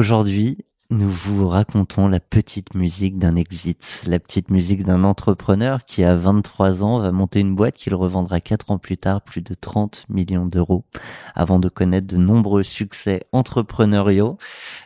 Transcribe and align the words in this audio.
Aujourd'hui, 0.00 0.56
nous 0.90 1.10
vous 1.10 1.48
racontons 1.48 2.08
la 2.08 2.18
petite 2.18 2.74
musique 2.74 3.16
d'un 3.16 3.36
exit, 3.36 4.02
la 4.06 4.18
petite 4.18 4.50
musique 4.50 4.84
d'un 4.84 5.04
entrepreneur 5.04 5.84
qui 5.84 6.02
à 6.02 6.16
23 6.16 6.82
ans 6.82 6.98
va 6.98 7.12
monter 7.12 7.40
une 7.40 7.54
boîte 7.54 7.76
qu'il 7.76 7.94
revendra 7.94 8.40
4 8.40 8.72
ans 8.72 8.78
plus 8.78 8.98
tard 8.98 9.22
plus 9.22 9.40
de 9.40 9.54
30 9.54 10.06
millions 10.08 10.46
d'euros 10.46 10.84
avant 11.34 11.60
de 11.60 11.68
connaître 11.68 12.08
de 12.08 12.16
nombreux 12.16 12.64
succès 12.64 13.22
entrepreneuriaux. 13.30 14.36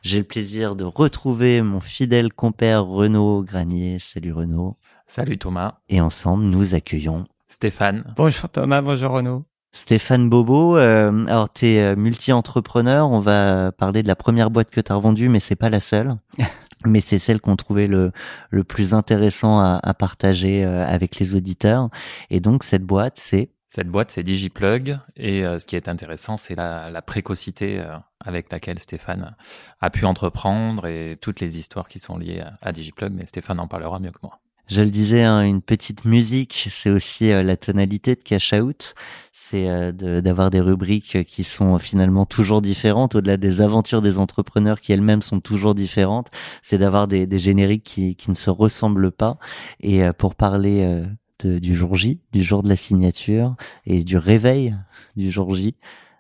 J'ai 0.03 0.19
le 0.19 0.25
plaisir 0.25 0.77
de 0.77 0.85
retrouver 0.85 1.63
mon 1.63 1.81
fidèle 1.81 2.33
compère 2.33 2.85
Renaud 2.85 3.43
Granier. 3.43 3.99
Salut 3.99 4.33
Renaud. 4.33 4.77
Salut 5.07 5.39
Thomas. 5.39 5.79
Et 5.89 6.01
ensemble, 6.01 6.45
nous 6.45 6.75
accueillons 6.75 7.25
Stéphane. 7.49 8.13
Bonjour 8.17 8.49
Thomas, 8.51 8.83
bonjour 8.83 9.13
Renaud. 9.13 9.45
Stéphane 9.75 10.31
Bobo, 10.31 10.79
euh, 10.79 11.27
alors 11.27 11.53
tu 11.53 11.67
es 11.67 11.83
euh, 11.83 11.97
multi-entrepreneur, 11.97 13.11
on 13.11 13.19
va 13.19 13.73
parler 13.73 14.05
de 14.05 14.09
la 14.09 14.15
première 14.15 14.51
boîte 14.51 14.71
que 14.71 14.81
tu 14.81 14.91
as 14.91 14.95
revendue, 14.95 15.29
mais 15.29 15.41
c'est 15.41 15.57
pas 15.57 15.69
la 15.69 15.81
seule. 15.81 16.17
mais 16.87 17.01
c'est 17.01 17.19
celle 17.19 17.41
qu'on 17.41 17.57
trouvait 17.57 17.87
le, 17.87 18.13
le 18.51 18.65
plus 18.65 18.95
intéressant 18.95 19.59
à, 19.59 19.81
à 19.83 19.95
partager 19.95 20.65
euh, 20.65 20.87
avec 20.87 21.19
les 21.19 21.35
auditeurs. 21.35 21.89
Et 22.31 22.41
donc 22.41 22.65
cette 22.65 22.85
boîte, 22.85 23.15
c'est? 23.17 23.51
Cette 23.69 23.89
boîte, 23.89 24.13
c'est 24.13 24.23
DigiPlug. 24.23 24.99
Et 25.17 25.45
euh, 25.45 25.59
ce 25.59 25.67
qui 25.67 25.75
est 25.75 25.89
intéressant, 25.89 26.37
c'est 26.37 26.55
la, 26.55 26.91
la 26.91 27.03
précocité 27.03 27.81
euh, 27.81 27.97
avec 28.25 28.53
laquelle 28.53 28.79
Stéphane 28.79 29.35
a 29.81 29.91
pu 29.91 30.05
entreprendre 30.05 30.87
et 30.87 31.19
toutes 31.21 31.41
les 31.41 31.59
histoires 31.59 31.89
qui 31.89 31.99
sont 31.99 32.17
liées 32.17 32.41
à, 32.41 32.57
à 32.63 32.73
DigiPlug. 32.73 33.13
Mais 33.13 33.27
Stéphane 33.27 33.59
en 33.59 33.67
parlera 33.67 33.99
mieux 33.99 34.13
que 34.13 34.21
moi. 34.23 34.39
Je 34.67 34.81
le 34.81 34.89
disais, 34.89 35.23
hein, 35.23 35.43
une 35.43 35.61
petite 35.61 36.07
musique, 36.07 36.69
c'est 36.71 36.89
aussi 36.89 37.31
euh, 37.31 37.43
la 37.43 37.57
tonalité 37.57 38.15
de 38.15 38.21
cash 38.21 38.55
out. 38.55 38.95
C'est 39.33 39.69
euh, 39.69 39.93
d'avoir 40.23 40.49
des 40.49 40.61
rubriques 40.61 41.25
qui 41.25 41.45
sont 41.45 41.79
finalement 41.79 42.25
toujours 42.25 42.63
différentes, 42.63 43.15
au-delà 43.15 43.37
des 43.37 43.61
aventures 43.61 44.01
des 44.01 44.19
entrepreneurs 44.19 44.81
qui 44.81 44.93
elles-mêmes 44.93 45.21
sont 45.21 45.41
toujours 45.41 45.75
différentes. 45.75 46.31
C'est 46.63 46.79
d'avoir 46.79 47.09
des, 47.09 47.29
génériques 47.39 47.85
qui, 47.85 48.31
ne 48.31 48.35
se 48.35 48.49
ressemblent 48.49 49.13
pas. 49.13 49.39
Et 49.81 50.03
euh, 50.03 50.13
pour 50.15 50.35
parler 50.35 51.05
du 51.43 51.75
jour 51.75 51.95
J, 51.95 52.21
du 52.33 52.43
jour 52.43 52.63
de 52.63 52.69
la 52.71 52.77
signature 52.77 53.55
et 53.85 54.03
du 54.03 54.17
réveil 54.17 54.75
du 55.17 55.31
jour 55.31 55.55
J, 55.55 55.77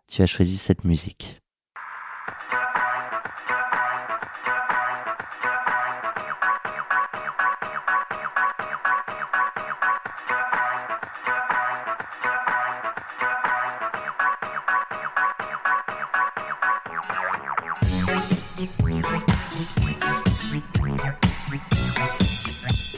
tu 0.08 0.20
as 0.20 0.26
choisi 0.26 0.58
cette 0.58 0.84
musique. 0.84 1.43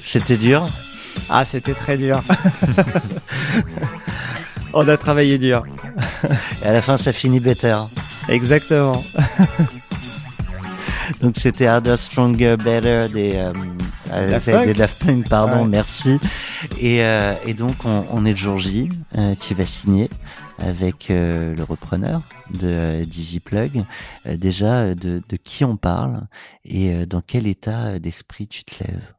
C'était 0.09 0.37
dur. 0.37 0.69
Ah, 1.29 1.45
c'était 1.45 1.75
très 1.75 1.99
dur. 1.99 2.23
On 4.73 4.87
a 4.89 4.97
travaillé 4.97 5.37
dur. 5.39 5.65
Et 6.62 6.67
à 6.67 6.73
la 6.73 6.81
fin, 6.81 6.97
ça 6.97 7.12
finit 7.12 7.41
better. 7.41 7.77
Exactement. 8.29 9.03
Donc 11.21 11.34
c'était 11.39 11.67
Harder, 11.67 11.97
Stronger, 11.97 12.57
Better 12.57 13.06
des, 13.12 13.34
euh, 13.37 13.53
euh, 14.12 14.31
Daft 14.31 14.44
c'est 14.44 14.53
Punk. 14.53 14.67
des 14.67 14.72
Daft 14.75 14.99
Punk, 15.05 15.28
pardon, 15.28 15.62
Ouais. 15.62 15.69
merci. 15.69 16.19
Et, 16.78 17.03
euh, 17.03 17.34
et 17.47 17.55
donc 17.55 17.77
on, 17.84 18.05
on 18.11 18.25
est 18.25 18.33
le 18.33 18.37
jour 18.37 18.59
J, 18.59 18.88
euh, 19.17 19.34
tu 19.38 19.55
vas 19.55 19.67
signer 19.67 20.11
avec 20.59 21.11
euh, 21.11 21.55
le 21.55 21.62
repreneur 21.62 22.23
de 22.53 23.05
DigiPlug. 23.05 23.84
Déjà, 24.28 24.94
de, 24.97 25.23
de 25.28 25.37
qui 25.37 25.65
on 25.65 25.77
parle 25.77 26.23
et 26.65 26.93
euh, 26.93 27.06
dans 27.06 27.21
quel 27.25 27.47
état 27.47 28.00
d'esprit 28.00 28.49
tu 28.49 28.65
te 28.65 28.83
lèves? 28.83 29.12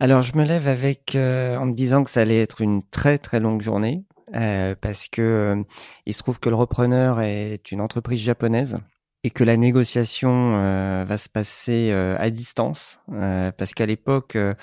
Alors, 0.00 0.22
je 0.22 0.34
me 0.36 0.44
lève 0.44 0.66
avec 0.66 1.14
euh, 1.14 1.56
en 1.58 1.66
me 1.66 1.74
disant 1.74 2.04
que 2.04 2.10
ça 2.10 2.22
allait 2.22 2.40
être 2.40 2.62
une 2.62 2.82
très 2.82 3.18
très 3.18 3.38
longue 3.38 3.60
journée 3.60 4.04
euh, 4.34 4.74
parce 4.80 5.08
que 5.08 5.20
euh, 5.20 5.62
il 6.06 6.14
se 6.14 6.18
trouve 6.18 6.40
que 6.40 6.48
le 6.48 6.56
repreneur 6.56 7.20
est 7.20 7.70
une 7.70 7.82
entreprise 7.82 8.20
japonaise 8.20 8.78
et 9.24 9.30
que 9.30 9.44
la 9.44 9.58
négociation 9.58 10.54
euh, 10.54 11.04
va 11.06 11.18
se 11.18 11.28
passer 11.28 11.90
euh, 11.92 12.16
à 12.18 12.30
distance 12.30 13.00
euh, 13.12 13.52
parce 13.52 13.74
qu'à 13.74 13.84
l'époque 13.84 14.36
euh, 14.36 14.54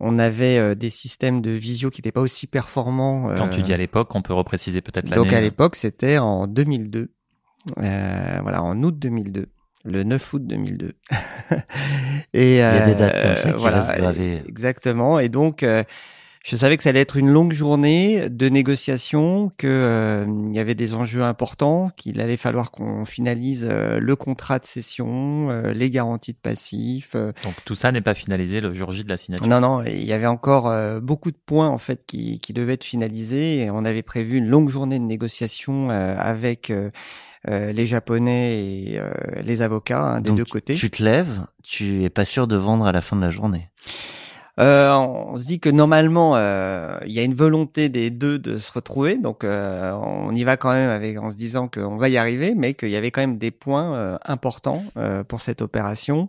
on 0.00 0.18
avait 0.18 0.56
euh, 0.58 0.74
des 0.74 0.90
systèmes 0.90 1.42
de 1.42 1.50
visio 1.50 1.90
qui 1.90 2.00
n'étaient 2.00 2.12
pas 2.12 2.20
aussi 2.22 2.46
performants. 2.46 3.34
Quand 3.36 3.48
tu 3.48 3.62
dis 3.62 3.72
à 3.72 3.76
l'époque, 3.76 4.14
on 4.14 4.22
peut 4.22 4.32
repréciser 4.32 4.80
peut-être 4.80 5.10
l'année. 5.10 5.22
Donc 5.22 5.32
à 5.32 5.40
l'époque, 5.40 5.76
c'était 5.76 6.18
en 6.18 6.46
2002. 6.46 7.10
Euh, 7.78 8.38
voilà, 8.42 8.62
en 8.62 8.80
août 8.82 8.96
2002. 8.98 9.48
Le 9.84 10.02
9 10.02 10.32
août 10.34 10.42
2002. 10.46 10.92
et 12.34 12.54
Il 12.54 12.56
y 12.56 12.60
a 12.60 12.86
des 12.86 12.92
euh, 12.92 12.94
dates 12.94 13.22
comme 13.22 13.36
ça 13.36 13.52
qui 13.52 13.60
voilà, 13.60 13.82
restent 13.82 14.00
gravées. 14.00 14.42
Exactement. 14.48 15.18
Et 15.18 15.28
donc, 15.28 15.62
euh, 15.62 15.84
je 16.44 16.56
savais 16.56 16.78
que 16.78 16.82
ça 16.82 16.88
allait 16.88 17.00
être 17.00 17.18
une 17.18 17.28
longue 17.28 17.52
journée 17.52 18.30
de 18.30 18.48
négociation, 18.48 19.52
que 19.58 19.66
euh, 19.66 20.24
il 20.48 20.56
y 20.56 20.58
avait 20.58 20.74
des 20.74 20.94
enjeux 20.94 21.22
importants, 21.22 21.90
qu'il 21.96 22.20
allait 22.22 22.38
falloir 22.38 22.70
qu'on 22.70 23.04
finalise 23.04 23.66
euh, 23.68 23.98
le 24.00 24.16
contrat 24.16 24.58
de 24.58 24.64
cession, 24.64 25.50
euh, 25.50 25.72
les 25.74 25.90
garanties 25.90 26.32
de 26.32 26.38
passifs, 26.38 27.10
euh, 27.14 27.32
Donc 27.44 27.54
tout 27.66 27.74
ça 27.74 27.92
n'est 27.92 28.00
pas 28.00 28.14
finalisé 28.14 28.62
le 28.62 28.74
jour 28.74 28.92
J 28.92 29.04
de 29.04 29.10
la 29.10 29.18
signature. 29.18 29.46
non, 29.46 29.60
non, 29.60 29.84
il 29.84 30.04
y 30.04 30.12
avait 30.12 30.26
encore 30.26 30.68
euh, 30.68 31.00
beaucoup 31.00 31.30
de 31.30 31.36
points 31.44 31.68
en 31.68 31.78
fait 31.78 32.04
qui, 32.06 32.40
qui 32.40 32.54
devaient 32.54 32.74
être 32.74 32.84
finalisés 32.84 33.64
et 33.64 33.70
on 33.70 33.84
avait 33.84 34.02
prévu 34.02 34.38
une 34.38 34.48
longue 34.48 34.70
journée 34.70 34.98
de 34.98 35.04
négociation 35.04 35.90
euh, 35.90 36.16
avec 36.18 36.70
euh, 36.70 36.76
euh, 36.78 36.90
les 37.46 37.86
Japonais 37.86 38.58
et 38.64 38.98
euh, 38.98 39.10
les 39.42 39.62
avocats 39.62 40.00
hein, 40.00 40.20
des 40.20 40.30
Donc, 40.30 40.38
deux 40.38 40.44
côtés. 40.44 40.74
Tu 40.74 40.90
te 40.90 41.02
lèves, 41.02 41.46
tu 41.62 42.04
es 42.04 42.10
pas 42.10 42.24
sûr 42.24 42.46
de 42.46 42.56
vendre 42.56 42.86
à 42.86 42.92
la 42.92 43.00
fin 43.00 43.16
de 43.16 43.22
la 43.22 43.30
journée. 43.30 43.70
Euh, 44.58 44.92
on 44.92 45.38
se 45.38 45.44
dit 45.44 45.60
que 45.60 45.68
normalement 45.68 46.34
euh, 46.34 46.98
il 47.06 47.12
y 47.12 47.20
a 47.20 47.22
une 47.22 47.34
volonté 47.34 47.88
des 47.88 48.10
deux 48.10 48.40
de 48.40 48.58
se 48.58 48.72
retrouver, 48.72 49.16
donc 49.16 49.44
euh, 49.44 49.92
on 49.92 50.34
y 50.34 50.42
va 50.42 50.56
quand 50.56 50.72
même 50.72 50.90
avec 50.90 51.16
en 51.16 51.30
se 51.30 51.36
disant 51.36 51.68
qu'on 51.68 51.96
va 51.96 52.08
y 52.08 52.16
arriver, 52.16 52.54
mais 52.56 52.74
qu'il 52.74 52.88
y 52.88 52.96
avait 52.96 53.12
quand 53.12 53.20
même 53.20 53.38
des 53.38 53.52
points 53.52 53.94
euh, 53.94 54.18
importants 54.24 54.82
euh, 54.96 55.22
pour 55.22 55.42
cette 55.42 55.62
opération 55.62 56.28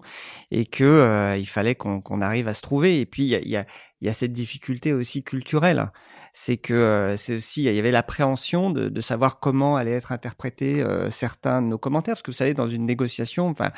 et 0.52 0.66
que 0.66 0.84
euh, 0.84 1.38
il 1.38 1.48
fallait 1.48 1.74
qu'on 1.74 2.22
arrive 2.22 2.48
à 2.48 2.54
se 2.54 2.62
trouver. 2.62 3.00
Et 3.00 3.08
puis 3.08 3.24
il 3.24 3.30
y 3.30 3.36
a, 3.36 3.40
y 3.40 3.58
a, 3.58 3.66
il 4.02 4.08
y 4.08 4.12
a 4.12 4.14
cette 4.14 4.34
difficulté 4.34 4.94
aussi 4.94 5.24
culturelle, 5.24 5.92
c'est 6.34 6.58
que 6.58 6.74
euh, 6.74 7.18
c'est 7.18 7.36
aussi 7.38 7.64
il 7.64 7.74
y 7.74 7.80
avait 7.80 7.92
l'appréhension 7.92 8.70
de, 8.70 8.90
de 8.90 9.02
savoir 9.02 9.40
comment 9.40 9.76
allaient 9.76 9.92
être 9.92 10.12
interprétés 10.12 10.82
euh, 10.82 11.10
certains 11.12 11.62
de 11.62 11.68
nos 11.68 11.78
commentaires, 11.78 12.16
parce 12.16 12.24
que 12.24 12.32
vous 12.32 12.38
savez 12.38 12.54
dans 12.54 12.68
une 12.70 12.86
négociation, 12.86 13.48
enfin 13.48 13.72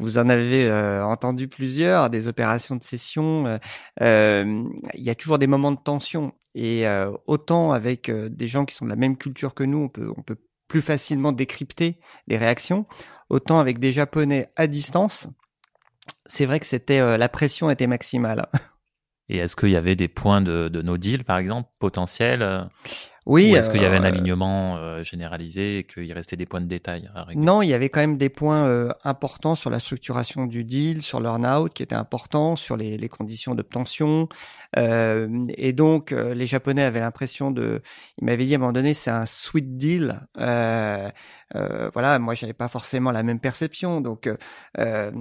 vous 0.00 0.18
en 0.18 0.28
avez 0.28 0.68
euh, 0.68 1.04
entendu 1.04 1.48
plusieurs, 1.48 2.10
des 2.10 2.26
opérations 2.26 2.76
de 2.76 2.82
cession. 2.82 3.46
euh, 3.46 3.58
euh, 4.02 4.64
Il 4.94 5.02
y 5.02 5.10
a 5.10 5.14
toujours 5.14 5.38
des 5.38 5.46
moments 5.46 5.72
de 5.72 5.80
tension. 5.82 6.32
Et 6.56 6.84
autant 7.26 7.72
avec 7.72 8.08
des 8.12 8.46
gens 8.46 8.64
qui 8.64 8.76
sont 8.76 8.84
de 8.84 8.90
la 8.90 8.94
même 8.94 9.16
culture 9.16 9.54
que 9.54 9.64
nous, 9.64 9.78
on 9.78 9.88
peut, 9.88 10.12
on 10.16 10.22
peut 10.22 10.36
plus 10.68 10.82
facilement 10.82 11.32
décrypter 11.32 11.98
les 12.28 12.36
réactions. 12.36 12.86
Autant 13.28 13.58
avec 13.58 13.80
des 13.80 13.90
Japonais 13.90 14.52
à 14.54 14.68
distance, 14.68 15.26
c'est 16.26 16.46
vrai 16.46 16.60
que 16.60 16.66
c'était 16.66 17.18
la 17.18 17.28
pression 17.28 17.70
était 17.70 17.88
maximale. 17.88 18.46
Et 19.28 19.38
est-ce 19.38 19.56
qu'il 19.56 19.70
y 19.70 19.76
avait 19.76 19.96
des 19.96 20.08
points 20.08 20.42
de, 20.42 20.68
de 20.68 20.82
no 20.82 20.98
deal, 20.98 21.24
par 21.24 21.38
exemple, 21.38 21.70
potentiels 21.78 22.42
euh, 22.42 22.62
Oui. 23.24 23.52
Ou 23.52 23.56
est-ce 23.56 23.70
qu'il 23.70 23.80
y 23.80 23.86
avait 23.86 23.96
un 23.96 24.04
euh, 24.04 24.08
alignement 24.08 24.76
euh, 24.76 25.02
généralisé 25.02 25.78
et 25.78 25.84
qu'il 25.84 26.12
restait 26.12 26.36
des 26.36 26.44
points 26.44 26.60
de 26.60 26.66
détail 26.66 27.08
à 27.14 27.24
régler? 27.24 27.42
Non, 27.42 27.62
il 27.62 27.68
y 27.68 27.72
avait 27.72 27.88
quand 27.88 28.00
même 28.00 28.18
des 28.18 28.28
points 28.28 28.66
euh, 28.66 28.92
importants 29.02 29.54
sur 29.54 29.70
la 29.70 29.78
structuration 29.78 30.44
du 30.44 30.62
deal, 30.64 31.00
sur 31.00 31.20
l'earn-out 31.20 31.72
qui 31.72 31.82
était 31.82 31.94
important, 31.94 32.54
sur 32.54 32.76
les, 32.76 32.98
les 32.98 33.08
conditions 33.08 33.54
d'obtention. 33.54 34.28
Euh, 34.76 35.46
et 35.56 35.72
donc, 35.72 36.12
euh, 36.12 36.34
les 36.34 36.44
Japonais 36.44 36.82
avaient 36.82 37.00
l'impression 37.00 37.50
de... 37.50 37.80
Ils 38.18 38.26
m'avaient 38.26 38.44
dit 38.44 38.52
à 38.52 38.56
un 38.56 38.60
moment 38.60 38.72
donné, 38.72 38.92
c'est 38.92 39.10
un 39.10 39.24
sweet 39.24 39.78
deal. 39.78 40.20
Euh, 40.38 41.08
euh, 41.54 41.90
voilà, 41.94 42.18
moi, 42.18 42.34
j'avais 42.34 42.52
pas 42.52 42.68
forcément 42.68 43.10
la 43.10 43.22
même 43.22 43.40
perception. 43.40 44.02
Donc, 44.02 44.28
voilà, 44.76 45.12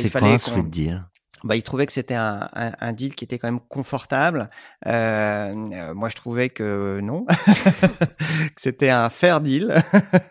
il 0.00 0.02
c'est 0.02 0.10
quoi 0.10 0.20
fallait 0.20 0.34
un 0.34 0.38
sweet 0.38 0.68
deal 0.68 1.04
bah, 1.44 1.56
il 1.56 1.62
trouvait 1.62 1.86
que 1.86 1.92
c'était 1.92 2.14
un, 2.14 2.48
un, 2.54 2.72
un, 2.80 2.92
deal 2.92 3.14
qui 3.14 3.24
était 3.24 3.38
quand 3.38 3.48
même 3.48 3.60
confortable. 3.68 4.50
Euh, 4.86 5.54
euh 5.72 5.94
moi, 5.94 6.08
je 6.08 6.16
trouvais 6.16 6.48
que 6.48 7.00
non, 7.00 7.24
que 7.26 8.60
c'était 8.60 8.90
un 8.90 9.10
fair 9.10 9.40
deal. 9.40 9.82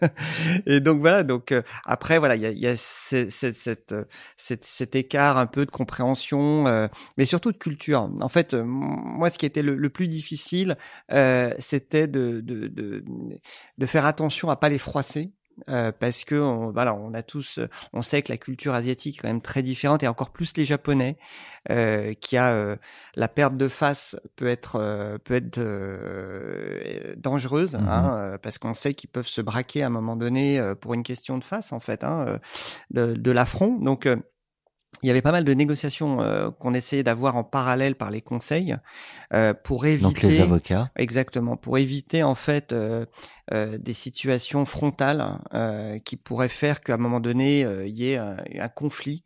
et 0.65 0.79
donc 0.79 1.01
voilà. 1.01 1.23
Donc 1.23 1.51
euh, 1.51 1.61
après, 1.85 2.17
voilà, 2.17 2.35
il 2.35 2.41
y 2.41 2.45
a, 2.45 2.51
y 2.51 2.67
a 2.67 2.75
cette, 2.77 3.31
cette, 3.31 3.95
cette, 4.37 4.65
cet 4.65 4.95
écart 4.95 5.37
un 5.37 5.47
peu 5.47 5.65
de 5.65 5.71
compréhension, 5.71 6.67
euh, 6.67 6.87
mais 7.17 7.25
surtout 7.25 7.51
de 7.51 7.57
culture. 7.57 8.09
En 8.21 8.29
fait, 8.29 8.53
moi, 8.53 9.29
ce 9.29 9.37
qui 9.37 9.45
était 9.45 9.63
le, 9.63 9.89
plus 9.89 10.07
difficile, 10.07 10.77
c'était 11.57 12.07
de, 12.07 12.39
de, 12.41 12.67
de, 12.67 13.03
de 13.77 13.85
faire 13.85 14.05
attention 14.05 14.49
à 14.49 14.55
pas 14.55 14.69
les 14.69 14.77
froisser. 14.77 15.33
Euh, 15.69 15.91
parce 15.97 16.23
que 16.23 16.35
on, 16.35 16.71
voilà, 16.71 16.95
on 16.95 17.13
a 17.13 17.23
tous, 17.23 17.57
euh, 17.57 17.69
on 17.93 18.01
sait 18.01 18.21
que 18.21 18.31
la 18.31 18.37
culture 18.37 18.73
asiatique 18.73 19.17
est 19.17 19.21
quand 19.21 19.27
même 19.27 19.41
très 19.41 19.63
différente 19.63 20.03
et 20.03 20.07
encore 20.07 20.31
plus 20.31 20.55
les 20.57 20.65
Japonais, 20.65 21.17
euh, 21.69 22.13
qui 22.13 22.37
a 22.37 22.51
euh, 22.51 22.75
la 23.15 23.27
perte 23.27 23.57
de 23.57 23.67
face 23.67 24.15
peut 24.35 24.47
être 24.47 25.19
peut 25.23 25.35
être 25.35 25.59
dangereuse, 27.17 27.75
mmh 27.75 27.87
hein, 27.87 28.37
parce 28.41 28.57
qu'on 28.57 28.73
sait 28.73 28.93
qu'ils 28.93 29.09
peuvent 29.09 29.27
se 29.27 29.41
braquer 29.41 29.83
à 29.83 29.87
un 29.87 29.89
moment 29.91 30.15
donné 30.15 30.61
pour 30.81 30.93
une 30.93 31.03
question 31.03 31.37
de 31.37 31.43
face 31.43 31.71
en 31.71 31.79
fait, 31.79 32.03
hein, 32.03 32.39
de, 32.89 33.13
de 33.13 33.31
l'affront. 33.31 33.77
Donc 33.77 34.07
il 35.03 35.07
y 35.07 35.09
avait 35.09 35.21
pas 35.21 35.31
mal 35.31 35.43
de 35.43 35.53
négociations 35.53 36.21
euh, 36.21 36.51
qu'on 36.51 36.73
essayait 36.73 37.03
d'avoir 37.03 37.35
en 37.35 37.43
parallèle 37.43 37.95
par 37.95 38.11
les 38.11 38.21
conseils 38.21 38.75
euh, 39.33 39.53
pour 39.53 39.85
éviter 39.85 40.03
donc 40.03 40.21
les 40.21 40.41
avocats 40.41 40.91
exactement 40.95 41.57
pour 41.57 41.77
éviter 41.77 42.23
en 42.23 42.35
fait 42.35 42.71
euh, 42.71 43.05
euh 43.53 43.77
des 43.77 43.93
situations 43.93 44.65
frontales 44.65 45.39
euh, 45.53 45.97
qui 45.99 46.17
pourraient 46.17 46.49
faire 46.49 46.81
qu'à 46.81 46.95
un 46.95 46.97
moment 46.97 47.19
donné 47.19 47.61
il 47.61 47.97
y 47.97 48.11
ait 48.11 48.17
un, 48.17 48.37
un 48.59 48.67
conflit 48.67 49.23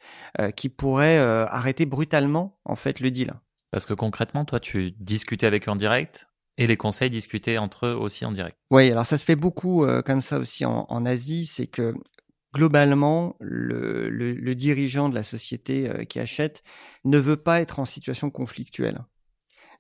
qui 0.56 0.69
pourrait 0.69 1.17
arrêter 1.17 1.85
brutalement 1.85 2.57
en 2.65 2.75
fait 2.75 3.00
le 3.00 3.12
deal. 3.12 3.33
Parce 3.71 3.85
que 3.85 3.94
concrètement, 3.94 4.45
toi, 4.45 4.59
tu 4.59 4.91
discutais 5.00 5.47
avec 5.47 5.67
eux 5.67 5.71
en 5.71 5.75
direct 5.75 6.27
et 6.57 6.67
les 6.67 6.77
conseils 6.77 7.09
discutaient 7.09 7.57
entre 7.57 7.88
eux 7.88 7.94
aussi 7.94 8.25
en 8.25 8.31
direct. 8.31 8.57
Oui, 8.71 8.91
alors 8.91 9.06
ça 9.06 9.17
se 9.17 9.25
fait 9.25 9.35
beaucoup 9.35 9.85
comme 10.06 10.21
ça 10.21 10.38
aussi 10.38 10.65
en, 10.65 10.85
en 10.89 11.06
Asie, 11.06 11.45
c'est 11.45 11.67
que 11.67 11.94
globalement, 12.56 13.36
le, 13.42 14.10
le, 14.10 14.31
le, 14.31 14.56
dirigeant 14.56 15.10
de 15.10 15.16
la 15.16 15.24
société 15.24 15.90
euh, 15.90 16.06
qui 16.06 16.19
achète 16.19 16.63
ne 17.04 17.18
veut 17.18 17.36
pas 17.36 17.60
être 17.60 17.80
en 17.80 17.86
situation 17.86 18.30
conflictuelle. 18.30 19.04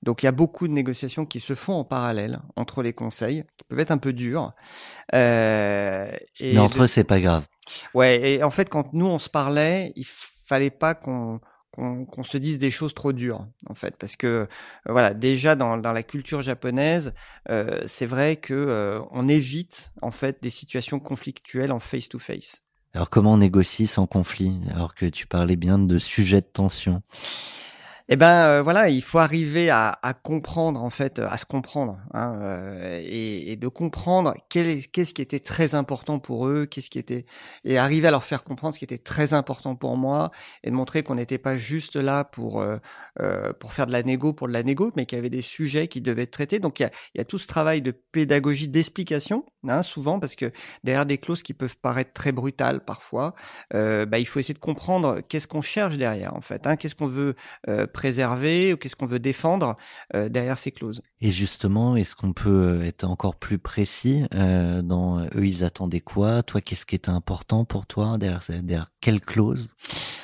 Donc 0.03 0.21
il 0.21 0.25
y 0.25 0.29
a 0.29 0.33
beaucoup 0.33 0.67
de 0.67 0.73
négociations 0.73 1.25
qui 1.25 1.39
se 1.39 1.55
font 1.55 1.73
en 1.73 1.85
parallèle 1.85 2.41
entre 2.57 2.83
les 2.83 2.91
conseils, 2.91 3.45
qui 3.57 3.63
peuvent 3.69 3.79
être 3.79 3.91
un 3.91 3.97
peu 3.97 4.11
durs. 4.11 4.51
Euh, 5.13 6.11
et 6.39 6.53
Mais 6.53 6.59
entre 6.59 6.83
eux, 6.83 6.87
c'est 6.87 7.05
pas 7.05 7.21
grave. 7.21 7.47
Ouais, 7.93 8.33
et 8.33 8.43
en 8.43 8.51
fait, 8.51 8.69
quand 8.69 8.93
nous 8.93 9.07
on 9.07 9.19
se 9.19 9.29
parlait, 9.29 9.93
il 9.95 10.05
fallait 10.05 10.69
pas 10.69 10.93
qu'on 10.93 11.39
qu'on 11.75 12.23
se 12.23 12.37
dise 12.37 12.57
des 12.57 12.71
choses 12.71 12.93
trop 12.93 13.13
dures 13.13 13.47
en 13.67 13.75
fait 13.75 13.95
parce 13.97 14.15
que 14.15 14.27
euh, 14.27 14.45
voilà 14.85 15.13
déjà 15.13 15.55
dans, 15.55 15.77
dans 15.77 15.91
la 15.91 16.03
culture 16.03 16.41
japonaise 16.41 17.13
euh, 17.49 17.81
c'est 17.87 18.05
vrai 18.05 18.37
que 18.37 18.53
euh, 18.53 19.01
on 19.11 19.27
évite 19.27 19.91
en 20.01 20.11
fait 20.11 20.41
des 20.41 20.49
situations 20.49 20.99
conflictuelles 20.99 21.71
en 21.71 21.79
face 21.79 22.07
to 22.07 22.19
face 22.19 22.63
alors 22.95 23.09
comment 23.09 23.33
on 23.33 23.37
négocie 23.37 23.87
sans 23.87 24.07
conflit 24.07 24.57
alors 24.73 24.95
que 24.95 25.05
tu 25.05 25.27
parlais 25.27 25.57
bien 25.57 25.77
de 25.77 25.99
sujets 25.99 26.39
de 26.39 26.45
tension? 26.45 27.01
Eh 28.07 28.17
ben 28.17 28.45
euh, 28.45 28.61
voilà, 28.61 28.89
il 28.89 29.01
faut 29.01 29.17
arriver 29.17 29.71
à, 29.71 29.97
à, 30.03 30.13
comprendre 30.13 30.83
en 30.83 30.91
fait, 30.91 31.17
à 31.17 31.37
se 31.37 31.45
comprendre 31.45 31.99
hein, 32.13 32.39
euh, 32.39 33.01
et, 33.03 33.51
et, 33.51 33.55
de 33.55 33.67
comprendre 33.67 34.35
qu'est-ce 34.47 35.13
qui 35.13 35.23
était 35.23 35.39
très 35.39 35.73
important 35.73 36.19
pour 36.19 36.47
eux, 36.47 36.67
qu'est-ce 36.67 36.91
qui 36.91 36.99
était 36.99 37.25
et 37.63 37.79
arriver 37.79 38.07
à 38.07 38.11
leur 38.11 38.23
faire 38.23 38.43
comprendre 38.43 38.75
ce 38.75 38.79
qui 38.79 38.85
était 38.85 38.99
très 38.99 39.33
important 39.33 39.75
pour 39.75 39.97
moi 39.97 40.29
et 40.63 40.69
de 40.69 40.75
montrer 40.75 41.01
qu'on 41.01 41.15
n'était 41.15 41.39
pas 41.39 41.57
juste 41.57 41.95
là 41.95 42.23
pour 42.23 42.61
euh, 42.61 42.77
euh 43.19 43.53
pour 43.53 43.73
faire 43.73 43.87
de 43.87 43.91
la 43.91 44.03
négo 44.03 44.33
pour 44.33 44.47
de 44.47 44.53
la 44.53 44.61
négo, 44.61 44.91
mais 44.95 45.07
qu'il 45.07 45.17
y 45.17 45.19
avait 45.19 45.31
des 45.31 45.41
sujets 45.41 45.87
qui 45.87 45.99
devaient 45.99 46.23
être 46.23 46.31
traités. 46.31 46.59
Donc 46.59 46.79
il 46.79 46.83
y 46.83 46.85
a, 46.85 46.91
y 47.15 47.21
a 47.21 47.25
tout 47.25 47.39
ce 47.39 47.47
travail 47.47 47.81
de 47.81 47.89
pédagogie, 47.89 48.67
d'explication, 48.67 49.45
hein, 49.67 49.81
souvent 49.81 50.19
parce 50.19 50.35
que 50.35 50.51
derrière 50.83 51.07
des 51.07 51.17
clauses 51.17 51.41
qui 51.41 51.55
peuvent 51.55 51.77
paraître 51.77 52.13
très 52.13 52.31
brutales 52.31 52.85
parfois, 52.85 53.33
euh, 53.73 54.05
bah, 54.05 54.19
il 54.19 54.27
faut 54.27 54.39
essayer 54.39 54.53
de 54.53 54.59
comprendre 54.59 55.21
qu'est-ce 55.27 55.47
qu'on 55.47 55.63
cherche 55.63 55.97
derrière 55.97 56.35
en 56.35 56.41
fait, 56.41 56.67
hein, 56.67 56.75
qu'est-ce 56.75 56.93
qu'on 56.93 57.07
veut 57.07 57.35
préserver 57.95 58.73
ou 58.73 58.77
qu'est-ce 58.77 58.95
qu'on 58.95 59.07
veut 59.07 59.19
défendre 59.19 59.77
euh, 60.13 60.27
derrière 60.29 60.57
ces 60.57 60.71
clauses. 60.71 61.01
Et 61.21 61.31
justement, 61.31 61.95
est-ce 61.95 62.13
qu'on 62.13 62.33
peut 62.33 62.81
euh, 62.81 62.85
être 62.85 63.05
encore 63.05 63.37
plus 63.37 63.57
précis 63.57 64.25
euh, 64.33 64.81
dans 64.81 65.23
eux 65.23 65.45
ils 65.45 65.63
attendaient 65.63 66.01
quoi? 66.01 66.43
Toi, 66.43 66.59
qu'est-ce 66.59 66.85
qui 66.85 66.95
était 66.95 67.09
important 67.09 67.63
pour 67.63 67.85
toi 67.85 68.17
derrière, 68.17 68.41
derrière 68.61 68.91
quelle 68.99 69.21
clause? 69.21 69.69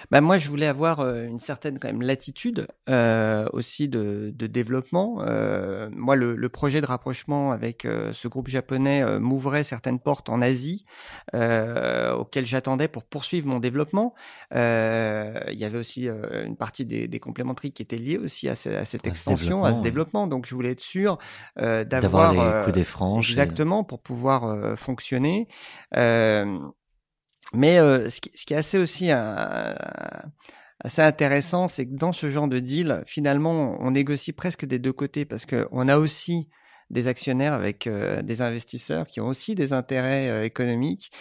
Bah 0.09 0.19
moi, 0.19 0.37
je 0.37 0.49
voulais 0.49 0.67
avoir 0.67 0.99
une 0.99 1.39
certaine 1.39 1.79
quand 1.79 1.87
même 1.87 2.01
latitude 2.01 2.67
euh, 2.89 3.47
aussi 3.53 3.87
de, 3.87 4.33
de 4.35 4.47
développement. 4.47 5.21
Euh, 5.21 5.89
moi, 5.93 6.17
le, 6.17 6.35
le, 6.35 6.49
projet 6.49 6.81
de 6.81 6.85
rapprochement 6.85 7.53
avec 7.53 7.87
ce 8.11 8.27
groupe 8.27 8.49
japonais 8.49 9.19
m'ouvrait 9.19 9.63
certaines 9.63 9.99
portes 9.99 10.27
en 10.27 10.41
Asie 10.41 10.83
auxquelles 11.33 12.45
j'attendais 12.45 12.89
pour 12.89 13.05
poursuivre 13.05 13.47
mon 13.47 13.59
développement. 13.59 14.13
il 14.51 14.57
y 14.57 15.63
avait 15.63 15.77
aussi 15.77 16.09
une 16.09 16.57
partie 16.57 16.83
des, 16.83 17.07
des 17.07 17.19
compléments 17.21 17.55
qui 17.55 17.81
était 17.81 17.97
lié 17.97 18.17
aussi 18.17 18.49
à, 18.49 18.55
cette 18.55 19.07
extension, 19.07 19.63
à 19.63 19.73
ce 19.73 19.79
développement. 19.79 20.27
Donc, 20.27 20.45
je 20.45 20.53
voulais 20.53 20.71
être 20.71 20.81
sûr 20.91 21.17
euh, 21.59 21.83
d'avoir 21.83 22.33
les 22.33 22.63
coups 22.63 22.75
des 22.75 22.83
franges 22.83 23.29
exactement 23.29 23.83
pour 23.83 24.01
pouvoir 24.01 24.45
euh, 24.45 24.75
fonctionner. 24.75 25.47
Euh, 25.95 26.59
mais 27.53 27.77
ce 27.77 28.21
qui, 28.21 28.31
ce, 28.35 28.45
qui, 28.45 28.53
est 28.53 28.57
assez 28.57 28.77
aussi 28.77 29.11
assez 29.11 31.01
intéressant, 31.01 31.67
c'est 31.67 31.85
que 31.85 31.95
dans 31.95 32.13
ce 32.13 32.29
genre 32.29 32.47
de 32.47 32.59
deal, 32.59 33.03
finalement, 33.05 33.77
on 33.79 33.91
négocie 33.91 34.31
presque 34.31 34.65
des 34.65 34.79
deux 34.79 34.93
côtés 34.93 35.25
parce 35.25 35.45
que 35.45 35.67
on 35.71 35.89
a 35.89 35.97
aussi 35.97 36.47
des 36.89 37.07
actionnaires 37.07 37.53
avec 37.53 37.89
des 38.23 38.41
investisseurs 38.41 39.07
qui 39.07 39.19
ont 39.19 39.27
aussi 39.27 39.53
des 39.53 39.73
intérêts 39.73 40.45
économiques. 40.45 41.11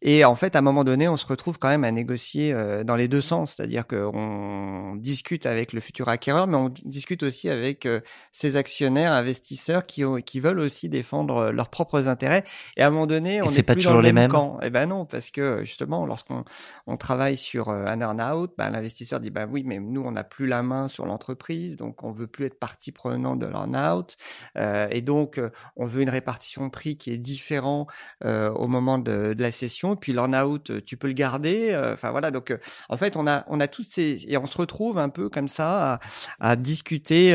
Et 0.00 0.24
en 0.24 0.36
fait, 0.36 0.54
à 0.54 0.60
un 0.60 0.62
moment 0.62 0.84
donné, 0.84 1.08
on 1.08 1.16
se 1.16 1.26
retrouve 1.26 1.58
quand 1.58 1.68
même 1.68 1.82
à 1.82 1.90
négocier 1.90 2.52
euh, 2.52 2.84
dans 2.84 2.94
les 2.94 3.08
deux 3.08 3.20
sens, 3.20 3.54
c'est-à-dire 3.56 3.84
qu'on 3.86 4.94
discute 4.96 5.44
avec 5.44 5.72
le 5.72 5.80
futur 5.80 6.08
acquéreur, 6.08 6.46
mais 6.46 6.56
on 6.56 6.72
discute 6.84 7.24
aussi 7.24 7.48
avec 7.48 7.84
euh, 7.84 8.00
ses 8.30 8.54
actionnaires, 8.54 9.12
investisseurs 9.12 9.86
qui, 9.86 10.04
ont, 10.04 10.20
qui 10.20 10.38
veulent 10.38 10.60
aussi 10.60 10.88
défendre 10.88 11.36
euh, 11.36 11.52
leurs 11.52 11.68
propres 11.68 12.06
intérêts. 12.06 12.44
Et 12.76 12.82
à 12.82 12.86
un 12.86 12.90
moment 12.90 13.08
donné, 13.08 13.42
on 13.42 13.50
n'est 13.50 13.62
pas 13.64 13.72
plus 13.72 13.82
toujours 13.82 13.94
dans 13.94 14.00
le 14.00 14.06
les 14.06 14.12
mêmes 14.12 14.30
camp. 14.30 14.58
Eh 14.62 14.70
ben 14.70 14.86
non, 14.86 15.04
parce 15.04 15.32
que 15.32 15.64
justement, 15.64 16.06
lorsqu'on 16.06 16.44
on 16.86 16.96
travaille 16.96 17.36
sur 17.36 17.70
un 17.70 18.00
earn-out, 18.00 18.52
ben, 18.56 18.70
l'investisseur 18.70 19.18
dit 19.18 19.30
ben 19.30 19.48
oui, 19.50 19.64
mais 19.66 19.80
nous 19.80 20.02
on 20.02 20.12
n'a 20.12 20.24
plus 20.24 20.46
la 20.46 20.62
main 20.62 20.86
sur 20.86 21.06
l'entreprise, 21.06 21.76
donc 21.76 22.04
on 22.04 22.12
veut 22.12 22.28
plus 22.28 22.46
être 22.46 22.58
partie 22.58 22.92
prenante 22.92 23.40
de 23.40 23.46
l'earn-out, 23.46 24.16
euh, 24.56 24.86
et 24.90 25.00
donc 25.00 25.40
on 25.76 25.86
veut 25.86 26.02
une 26.02 26.10
répartition 26.10 26.66
de 26.66 26.70
prix 26.70 26.96
qui 26.96 27.10
est 27.10 27.18
différent 27.18 27.86
au 28.24 28.66
moment 28.68 28.98
de, 28.98 29.34
de 29.34 29.42
la 29.42 29.52
session 29.52 29.87
puis 29.96 30.12
l'earn-out, 30.12 30.70
euh, 30.70 30.80
tu 30.84 30.96
peux 30.96 31.08
le 31.08 31.14
garder. 31.14 31.70
Euh, 31.70 31.94
enfin 31.94 32.10
voilà, 32.10 32.30
donc 32.30 32.50
euh, 32.50 32.58
en 32.88 32.96
fait, 32.96 33.16
on 33.16 33.26
a 33.26 33.44
on 33.48 33.60
a 33.60 33.68
tous 33.68 33.82
ces 33.82 34.24
et 34.28 34.36
on 34.36 34.46
se 34.46 34.56
retrouve 34.56 34.98
un 34.98 35.08
peu 35.08 35.28
comme 35.28 35.48
ça 35.48 36.00
à, 36.40 36.56
discuter. 36.56 37.32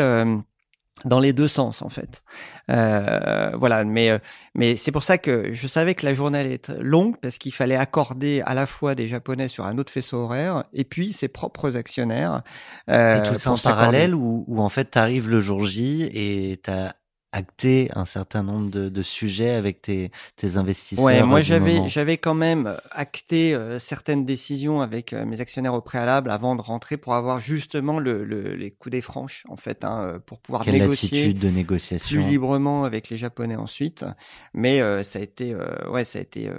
dans 1.06 1.20
les 1.20 1.34
deux 1.34 1.48
sens 1.48 1.82
en 1.82 1.90
fait. 1.90 2.24
voilà, 2.68 3.84
mais 3.84 4.20
mais 4.54 4.76
c'est 4.76 4.92
pour 4.92 5.04
ça 5.04 5.18
que 5.18 5.52
je 5.52 5.68
savais 5.68 5.96
que 5.96 6.06
la 6.06 6.14
journée 6.14 6.40
allait 6.40 6.54
être 6.54 6.76
longue 6.80 7.18
parce 7.20 7.40
qu'il 7.40 7.54
fallait 7.54 7.76
accorder 7.76 8.42
à 8.46 8.54
la 8.54 8.66
fois 8.66 8.96
des 8.96 9.08
Japonais 9.08 9.48
sur 9.48 9.66
un 9.66 9.78
autre 9.80 9.92
faisceau 9.92 10.18
horaire 10.18 10.64
et 10.72 10.84
puis 10.84 11.12
ses 11.12 11.28
propres 11.28 11.78
actionnaires. 11.78 12.44
et 12.88 13.22
tout 13.26 13.36
ça 13.36 13.52
en 13.52 13.58
parallèle 13.58 14.14
ou 14.16 14.46
en 14.60 14.70
fait 14.70 14.92
tu 14.92 15.00
arrives 15.00 15.30
le 15.30 15.40
jour 15.40 15.66
J 15.66 16.04
et 16.14 16.58
t'as 16.62 16.94
acter 17.34 17.90
un 17.96 18.06
certain 18.06 18.44
nombre 18.44 18.70
de, 18.70 18.90
de 18.90 19.02
sujets 19.02 19.50
avec 19.50 19.82
tes, 19.82 20.12
tes 20.38 20.58
investisseurs 20.58 21.04
Ouais, 21.04 21.24
moi 21.24 21.42
j'avais 21.42 21.90
j'avais 21.90 22.18
quand 22.18 22.36
même 22.36 22.78
acté 22.92 23.56
euh, 23.56 23.80
certaines 23.80 24.24
décisions 24.24 24.82
avec 24.82 25.14
euh, 25.14 25.26
mes 25.26 25.42
actionnaires 25.42 25.74
au 25.74 25.82
préalable 25.82 26.30
avant 26.30 26.56
de 26.56 26.62
rentrer 26.62 26.96
pour 26.96 27.16
avoir 27.16 27.40
justement 27.40 28.00
le, 28.00 28.24
le 28.24 28.56
les 28.56 28.70
coups 28.70 28.92
des 28.92 29.02
franches 29.02 29.46
en 29.50 29.58
fait 29.58 29.84
hein, 29.84 30.00
euh, 30.02 30.20
pour 30.20 30.40
pouvoir 30.40 30.64
Quelle 30.64 30.76
négocier 30.76 31.34
de 31.34 31.50
négociation 31.50 32.22
plus 32.22 32.30
librement 32.30 32.84
avec 32.84 33.10
les 33.10 33.18
japonais 33.18 33.56
ensuite. 33.56 34.06
Mais 34.54 34.82
ça 35.04 35.18
a 35.20 35.22
été 35.22 35.56
ouais 35.90 36.04
ça 36.04 36.20
a 36.20 36.22
été 36.22 36.52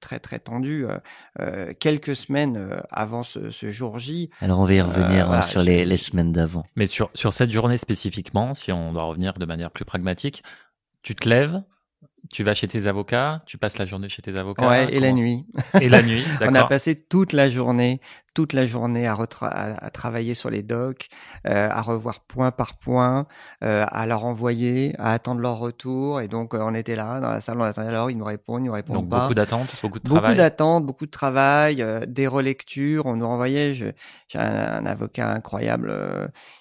très 0.00 0.18
très 0.18 0.40
tendu 0.40 0.84
quelques 1.78 2.16
semaines 2.16 2.82
avant 2.90 3.22
ce, 3.22 3.50
ce, 3.50 3.70
jour 3.70 3.98
J. 3.98 4.30
Alors 4.40 4.58
on 4.58 4.64
va 4.64 4.74
y 4.74 4.80
revenir 4.80 5.30
hein, 5.30 5.42
sur 5.42 5.62
les, 5.62 5.84
les 5.84 5.96
semaines 5.96 6.32
d'avant. 6.32 6.64
Mais 6.74 6.88
sur 6.88 7.10
sur 7.14 7.32
cette 7.32 7.52
journée 7.52 7.76
spécifiquement, 7.76 8.54
si 8.54 8.72
on 8.72 8.92
doit 8.92 9.04
revenir 9.04 9.34
de 9.34 9.46
manière 9.46 9.70
plus 9.70 9.84
pragmatique 9.84 10.07
tu 10.14 11.14
te 11.14 11.28
lèves, 11.28 11.62
tu 12.30 12.44
vas 12.44 12.54
chez 12.54 12.68
tes 12.68 12.86
avocats, 12.86 13.42
tu 13.46 13.58
passes 13.58 13.78
la 13.78 13.86
journée 13.86 14.08
chez 14.08 14.22
tes 14.22 14.36
avocats. 14.36 14.68
Ouais, 14.68 14.92
et 14.92 15.00
la 15.00 15.12
nuit. 15.12 15.46
Et 15.80 15.88
la 15.88 16.02
nuit, 16.02 16.24
On 16.40 16.54
a 16.54 16.64
passé 16.64 16.94
toute 16.94 17.32
la 17.32 17.48
journée 17.48 18.00
toute 18.38 18.52
la 18.52 18.66
journée 18.66 19.08
à, 19.08 19.18
à, 19.40 19.90
travailler 19.90 20.32
sur 20.32 20.48
les 20.48 20.62
docs, 20.62 21.08
euh, 21.48 21.68
à 21.72 21.82
revoir 21.82 22.20
point 22.20 22.52
par 22.52 22.78
point, 22.78 23.26
euh, 23.64 23.84
à 23.88 24.06
leur 24.06 24.24
envoyer, 24.24 24.94
à 24.96 25.12
attendre 25.12 25.40
leur 25.40 25.58
retour. 25.58 26.20
Et 26.20 26.28
donc, 26.28 26.54
euh, 26.54 26.60
on 26.62 26.72
était 26.72 26.94
là 26.94 27.18
dans 27.18 27.32
la 27.32 27.40
salle, 27.40 27.60
on 27.60 27.64
attendait 27.64 27.88
alors, 27.88 28.12
ils 28.12 28.16
nous 28.16 28.24
répondent, 28.24 28.62
ils 28.62 28.66
nous 28.66 28.72
répondent 28.72 28.98
donc, 28.98 29.08
pas. 29.08 29.22
beaucoup 29.22 29.34
d'attentes, 29.34 29.74
beaucoup 29.82 29.98
de 29.98 30.04
travail. 30.04 30.22
Beaucoup 30.22 30.38
d'attentes, 30.38 30.86
beaucoup 30.86 31.06
de 31.06 31.10
travail, 31.10 31.84
des 32.06 32.28
relectures. 32.28 33.06
On 33.06 33.16
nous 33.16 33.26
renvoyait. 33.26 33.74
J'ai 33.74 33.92
un, 34.34 34.84
un, 34.84 34.86
avocat 34.86 35.32
incroyable 35.32 35.92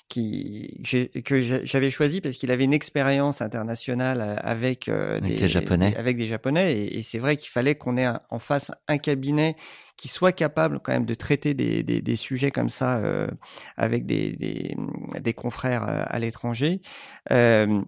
qui 0.10 0.82
que 1.26 1.42
j'avais 1.66 1.92
choisi 1.92 2.22
parce 2.22 2.38
qu'il 2.38 2.52
avait 2.52 2.64
une 2.64 2.74
expérience 2.74 3.42
internationale 3.42 4.22
euh, 4.22 4.36
avec, 4.42 4.88
euh, 4.88 5.20
des, 5.20 5.50
japonais 5.50 5.96
avec 5.98 6.18
des 6.18 6.28
japonais 6.28 6.88
et, 6.88 7.04
c'est 7.04 7.20
vrai 7.20 7.36
qu'il 7.36 7.50
fallait 7.50 7.76
qu'on 7.76 7.98
ait 7.98 8.08
en 8.30 8.40
face 8.40 8.72
un 8.88 8.98
cabinet 8.98 9.56
qui 9.98 10.08
soit 10.08 10.32
capable 10.32 10.80
quand 10.80 10.94
même 10.94 11.06
de 11.06 11.16
traiter 11.16 11.54
des, 11.54 11.84
des, 11.84 12.02
des 12.02 12.16
sujets 12.16 12.52
comme 12.52 12.70
ça 12.70 12.98
euh, 13.00 13.28
avec 13.76 14.06
des, 14.06 14.76
des, 15.20 15.34
confrères 15.34 15.84
à 15.84 16.20
l'étranger. 16.20 16.82
Euh, 17.32 17.82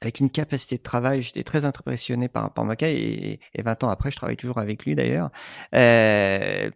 avec 0.00 0.20
une 0.20 0.30
capacité 0.30 0.78
de 0.78 0.82
travail, 0.82 1.22
j'étais 1.22 1.44
très 1.44 1.64
impressionné 1.64 2.28
par, 2.28 2.52
par 2.52 2.64
Maca 2.64 2.88
et, 2.88 3.40
et 3.54 3.62
20 3.62 3.84
ans 3.84 3.88
après, 3.88 4.10
je 4.10 4.16
travaille 4.16 4.36
toujours 4.36 4.58
avec 4.58 4.84
lui 4.84 4.94
d'ailleurs. 4.94 5.30
Euh, 5.74 6.70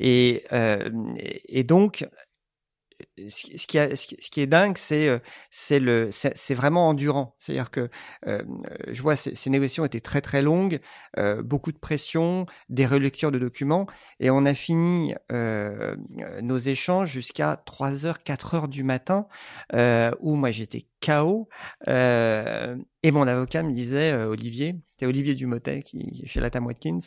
et, 0.00 0.44
et 1.48 1.64
donc, 1.64 2.06
ce 3.28 3.66
qui, 3.66 4.40
est 4.40 4.46
dingue, 4.46 4.76
c'est 4.76 5.08
euh, 5.08 5.18
c'est 5.50 5.80
le 5.80 6.10
c'est 6.10 6.54
vraiment 6.54 6.88
endurant. 6.88 7.36
C'est-à-dire 7.38 7.70
que 7.70 7.88
euh, 8.26 8.42
je 8.88 9.02
vois 9.02 9.16
ces, 9.16 9.50
négociations 9.50 9.84
étaient 9.84 10.00
très 10.00 10.20
très 10.20 10.42
longues, 10.42 10.80
euh, 11.18 11.42
beaucoup 11.42 11.72
de 11.72 11.78
pression, 11.78 12.46
des 12.68 12.86
relectures 12.86 13.30
de 13.30 13.38
documents, 13.38 13.86
et 14.20 14.30
on 14.30 14.44
a 14.46 14.54
fini 14.54 15.14
nos 16.42 16.58
échanges 16.58 17.10
jusqu'à 17.10 17.56
3 17.64 18.06
heures, 18.06 18.22
4 18.22 18.54
heures 18.54 18.68
du 18.68 18.82
matin, 18.84 19.26
où 20.20 20.34
moi 20.34 20.50
j'étais 20.50 20.86
KO. 21.00 21.48
Et 23.02 23.10
mon 23.10 23.26
avocat 23.26 23.62
me 23.62 23.72
disait, 23.72 24.12
Olivier, 24.14 24.76
c'est 24.98 25.06
Olivier 25.06 25.34
Dumotet 25.34 25.82
qui 25.82 26.22
chez 26.26 26.40
Latam 26.40 26.66
Watkins, 26.66 27.00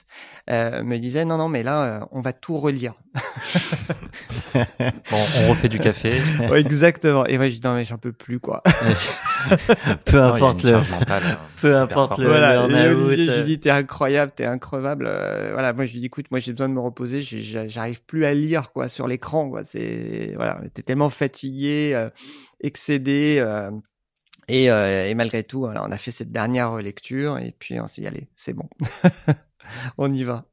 me 0.50 0.98
disait 0.98 1.26
non 1.26 1.38
non 1.38 1.50
mais 1.50 1.64
là 1.64 2.08
on 2.12 2.22
va 2.22 2.34
tout 2.34 2.58
relire. 2.58 2.96
bon, 4.54 5.18
on 5.42 5.50
refait 5.50 5.70
du 5.70 5.80
café. 5.80 6.22
exactement. 6.56 7.26
Et 7.26 7.38
moi, 7.38 7.50
je 7.50 7.56
dis, 7.56 7.62
non, 7.64 7.76
mais 7.76 7.86
j'en 7.86 7.98
peux 7.98 8.12
plus, 8.12 8.40
quoi. 8.40 8.62
peu 10.06 10.22
importe 10.22 10.64
le, 10.64 10.76
hein, 10.76 10.84
peu 11.62 11.76
importe 11.76 12.18
le, 12.18 12.28
voilà. 12.28 12.56
Et 12.56 12.90
Olivier, 12.90 13.26
je 13.26 13.40
lui 13.40 13.46
dis, 13.46 13.60
t'es 13.60 13.70
incroyable, 13.70 14.32
t'es 14.36 14.46
increvable. 14.46 15.06
Euh, 15.08 15.52
voilà. 15.54 15.74
Moi, 15.74 15.86
je 15.86 15.94
lui 15.94 16.00
dis, 16.00 16.06
écoute, 16.08 16.28
moi, 16.32 16.40
j'ai 16.40 16.52
besoin 16.52 16.70
de 16.70 16.74
me 16.74 16.80
reposer. 16.80 17.22
J'arrive 17.22 18.02
plus 18.04 18.26
à 18.26 18.34
lire, 18.34 18.72
quoi, 18.72 18.90
sur 18.90 19.08
l'écran, 19.08 19.50
quoi. 19.50 19.64
C'est, 19.64 20.34
voilà. 20.36 20.60
T'es 20.74 20.82
tellement 20.82 21.10
fatigué, 21.10 21.92
euh, 21.94 22.10
excédé, 24.48 24.70
euh, 24.70 25.08
et, 25.08 25.10
et, 25.10 25.16
malgré 25.16 25.44
tout, 25.44 25.60
voilà, 25.60 25.84
on 25.86 25.92
a 25.92 25.98
fait 25.98 26.12
cette 26.12 26.32
dernière 26.32 26.76
lecture 26.78 27.38
et 27.38 27.56
puis 27.58 27.80
on 27.80 27.88
s'est 27.88 28.02
dit, 28.02 28.08
allez, 28.08 28.28
c'est 28.36 28.54
bon. 28.54 28.70
on 29.98 30.12
y 30.12 30.24
va. 30.24 30.46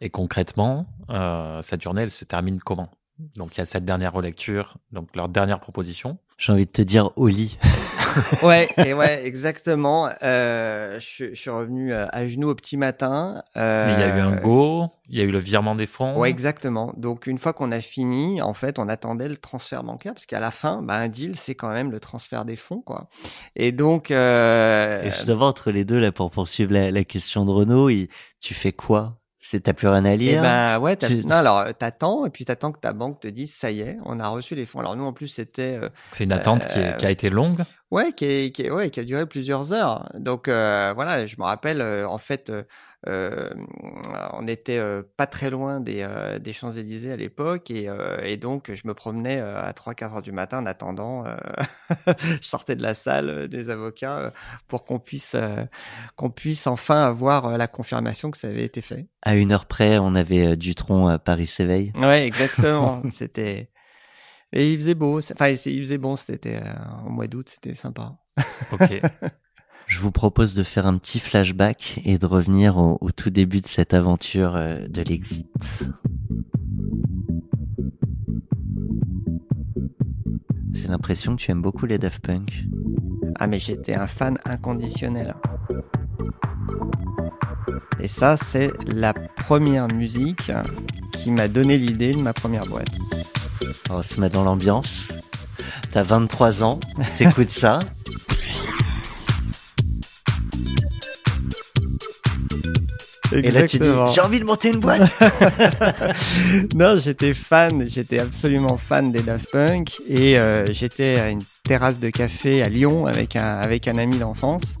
Et 0.00 0.10
concrètement, 0.10 0.86
euh, 1.10 1.62
cette 1.62 1.82
journée, 1.82 2.02
elle 2.02 2.10
se 2.10 2.24
termine 2.24 2.60
comment? 2.60 2.90
Donc 3.34 3.56
il 3.56 3.58
y 3.58 3.60
a 3.62 3.66
cette 3.66 3.84
dernière 3.84 4.12
relecture, 4.12 4.76
donc 4.92 5.16
leur 5.16 5.28
dernière 5.28 5.60
proposition. 5.60 6.18
J'ai 6.36 6.52
envie 6.52 6.66
de 6.66 6.70
te 6.70 6.82
dire 6.82 7.10
au 7.16 7.28
lit. 7.28 7.58
ouais, 8.42 8.68
et 8.84 8.94
ouais, 8.94 9.26
exactement. 9.26 10.10
Euh, 10.22 10.98
je, 11.00 11.30
je, 11.30 11.34
suis 11.34 11.50
revenu 11.50 11.92
euh, 11.92 12.06
à 12.12 12.26
genoux 12.26 12.50
au 12.50 12.54
petit 12.54 12.76
matin. 12.76 13.42
Euh, 13.56 13.86
Mais 13.86 13.94
il 13.94 14.00
y 14.00 14.02
a 14.10 14.16
eu 14.16 14.20
un 14.20 14.36
go, 14.36 14.88
il 15.08 15.18
y 15.18 15.20
a 15.20 15.24
eu 15.24 15.30
le 15.30 15.38
virement 15.38 15.74
des 15.74 15.86
fonds. 15.86 16.16
Ouais, 16.16 16.30
exactement. 16.30 16.92
Donc 16.96 17.26
une 17.26 17.38
fois 17.38 17.52
qu'on 17.52 17.72
a 17.72 17.80
fini, 17.80 18.40
en 18.42 18.54
fait, 18.54 18.78
on 18.78 18.88
attendait 18.88 19.28
le 19.28 19.36
transfert 19.36 19.84
bancaire 19.84 20.14
parce 20.14 20.26
qu'à 20.26 20.40
la 20.40 20.50
fin, 20.50 20.82
bah, 20.82 20.94
un 20.94 21.08
deal, 21.08 21.36
c'est 21.36 21.54
quand 21.54 21.70
même 21.70 21.90
le 21.90 22.00
transfert 22.00 22.44
des 22.44 22.56
fonds, 22.56 22.80
quoi. 22.80 23.08
Et 23.54 23.72
donc. 23.72 24.10
Euh... 24.10 25.04
Et 25.04 25.10
justement 25.10 25.48
entre 25.48 25.70
les 25.70 25.84
deux 25.84 25.98
là, 25.98 26.12
pour 26.12 26.30
poursuivre 26.30 26.72
la, 26.72 26.90
la 26.90 27.04
question 27.04 27.44
de 27.44 27.50
Renault, 27.50 27.88
il, 27.90 28.08
tu 28.40 28.54
fais 28.54 28.72
quoi 28.72 29.18
c'est 29.48 29.60
t'as 29.60 29.72
plus 29.72 29.88
rien 29.88 30.04
à 30.04 30.16
lire? 30.16 30.38
Eh 30.38 30.42
ben 30.42 30.78
ouais, 30.78 30.96
non 31.24 31.36
alors 31.36 31.58
euh, 31.58 31.72
t'attends 31.72 32.26
et 32.26 32.30
puis 32.30 32.44
t'attends 32.44 32.72
que 32.72 32.80
ta 32.80 32.92
banque 32.92 33.20
te 33.20 33.28
dise 33.28 33.54
ça 33.54 33.70
y 33.70 33.80
est, 33.80 33.96
on 34.04 34.18
a 34.18 34.28
reçu 34.28 34.54
les 34.54 34.66
fonds. 34.66 34.80
Alors 34.80 34.96
nous 34.96 35.04
en 35.04 35.12
plus 35.12 35.28
c'était. 35.28 35.78
Euh, 35.82 35.88
c'est 36.12 36.24
une 36.24 36.32
attente 36.32 36.66
qui, 36.66 36.80
qui, 36.98 37.06
a 37.06 37.10
été 37.10 37.30
longue. 37.30 37.62
Ouais, 37.90 38.12
qui, 38.12 38.50
qui, 38.50 38.68
ouais, 38.68 38.90
qui 38.90 38.98
a 38.98 39.04
duré 39.04 39.26
plusieurs 39.26 39.72
heures. 39.72 40.10
Donc 40.18 40.48
euh, 40.48 40.92
voilà, 40.94 41.26
je 41.26 41.36
me 41.38 41.44
rappelle 41.44 41.80
en 41.82 42.18
fait 42.18 42.50
euh, 42.50 42.64
on 43.06 44.46
était 44.48 44.78
euh, 44.78 45.02
pas 45.16 45.26
très 45.26 45.50
loin 45.50 45.80
des, 45.80 46.00
euh, 46.00 46.38
des 46.38 46.52
Champs-Élysées 46.52 47.12
à 47.12 47.16
l'époque 47.16 47.70
et, 47.70 47.88
et, 48.24 48.36
donc 48.36 48.72
je 48.72 48.86
me 48.86 48.94
promenais 48.94 49.40
à 49.40 49.70
3-4 49.72 50.16
heures 50.16 50.22
du 50.22 50.32
matin 50.32 50.60
en 50.62 50.66
attendant. 50.66 51.24
je 52.06 52.46
sortais 52.46 52.76
de 52.76 52.82
la 52.82 52.94
salle 52.94 53.48
des 53.48 53.70
avocats 53.70 54.32
pour 54.68 54.84
qu'on 54.84 54.98
puisse 54.98 55.36
qu'on 56.16 56.30
puisse 56.30 56.66
enfin 56.66 57.04
avoir 57.04 57.56
la 57.56 57.66
confirmation 57.66 58.30
que 58.30 58.38
ça 58.38 58.48
avait 58.48 58.64
été 58.64 58.80
fait. 58.80 59.08
À 59.22 59.34
une 59.34 59.52
heure 59.52 59.66
près, 59.66 59.98
on 59.98 60.14
avait 60.14 60.56
Dutron 60.56 61.08
à 61.08 61.18
Paris 61.18 61.46
s'éveille. 61.46 61.92
Ouais, 61.96 62.26
exactement. 62.26 63.02
c'était 63.10 63.70
et 64.52 64.72
il 64.72 64.78
faisait 64.78 64.94
beau. 64.94 65.18
Enfin, 65.18 65.48
il 65.48 65.80
faisait 65.80 65.98
bon. 65.98 66.16
C'était 66.16 66.62
au 67.04 67.10
mois 67.10 67.26
d'août. 67.26 67.48
C'était 67.50 67.74
sympa. 67.74 68.16
Ok. 68.72 69.00
Je 69.86 70.00
vous 70.00 70.10
propose 70.10 70.54
de 70.54 70.64
faire 70.64 70.86
un 70.86 70.98
petit 70.98 71.20
flashback 71.20 72.00
et 72.04 72.18
de 72.18 72.26
revenir 72.26 72.76
au, 72.76 72.98
au 73.00 73.12
tout 73.12 73.30
début 73.30 73.60
de 73.60 73.68
cette 73.68 73.94
aventure 73.94 74.56
euh, 74.56 74.86
de 74.88 75.02
l'exit. 75.02 75.46
J'ai 80.72 80.88
l'impression 80.88 81.36
que 81.36 81.42
tu 81.42 81.50
aimes 81.52 81.62
beaucoup 81.62 81.86
les 81.86 81.98
Daft 81.98 82.20
Punk. 82.20 82.64
Ah 83.38 83.46
mais 83.46 83.58
j'étais 83.58 83.94
un 83.94 84.06
fan 84.06 84.38
inconditionnel. 84.44 85.34
Et 88.00 88.08
ça, 88.08 88.36
c'est 88.36 88.72
la 88.86 89.14
première 89.14 89.88
musique 89.88 90.50
qui 91.12 91.30
m'a 91.30 91.48
donné 91.48 91.78
l'idée 91.78 92.12
de 92.12 92.20
ma 92.20 92.32
première 92.32 92.66
boîte. 92.66 92.98
On 93.90 94.02
se 94.02 94.20
met 94.20 94.28
dans 94.28 94.44
l'ambiance. 94.44 95.08
T'as 95.90 96.02
23 96.02 96.62
ans, 96.62 96.80
t'écoutes 97.18 97.50
ça, 97.50 97.78
Et 103.32 103.50
là, 103.50 103.66
tu 103.66 103.78
dis, 103.78 103.88
j'ai 104.14 104.20
envie 104.20 104.40
de 104.40 104.44
monter 104.44 104.72
une 104.72 104.80
boîte. 104.80 105.10
non, 106.74 106.96
j'étais 106.98 107.34
fan, 107.34 107.86
j'étais 107.88 108.18
absolument 108.18 108.76
fan 108.76 109.12
des 109.12 109.20
Daft 109.20 109.50
Punk 109.50 110.00
et 110.08 110.38
euh, 110.38 110.64
j'étais 110.72 111.18
à 111.18 111.30
une 111.30 111.42
terrasse 111.64 111.98
de 111.98 112.10
café 112.10 112.62
à 112.62 112.68
Lyon 112.68 113.06
avec 113.06 113.36
un 113.36 113.58
avec 113.58 113.88
un 113.88 113.98
ami 113.98 114.18
d'enfance 114.18 114.76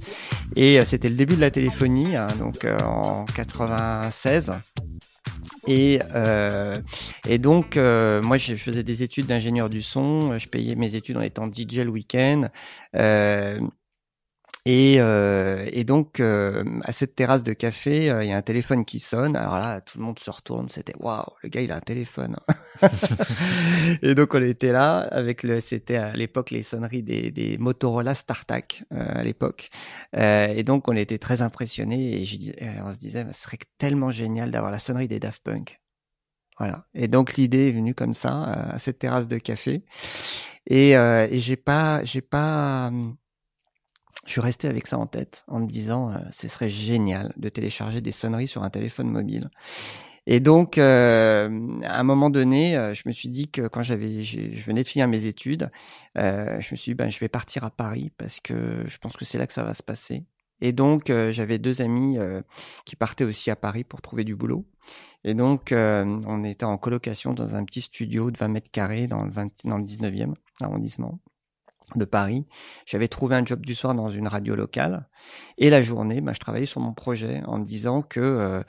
et 0.54 0.78
euh, 0.78 0.84
c'était 0.84 1.08
le 1.08 1.16
début 1.16 1.36
de 1.36 1.40
la 1.40 1.50
téléphonie, 1.50 2.16
hein, 2.16 2.28
donc 2.38 2.64
euh, 2.64 2.78
en 2.80 3.24
96. 3.34 4.52
Et, 5.66 6.00
euh, 6.14 6.76
et 7.28 7.38
donc, 7.38 7.76
euh, 7.76 8.22
moi, 8.22 8.36
je 8.36 8.54
faisais 8.54 8.82
des 8.82 9.02
études 9.02 9.26
d'ingénieur 9.26 9.68
du 9.68 9.82
son. 9.82 10.38
Je 10.38 10.48
payais 10.48 10.74
mes 10.74 10.94
études 10.94 11.16
en 11.16 11.22
étant 11.22 11.50
DJ 11.52 11.78
le 11.78 11.90
week-end. 11.90 12.48
Euh, 12.94 13.58
et, 14.68 14.96
euh, 14.98 15.64
et 15.70 15.84
donc, 15.84 16.18
euh, 16.18 16.64
à 16.82 16.90
cette 16.90 17.14
terrasse 17.14 17.44
de 17.44 17.52
café, 17.52 18.10
euh, 18.10 18.24
il 18.24 18.30
y 18.30 18.32
a 18.32 18.36
un 18.36 18.42
téléphone 18.42 18.84
qui 18.84 18.98
sonne. 18.98 19.36
Alors 19.36 19.60
là, 19.60 19.80
tout 19.80 19.98
le 19.98 20.04
monde 20.04 20.18
se 20.18 20.28
retourne. 20.28 20.68
C'était 20.68 20.92
waouh, 20.98 21.22
le 21.44 21.50
gars, 21.50 21.60
il 21.60 21.70
a 21.70 21.76
un 21.76 21.80
téléphone. 21.80 22.36
et 24.02 24.16
donc, 24.16 24.34
on 24.34 24.42
était 24.42 24.72
là 24.72 24.98
avec 24.98 25.44
le. 25.44 25.60
C'était 25.60 25.98
à 25.98 26.16
l'époque 26.16 26.50
les 26.50 26.64
sonneries 26.64 27.04
des, 27.04 27.30
des 27.30 27.58
Motorola 27.58 28.16
StarTAC 28.16 28.82
à 28.90 29.22
l'époque. 29.22 29.70
et 30.12 30.62
donc, 30.64 30.88
on 30.88 30.96
était 30.96 31.18
très 31.18 31.42
impressionnés 31.42 32.20
et 32.20 32.26
on 32.84 32.92
se 32.92 32.98
disait, 32.98 33.24
ce 33.30 33.42
serait 33.44 33.58
tellement 33.78 34.10
génial 34.10 34.50
d'avoir 34.50 34.72
la 34.72 34.80
sonnerie 34.80 35.06
des 35.06 35.20
Daft 35.20 35.44
Punk. 35.44 35.80
Voilà. 36.58 36.88
Et 36.92 37.06
donc, 37.06 37.34
l'idée 37.36 37.68
est 37.68 37.72
venue 37.72 37.94
comme 37.94 38.14
ça 38.14 38.42
à 38.42 38.80
cette 38.80 38.98
terrasse 38.98 39.28
de 39.28 39.38
café. 39.38 39.84
Et, 40.66 40.90
et 40.90 41.38
j'ai 41.38 41.56
pas, 41.56 42.02
j'ai 42.02 42.20
pas 42.20 42.90
je 44.24 44.32
suis 44.32 44.40
resté 44.40 44.68
avec 44.68 44.86
ça 44.86 44.98
en 44.98 45.06
tête 45.06 45.44
en 45.46 45.60
me 45.60 45.66
disant 45.66 46.10
euh, 46.10 46.18
ce 46.32 46.48
serait 46.48 46.70
génial 46.70 47.32
de 47.36 47.48
télécharger 47.48 48.00
des 48.00 48.12
sonneries 48.12 48.48
sur 48.48 48.62
un 48.62 48.70
téléphone 48.70 49.08
mobile. 49.08 49.50
Et 50.26 50.40
donc, 50.40 50.76
euh, 50.76 51.48
à 51.84 52.00
un 52.00 52.02
moment 52.02 52.30
donné, 52.30 52.76
euh, 52.76 52.94
je 52.94 53.02
me 53.06 53.12
suis 53.12 53.28
dit 53.28 53.48
que 53.48 53.68
quand 53.68 53.84
j'avais, 53.84 54.22
je 54.22 54.64
venais 54.64 54.82
de 54.82 54.88
finir 54.88 55.06
mes 55.06 55.26
études, 55.26 55.70
euh, 56.18 56.60
je 56.60 56.72
me 56.72 56.76
suis 56.76 56.90
dit, 56.90 56.94
ben, 56.94 57.08
je 57.08 57.20
vais 57.20 57.28
partir 57.28 57.62
à 57.62 57.70
Paris 57.70 58.10
parce 58.18 58.40
que 58.40 58.84
je 58.86 58.98
pense 58.98 59.16
que 59.16 59.24
c'est 59.24 59.38
là 59.38 59.46
que 59.46 59.52
ça 59.52 59.62
va 59.62 59.72
se 59.72 59.84
passer. 59.84 60.24
Et 60.60 60.72
donc, 60.72 61.10
euh, 61.10 61.32
j'avais 61.32 61.58
deux 61.58 61.80
amis 61.80 62.18
qui 62.84 62.96
partaient 62.96 63.24
aussi 63.24 63.50
à 63.50 63.56
Paris 63.56 63.84
pour 63.84 64.02
trouver 64.02 64.24
du 64.24 64.34
boulot. 64.34 64.66
Et 65.22 65.34
donc, 65.34 65.72
on 65.72 66.44
était 66.44 66.64
en 66.64 66.76
colocation 66.78 67.32
dans 67.32 67.54
un 67.54 67.64
petit 67.64 67.82
studio 67.82 68.30
de 68.30 68.38
20 68.38 68.48
mètres 68.48 68.70
carrés 68.70 69.06
dans 69.06 69.22
le, 69.22 69.30
20, 69.30 69.64
dans 69.64 69.78
le 69.78 69.84
19e 69.84 70.34
arrondissement. 70.60 71.20
De 71.94 72.04
Paris. 72.04 72.46
J'avais 72.84 73.08
trouvé 73.08 73.36
un 73.36 73.44
job 73.44 73.64
du 73.64 73.74
soir 73.74 73.94
dans 73.94 74.10
une 74.10 74.26
radio 74.26 74.56
locale 74.56 75.08
et 75.58 75.70
la 75.70 75.82
journée, 75.82 76.20
bah, 76.20 76.32
je 76.34 76.40
travaillais 76.40 76.66
sur 76.66 76.80
mon 76.80 76.92
projet 76.92 77.42
en 77.46 77.58
me 77.58 77.64
disant 77.64 78.02
que 78.02 78.20
euh, 78.20 78.62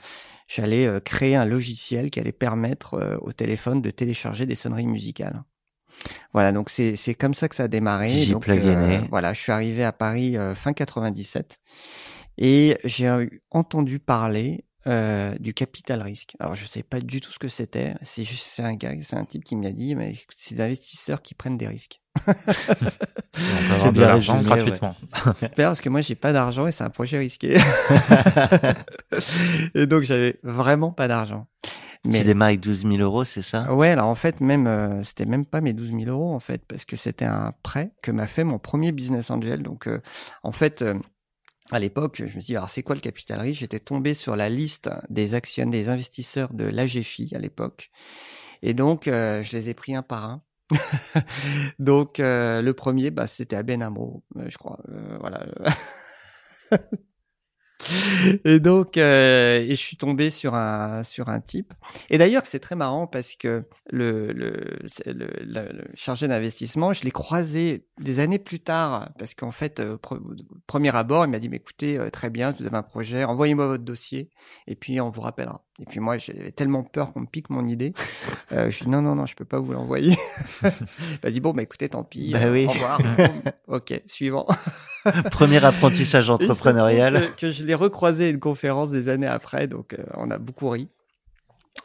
j'allais 0.46 0.86
euh, 0.86 1.00
créer 1.00 1.34
un 1.34 1.44
logiciel 1.44 2.10
qui 2.10 2.20
allait 2.20 2.32
permettre 2.32 2.94
euh, 2.94 3.16
au 3.20 3.32
téléphone 3.32 3.82
de 3.82 3.90
télécharger 3.90 4.46
des 4.46 4.54
sonneries 4.54 4.86
musicales. 4.86 5.42
Voilà, 6.32 6.52
donc 6.52 6.70
c'est 6.70 6.94
c'est 6.94 7.14
comme 7.14 7.34
ça 7.34 7.48
que 7.48 7.56
ça 7.56 7.64
a 7.64 7.68
démarré. 7.68 8.26
Donc 8.26 8.48
voilà, 9.10 9.32
je 9.32 9.40
suis 9.40 9.50
arrivé 9.50 9.82
à 9.82 9.90
Paris 9.90 10.36
fin 10.54 10.72
97 10.72 11.58
et 12.36 12.78
j'ai 12.84 13.12
entendu 13.50 13.98
parler 13.98 14.64
euh, 14.88 15.34
du 15.38 15.52
capital 15.52 16.00
risque. 16.00 16.34
Alors 16.40 16.56
je 16.56 16.64
sais 16.64 16.82
pas 16.82 17.00
du 17.00 17.20
tout 17.20 17.30
ce 17.30 17.38
que 17.38 17.48
c'était. 17.48 17.94
C'est 18.02 18.24
juste 18.24 18.46
c'est 18.48 18.62
un 18.62 18.74
gars, 18.74 18.94
c'est 19.02 19.16
un 19.16 19.24
type 19.24 19.44
qui 19.44 19.54
m'a 19.54 19.70
dit 19.70 19.94
mais 19.94 20.14
c'est 20.30 20.54
des 20.54 20.62
investisseurs 20.62 21.20
qui 21.20 21.34
prennent 21.34 21.58
des 21.58 21.68
risques. 21.68 22.00
c'est 22.26 23.92
bien 23.92 24.08
l'argent 24.08 24.40
gratuitement. 24.40 24.94
Super 25.34 25.50
parce 25.56 25.82
que 25.82 25.90
moi 25.90 26.00
j'ai 26.00 26.14
pas 26.14 26.32
d'argent 26.32 26.66
et 26.66 26.72
c'est 26.72 26.84
un 26.84 26.90
projet 26.90 27.18
risqué. 27.18 27.58
et 29.74 29.86
donc 29.86 30.04
j'avais 30.04 30.40
vraiment 30.42 30.90
pas 30.90 31.06
d'argent. 31.06 31.46
Mais... 32.04 32.20
Tu 32.20 32.24
démarres 32.24 32.48
avec 32.48 32.60
12 32.60 32.86
000 32.86 32.96
euros, 32.98 33.24
c'est 33.24 33.42
ça? 33.42 33.74
Ouais, 33.74 33.90
alors 33.90 34.06
en 34.06 34.14
fait, 34.14 34.40
même 34.40 34.66
euh, 34.66 35.02
c'était 35.04 35.26
même 35.26 35.44
pas 35.44 35.60
mes 35.60 35.72
12 35.72 35.90
000 35.90 36.04
euros 36.04 36.32
en 36.32 36.40
fait, 36.40 36.62
parce 36.66 36.84
que 36.84 36.96
c'était 36.96 37.24
un 37.24 37.52
prêt 37.62 37.90
que 38.02 38.10
m'a 38.10 38.26
fait 38.26 38.44
mon 38.44 38.58
premier 38.58 38.92
business 38.92 39.30
angel. 39.30 39.62
Donc 39.62 39.86
euh, 39.86 39.98
en 40.44 40.52
fait, 40.52 40.84
à 41.70 41.78
l'époque, 41.78 42.16
je 42.16 42.24
me 42.24 42.28
suis 42.28 42.40
dit, 42.40 42.56
alors 42.56 42.70
c'est 42.70 42.82
quoi 42.82 42.94
le 42.94 43.00
capital 43.00 43.40
risque 43.40 43.60
J'étais 43.60 43.80
tombé 43.80 44.14
sur 44.14 44.36
la 44.36 44.48
liste 44.48 44.90
des 45.10 45.34
actions 45.34 45.66
des 45.66 45.88
investisseurs 45.88 46.52
de 46.54 46.64
l'AGFI 46.64 47.32
à 47.34 47.38
l'époque. 47.38 47.90
Et 48.62 48.74
donc, 48.74 49.06
euh, 49.06 49.42
je 49.42 49.56
les 49.56 49.68
ai 49.68 49.74
pris 49.74 49.94
un 49.94 50.02
par 50.02 50.24
un. 50.24 50.42
donc, 51.78 52.20
euh, 52.20 52.62
le 52.62 52.74
premier, 52.74 53.10
bah, 53.10 53.26
c'était 53.26 53.56
à 53.56 53.62
Ben 53.62 53.82
Amro, 53.82 54.22
euh, 54.36 54.46
je 54.48 54.58
crois. 54.58 54.80
voilà. 55.20 55.46
et 58.44 58.60
donc, 58.60 58.96
euh, 58.96 59.60
et 59.60 59.70
je 59.70 59.74
suis 59.80 59.96
tombé 59.96 60.30
sur 60.30 60.54
un 60.54 61.04
sur 61.04 61.28
un 61.28 61.40
type. 61.40 61.72
Et 62.10 62.18
d'ailleurs, 62.18 62.44
c'est 62.46 62.58
très 62.58 62.74
marrant 62.74 63.06
parce 63.06 63.36
que 63.36 63.64
le 63.90 64.32
le, 64.32 65.84
chargé 65.94 66.28
d'investissement, 66.28 66.92
je 66.92 67.04
l'ai 67.04 67.10
croisé 67.10 67.86
des 68.00 68.20
années 68.20 68.38
plus 68.38 68.60
tard 68.60 69.10
parce 69.18 69.34
qu'en 69.34 69.52
fait, 69.52 69.80
euh, 69.80 69.96
premier 70.66 70.94
abord, 70.94 71.24
il 71.24 71.30
m'a 71.30 71.38
dit 71.38 71.48
"Mais 71.48 71.56
écoutez, 71.56 71.98
euh, 71.98 72.10
très 72.10 72.30
bien, 72.30 72.52
vous 72.52 72.66
avez 72.66 72.76
un 72.76 72.82
projet, 72.82 73.24
envoyez-moi 73.24 73.66
votre 73.66 73.84
dossier 73.84 74.30
et 74.66 74.74
puis 74.74 75.00
on 75.00 75.10
vous 75.10 75.20
rappellera." 75.20 75.64
Et 75.80 75.84
puis 75.84 76.00
moi, 76.00 76.18
j'avais 76.18 76.50
tellement 76.50 76.82
peur 76.82 77.12
qu'on 77.12 77.20
me 77.20 77.26
pique 77.26 77.50
mon 77.50 77.66
idée. 77.66 77.92
Euh, 78.52 78.70
je 78.70 78.84
dis 78.84 78.90
non, 78.90 79.00
non, 79.00 79.14
non, 79.14 79.26
je 79.26 79.36
peux 79.36 79.44
pas 79.44 79.60
vous 79.60 79.72
l'envoyer. 79.72 80.16
il 80.62 80.70
m'a 81.22 81.30
dit 81.30 81.40
bon, 81.40 81.52
bah 81.52 81.62
écoutez, 81.62 81.88
tant 81.88 82.02
pis. 82.02 82.32
Bah 82.32 82.50
oui. 82.50 82.66
Au 82.66 82.70
revoir. 82.70 83.00
ok, 83.68 84.02
suivant. 84.06 84.46
Premier 85.30 85.64
apprentissage 85.64 86.30
entrepreneurial. 86.30 87.30
Que, 87.36 87.40
que, 87.40 87.50
je 87.50 87.64
l'ai 87.64 87.74
recroisé 87.74 88.26
à 88.26 88.28
une 88.30 88.40
conférence 88.40 88.90
des 88.90 89.08
années 89.08 89.28
après, 89.28 89.68
donc 89.68 89.92
euh, 89.92 90.02
on 90.14 90.30
a 90.30 90.38
beaucoup 90.38 90.68
ri. 90.68 90.88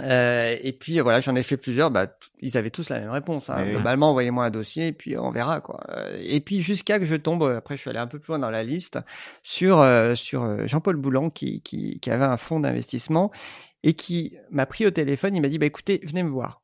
Euh, 0.02 0.58
et 0.62 0.74
puis 0.74 1.00
voilà, 1.00 1.20
j'en 1.20 1.36
ai 1.36 1.44
fait 1.44 1.58
plusieurs. 1.58 1.92
Bah, 1.92 2.08
ils 2.40 2.58
avaient 2.58 2.70
tous 2.72 2.90
la 2.90 3.00
même 3.00 3.10
réponse. 3.10 3.50
Hein. 3.50 3.66
Globalement, 3.70 4.10
envoyez-moi 4.10 4.46
un 4.46 4.50
dossier 4.50 4.88
et 4.88 4.92
puis 4.94 5.18
on 5.18 5.32
verra 5.32 5.62
quoi. 5.62 5.82
Euh, 5.90 6.20
et 6.22 6.42
puis 6.42 6.62
jusqu'à 6.62 7.00
que 7.00 7.06
je 7.06 7.16
tombe, 7.16 7.44
après 7.44 7.76
je 7.76 7.82
suis 7.82 7.90
allé 7.90 8.00
un 8.00 8.08
peu 8.08 8.20
plus 8.20 8.32
loin 8.32 8.40
dans 8.40 8.50
la 8.50 8.64
liste 8.64 9.00
sur 9.44 9.80
euh, 9.80 10.16
sur 10.16 10.68
Jean-Paul 10.68 10.96
Boulan 10.96 11.30
qui, 11.30 11.62
qui, 11.62 12.00
qui 12.00 12.10
avait 12.10 12.26
un 12.26 12.38
fonds 12.38 12.60
d'investissement 12.60 13.32
et 13.84 13.94
qui 13.94 14.36
m'a 14.50 14.66
pris 14.66 14.86
au 14.86 14.92
téléphone. 14.92 15.36
Il 15.36 15.42
m'a 15.42 15.50
dit 15.50 15.60
bah 15.60 15.68
écoutez, 15.68 16.02
venez 16.04 16.24
me 16.24 16.30
voir. 16.30 16.62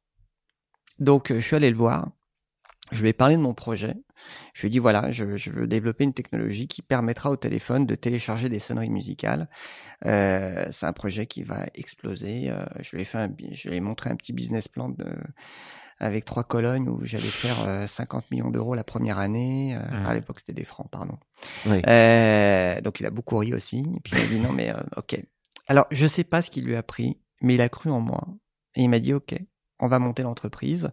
Donc 0.97 1.31
je 1.31 1.39
suis 1.39 1.55
allé 1.55 1.69
le 1.69 1.77
voir. 1.77 2.09
Je 2.91 3.01
lui 3.01 3.09
ai 3.09 3.13
parlé 3.13 3.35
de 3.35 3.41
mon 3.41 3.53
projet. 3.53 3.95
Je 4.53 4.61
lui 4.61 4.67
ai 4.67 4.69
dit 4.69 4.79
voilà, 4.79 5.11
je, 5.11 5.37
je, 5.37 5.51
veux 5.51 5.67
développer 5.67 6.03
une 6.03 6.13
technologie 6.13 6.67
qui 6.67 6.81
permettra 6.81 7.31
au 7.31 7.37
téléphone 7.37 7.85
de 7.85 7.95
télécharger 7.95 8.49
des 8.49 8.59
sonneries 8.59 8.89
musicales. 8.89 9.49
Euh, 10.05 10.65
c'est 10.71 10.85
un 10.85 10.93
projet 10.93 11.25
qui 11.25 11.43
va 11.43 11.65
exploser. 11.73 12.49
Euh, 12.49 12.63
je 12.81 12.95
lui 12.95 13.03
ai 13.03 13.05
fait, 13.05 13.17
un, 13.17 13.29
je 13.51 13.69
lui 13.69 13.77
ai 13.77 13.79
montré 13.79 14.09
un 14.09 14.15
petit 14.15 14.33
business 14.33 14.67
plan 14.67 14.89
de, 14.89 15.05
avec 15.99 16.25
trois 16.25 16.43
colonnes 16.43 16.87
où 16.87 16.99
j'allais 17.03 17.23
faire 17.23 17.87
50 17.87 18.23
euh, 18.23 18.27
millions 18.31 18.49
d'euros 18.49 18.73
la 18.73 18.83
première 18.83 19.19
année. 19.19 19.75
Euh. 19.75 20.05
À 20.05 20.13
l'époque, 20.13 20.39
c'était 20.39 20.53
des 20.53 20.63
francs, 20.63 20.89
pardon. 20.89 21.17
Oui. 21.65 21.81
Euh, 21.85 22.79
donc 22.81 22.99
il 22.99 23.05
a 23.05 23.09
beaucoup 23.09 23.37
ri 23.37 23.53
aussi. 23.53 23.79
Et 23.79 23.99
puis 23.99 24.13
il 24.13 24.19
m'a 24.19 24.25
dit 24.27 24.39
non 24.39 24.53
mais 24.53 24.73
ok. 24.95 25.21
Alors 25.67 25.85
je 25.91 26.07
sais 26.07 26.23
pas 26.23 26.41
ce 26.41 26.51
qu'il 26.51 26.65
lui 26.65 26.75
a 26.75 26.83
pris, 26.83 27.19
mais 27.41 27.55
il 27.55 27.61
a 27.61 27.69
cru 27.69 27.89
en 27.89 27.99
moi 27.99 28.27
et 28.75 28.83
il 28.83 28.89
m'a 28.89 28.99
dit 28.99 29.13
ok 29.13 29.35
on 29.79 29.87
va 29.87 29.99
monter 29.99 30.23
l'entreprise. 30.23 30.91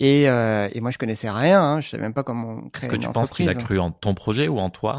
Et, 0.00 0.28
euh, 0.28 0.68
et 0.72 0.80
moi, 0.80 0.90
je 0.90 0.98
connaissais 0.98 1.30
rien. 1.30 1.62
Hein, 1.62 1.80
je 1.80 1.88
savais 1.88 2.02
même 2.02 2.14
pas 2.14 2.24
comment 2.24 2.68
créer 2.70 2.88
Est-ce 2.88 2.88
que 2.88 2.96
tu 2.96 3.08
penses 3.08 3.30
qu'il 3.30 3.48
a 3.48 3.54
cru 3.54 3.78
en 3.78 3.90
ton 3.90 4.14
projet 4.14 4.48
ou 4.48 4.58
en 4.58 4.70
toi? 4.70 4.98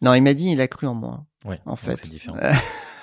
Non, 0.00 0.14
il 0.14 0.22
m'a 0.22 0.34
dit 0.34 0.50
il 0.50 0.60
a 0.60 0.68
cru 0.68 0.86
en 0.86 0.94
moi. 0.94 1.24
Oui, 1.44 1.56
en 1.66 1.76
fait. 1.76 1.96
C'est 1.96 2.10
différent. 2.10 2.38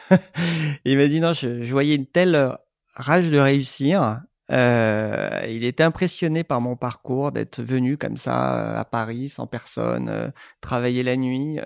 il 0.85 0.97
m'a 0.97 1.07
dit 1.07 1.19
non, 1.19 1.33
je, 1.33 1.61
je, 1.61 1.71
voyais 1.71 1.95
une 1.95 2.07
telle 2.07 2.57
rage 2.95 3.29
de 3.29 3.37
réussir. 3.37 4.21
Euh, 4.51 5.41
il 5.47 5.63
était 5.63 5.83
impressionné 5.83 6.43
par 6.43 6.59
mon 6.61 6.75
parcours, 6.75 7.31
d'être 7.31 7.61
venu 7.61 7.97
comme 7.97 8.17
ça 8.17 8.57
euh, 8.57 8.79
à 8.79 8.85
Paris 8.85 9.29
sans 9.29 9.45
personne, 9.45 10.09
euh, 10.09 10.29
travailler 10.61 11.03
la 11.03 11.17
nuit. 11.17 11.59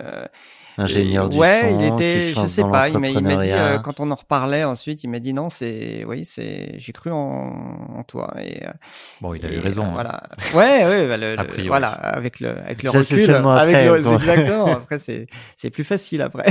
Ingénieur 0.76 1.28
du 1.28 1.38
ouais, 1.38 1.60
son. 1.60 1.78
il 1.78 1.86
était, 1.86 2.30
je 2.30 2.46
sais 2.46 2.62
pas, 2.62 2.88
il 2.88 2.98
m'a 2.98 3.36
dit 3.36 3.50
euh, 3.50 3.78
quand 3.78 4.00
on 4.00 4.10
en 4.10 4.14
reparlait 4.16 4.64
ensuite, 4.64 5.04
il 5.04 5.08
m'a 5.08 5.20
dit 5.20 5.32
non, 5.32 5.48
c'est, 5.48 6.04
oui, 6.06 6.24
c'est, 6.24 6.72
j'ai 6.76 6.92
cru 6.92 7.12
en, 7.12 7.96
en, 7.96 8.02
toi. 8.02 8.34
Et, 8.42 8.64
euh, 8.64 8.70
bon, 9.20 9.34
il 9.34 9.46
a 9.46 9.52
eu 9.52 9.58
raison. 9.58 9.84
Euh, 9.84 9.92
voilà. 9.92 10.22
Ouais, 10.52 10.84
ouais, 10.84 11.08
bah, 11.08 11.16
le, 11.16 11.36
le, 11.56 11.66
voilà, 11.68 11.90
avec 11.90 12.40
le, 12.40 12.58
avec 12.58 12.82
le 12.82 12.90
Ça, 12.90 12.98
recul, 12.98 13.30
avec 13.30 13.76
après, 13.76 13.86
le, 13.86 13.96
exactement. 13.98 14.66
après, 14.72 14.98
c'est, 14.98 15.28
c'est 15.56 15.70
plus 15.70 15.84
facile 15.84 16.22
après. 16.22 16.46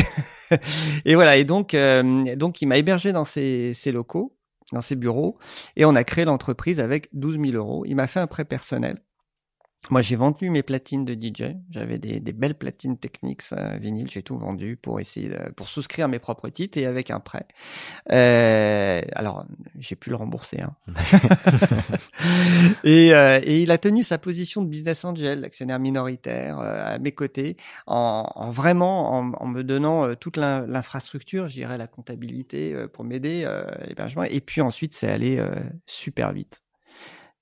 et 1.06 1.16
voilà, 1.16 1.36
et 1.36 1.44
donc, 1.44 1.74
euh, 1.74 2.36
donc, 2.36 2.62
il 2.62 2.68
m'a 2.68 2.78
hébergé 2.78 3.12
dans 3.12 3.26
ses, 3.26 3.74
ses 3.74 3.92
locaux, 3.92 4.38
dans 4.72 4.82
ses 4.82 4.96
bureaux, 4.96 5.38
et 5.76 5.84
on 5.84 5.96
a 5.96 6.04
créé 6.06 6.24
l'entreprise 6.24 6.80
avec 6.80 7.10
12 7.14 7.40
000 7.44 7.58
euros. 7.58 7.84
Il 7.86 7.96
m'a 7.96 8.08
fait 8.08 8.22
un 8.22 8.28
prêt 8.28 8.46
personnel. 8.46 9.00
Moi, 9.90 10.02
j'ai 10.02 10.16
vendu 10.16 10.50
mes 10.50 10.64
platines 10.64 11.04
de 11.04 11.14
DJ. 11.14 11.56
J'avais 11.70 11.98
des, 11.98 12.20
des, 12.20 12.32
belles 12.32 12.56
platines 12.56 12.98
techniques 12.98 13.44
euh, 13.52 13.78
vinyle. 13.78 14.10
J'ai 14.10 14.24
tout 14.24 14.38
vendu 14.38 14.78
pour 14.78 15.00
essayer 15.00 15.30
de, 15.30 15.52
pour 15.52 15.68
souscrire 15.68 16.08
mes 16.08 16.20
propres 16.20 16.50
titres 16.50 16.78
et 16.78 16.86
avec 16.86 17.12
un 17.12 17.20
prêt. 17.20 17.46
Euh, 18.12 19.02
alors, 19.14 19.46
j'ai 19.78 19.96
pu 19.96 20.10
le 20.10 20.16
rembourser. 20.16 20.62
Hein. 20.62 20.76
et, 22.84 23.14
euh, 23.14 23.42
et, 23.44 23.62
il 23.62 23.72
a 23.72 23.78
tenu 23.78 24.04
sa 24.04 24.18
position 24.18 24.62
de 24.62 24.68
business 24.68 25.04
angel, 25.04 25.44
actionnaire 25.44 25.80
minoritaire, 25.80 26.60
euh, 26.60 26.96
à 26.96 26.98
mes 27.00 27.12
côtés, 27.12 27.58
en, 27.86 28.32
en 28.36 28.52
vraiment 28.52 29.14
en, 29.14 29.34
en, 29.34 29.48
me 29.48 29.64
donnant 29.64 30.08
euh, 30.08 30.16
toute 30.16 30.38
l'infrastructure, 30.38 31.50
je 31.50 31.56
dirais 31.56 31.78
la 31.78 31.88
comptabilité 31.88 32.74
euh, 32.74 32.88
pour 32.88 33.04
m'aider, 33.04 33.46
l'hébergement. 33.88 34.24
Et 34.24 34.40
puis 34.40 34.62
ensuite, 34.62 34.94
c'est 34.94 35.10
allé 35.10 35.44
super 35.86 36.32
vite. 36.34 36.64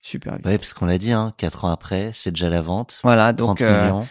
Super 0.02 0.40
bien. 0.40 0.52
Ouais, 0.52 0.58
parce 0.58 0.74
qu'on 0.74 0.86
l'a 0.86 0.98
dit, 0.98 1.12
hein, 1.12 1.34
quatre 1.38 1.66
ans 1.66 1.72
après, 1.72 2.12
c'est 2.14 2.32
déjà 2.32 2.50
la 2.50 2.62
vente. 2.62 3.00
Voilà, 3.04 3.34
donc 3.34 3.58
30 3.58 3.62
euh, 3.62 3.84
millions. 3.84 4.08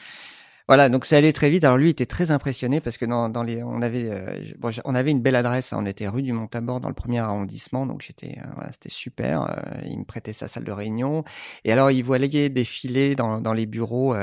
Voilà, 0.70 0.88
donc 0.88 1.04
c'est 1.04 1.16
allé 1.16 1.32
très 1.32 1.50
vite. 1.50 1.64
Alors 1.64 1.78
lui 1.78 1.88
il 1.88 1.90
était 1.90 2.06
très 2.06 2.30
impressionné 2.30 2.80
parce 2.80 2.96
que 2.96 3.04
dans, 3.04 3.28
dans 3.28 3.42
les, 3.42 3.60
on 3.60 3.82
avait, 3.82 4.08
euh, 4.08 4.40
bon, 4.56 4.70
on 4.84 4.94
avait 4.94 5.10
une 5.10 5.20
belle 5.20 5.34
adresse. 5.34 5.72
Hein. 5.72 5.78
On 5.80 5.84
était 5.84 6.06
rue 6.06 6.22
du 6.22 6.32
Montabord 6.32 6.78
dans 6.78 6.86
le 6.88 6.94
premier 6.94 7.18
arrondissement, 7.18 7.86
donc 7.86 8.02
j'étais, 8.02 8.38
euh, 8.38 8.48
voilà, 8.54 8.70
c'était 8.70 8.88
super. 8.88 9.50
Euh, 9.50 9.80
il 9.86 9.98
me 9.98 10.04
prêtait 10.04 10.32
sa 10.32 10.46
salle 10.46 10.62
de 10.62 10.70
réunion 10.70 11.24
et 11.64 11.72
alors 11.72 11.90
il 11.90 12.02
voyait 12.02 12.50
défiler 12.50 13.16
dans, 13.16 13.40
dans 13.40 13.52
les 13.52 13.66
bureaux 13.66 14.14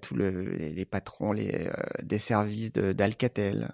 tous 0.00 0.14
le, 0.14 0.54
les, 0.54 0.72
les, 0.72 0.84
patrons 0.86 1.32
les, 1.32 1.68
des 2.02 2.18
services 2.18 2.72
d'Alcatel, 2.72 3.68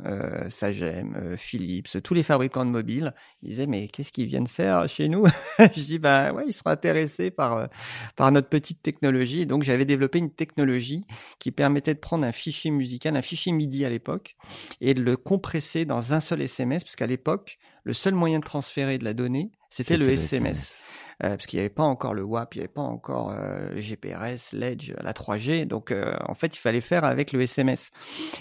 Sagem, 0.48 1.36
Philips, 1.36 2.02
tous 2.02 2.14
les 2.14 2.22
fabricants 2.22 2.64
de 2.64 2.70
mobiles. 2.70 3.12
Ils 3.42 3.50
disaient 3.50 3.66
mais 3.66 3.86
qu'est-ce 3.86 4.12
qu'ils 4.12 4.26
viennent 4.26 4.48
faire 4.48 4.88
chez 4.88 5.08
nous? 5.08 5.26
Je 5.58 5.80
dis 5.80 5.98
bah 5.98 6.32
ouais, 6.32 6.44
ils 6.46 6.52
seront 6.52 6.70
intéressés 6.70 7.30
par 7.30 7.68
par 8.16 8.32
notre 8.32 8.48
petite 8.48 8.82
technologie. 8.82 9.46
donc 9.46 9.62
j'avais 9.62 9.84
développé 9.84 10.18
une 10.18 10.30
technologie 10.30 11.04
qui 11.38 11.49
permettait 11.52 11.94
de 11.94 11.98
prendre 11.98 12.24
un 12.24 12.32
fichier 12.32 12.70
musical, 12.70 13.16
un 13.16 13.22
fichier 13.22 13.52
MIDI 13.52 13.84
à 13.84 13.90
l'époque, 13.90 14.36
et 14.80 14.94
de 14.94 15.02
le 15.02 15.16
compresser 15.16 15.84
dans 15.84 16.12
un 16.12 16.20
seul 16.20 16.42
SMS, 16.42 16.84
parce 16.84 16.96
qu'à 16.96 17.06
l'époque, 17.06 17.58
le 17.84 17.92
seul 17.92 18.14
moyen 18.14 18.38
de 18.38 18.44
transférer 18.44 18.98
de 18.98 19.04
la 19.04 19.14
donnée, 19.14 19.50
c'était 19.68 19.96
le, 19.96 20.08
SMS. 20.08 20.86
Euh, 21.22 21.30
parce 21.30 21.46
qu'il 21.46 21.58
n'y 21.58 21.60
avait 21.60 21.68
pas 21.68 21.84
encore 21.84 22.14
le 22.14 22.22
WAP, 22.22 22.54
il 22.54 22.58
n'y 22.58 22.62
avait 22.62 22.72
pas 22.72 22.80
encore 22.82 23.30
euh, 23.30 23.70
le 23.70 23.80
GPRS, 23.80 24.52
l'Edge, 24.52 24.92
la 25.02 25.12
3G. 25.12 25.66
Donc, 25.66 25.92
euh, 25.92 26.14
en 26.26 26.34
fait, 26.34 26.56
il 26.56 26.58
fallait 26.58 26.80
faire 26.80 27.04
avec 27.04 27.32
le 27.32 27.40
SMS. 27.42 27.90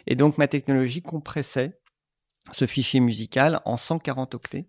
Et 0.08 0.16
donc, 0.16 0.38
ma 0.38 0.48
technologie 0.48 1.02
compressait 1.02 1.78
ce 2.52 2.66
fichier 2.66 3.00
musical 3.00 3.62
en 3.66 3.78
140 3.78 4.36
octets. 4.36 4.66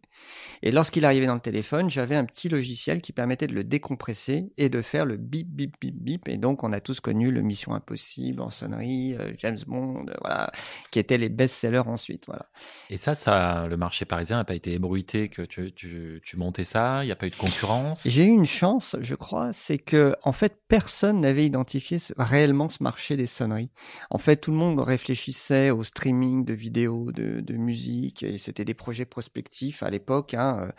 Et 0.62 0.70
lorsqu'il 0.70 1.04
arrivait 1.04 1.26
dans 1.26 1.34
le 1.34 1.40
téléphone, 1.40 1.88
j'avais 1.88 2.16
un 2.16 2.24
petit 2.24 2.48
logiciel 2.48 3.00
qui 3.00 3.12
permettait 3.12 3.46
de 3.46 3.54
le 3.54 3.64
décompresser 3.64 4.52
et 4.58 4.68
de 4.68 4.82
faire 4.82 5.06
le 5.06 5.16
bip, 5.16 5.48
bip, 5.48 5.76
bip, 5.80 5.94
bip. 5.96 6.28
Et 6.28 6.36
donc, 6.36 6.62
on 6.62 6.72
a 6.72 6.80
tous 6.80 7.00
connu 7.00 7.30
le 7.30 7.40
Mission 7.40 7.72
Impossible 7.72 8.42
en 8.42 8.50
sonnerie, 8.50 9.16
euh, 9.18 9.32
James 9.38 9.58
Bond, 9.66 10.06
euh, 10.08 10.14
voilà, 10.20 10.52
qui 10.90 10.98
étaient 10.98 11.18
les 11.18 11.28
best-sellers 11.28 11.86
ensuite, 11.86 12.26
voilà. 12.26 12.46
Et 12.90 12.98
ça, 12.98 13.14
ça, 13.14 13.66
le 13.68 13.76
marché 13.76 14.04
parisien 14.04 14.36
n'a 14.36 14.44
pas 14.44 14.54
été 14.54 14.74
ébruité 14.74 15.28
que 15.28 15.42
tu, 15.42 15.72
tu, 15.72 16.20
tu 16.24 16.36
montais 16.36 16.64
ça, 16.64 17.02
il 17.02 17.06
n'y 17.06 17.12
a 17.12 17.16
pas 17.16 17.26
eu 17.26 17.30
de 17.30 17.36
concurrence? 17.36 18.02
J'ai 18.04 18.24
eu 18.24 18.30
une 18.30 18.46
chance, 18.46 18.96
je 19.00 19.14
crois, 19.14 19.52
c'est 19.52 19.78
que, 19.78 20.14
en 20.22 20.32
fait, 20.32 20.60
personne 20.68 21.20
n'avait 21.20 21.46
identifié 21.46 21.96
réellement 22.18 22.68
ce 22.68 22.82
marché 22.82 23.16
des 23.16 23.26
sonneries. 23.26 23.70
En 24.10 24.18
fait, 24.18 24.36
tout 24.36 24.50
le 24.50 24.58
monde 24.58 24.80
réfléchissait 24.80 25.70
au 25.70 25.84
streaming 25.84 26.44
de 26.44 26.52
vidéos, 26.52 27.12
de, 27.12 27.40
de 27.40 27.54
musique, 27.54 27.69
et 27.70 28.38
c'était 28.38 28.64
des 28.64 28.74
projets 28.74 29.04
prospectifs 29.04 29.82
à 29.82 29.90
l'époque. 29.90 30.34
Hein. 30.34 30.60
Euh. 30.62 30.72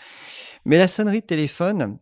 Mais 0.65 0.77
la 0.77 0.87
sonnerie 0.87 1.21
de 1.21 1.25
téléphone, 1.25 1.97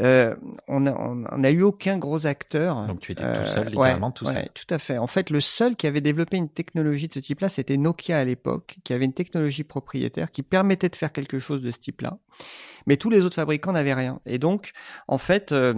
euh, 0.00 0.34
on 0.66 0.80
n'a 0.80 0.96
on 0.98 1.44
a 1.44 1.50
eu 1.50 1.62
aucun 1.62 1.98
gros 1.98 2.26
acteur. 2.26 2.86
Donc 2.86 3.00
tu 3.00 3.12
étais 3.12 3.22
tout 3.32 3.44
seul, 3.44 3.66
euh, 3.66 3.70
littéralement 3.70 4.10
tout 4.10 4.26
seul. 4.26 4.48
tout 4.52 4.66
à 4.70 4.78
fait. 4.78 4.98
En 4.98 5.06
fait, 5.06 5.30
le 5.30 5.40
seul 5.40 5.76
qui 5.76 5.86
avait 5.86 6.00
développé 6.00 6.36
une 6.36 6.48
technologie 6.48 7.06
de 7.06 7.14
ce 7.14 7.20
type-là, 7.20 7.48
c'était 7.48 7.76
Nokia 7.76 8.18
à 8.18 8.24
l'époque, 8.24 8.78
qui 8.82 8.92
avait 8.92 9.04
une 9.04 9.12
technologie 9.12 9.62
propriétaire 9.62 10.32
qui 10.32 10.42
permettait 10.42 10.88
de 10.88 10.96
faire 10.96 11.12
quelque 11.12 11.38
chose 11.38 11.62
de 11.62 11.70
ce 11.70 11.78
type-là. 11.78 12.18
Mais 12.86 12.96
tous 12.96 13.08
les 13.08 13.22
autres 13.22 13.36
fabricants 13.36 13.72
n'avaient 13.72 13.94
rien. 13.94 14.20
Et 14.26 14.38
donc, 14.38 14.72
en 15.06 15.18
fait, 15.18 15.52
euh, 15.52 15.74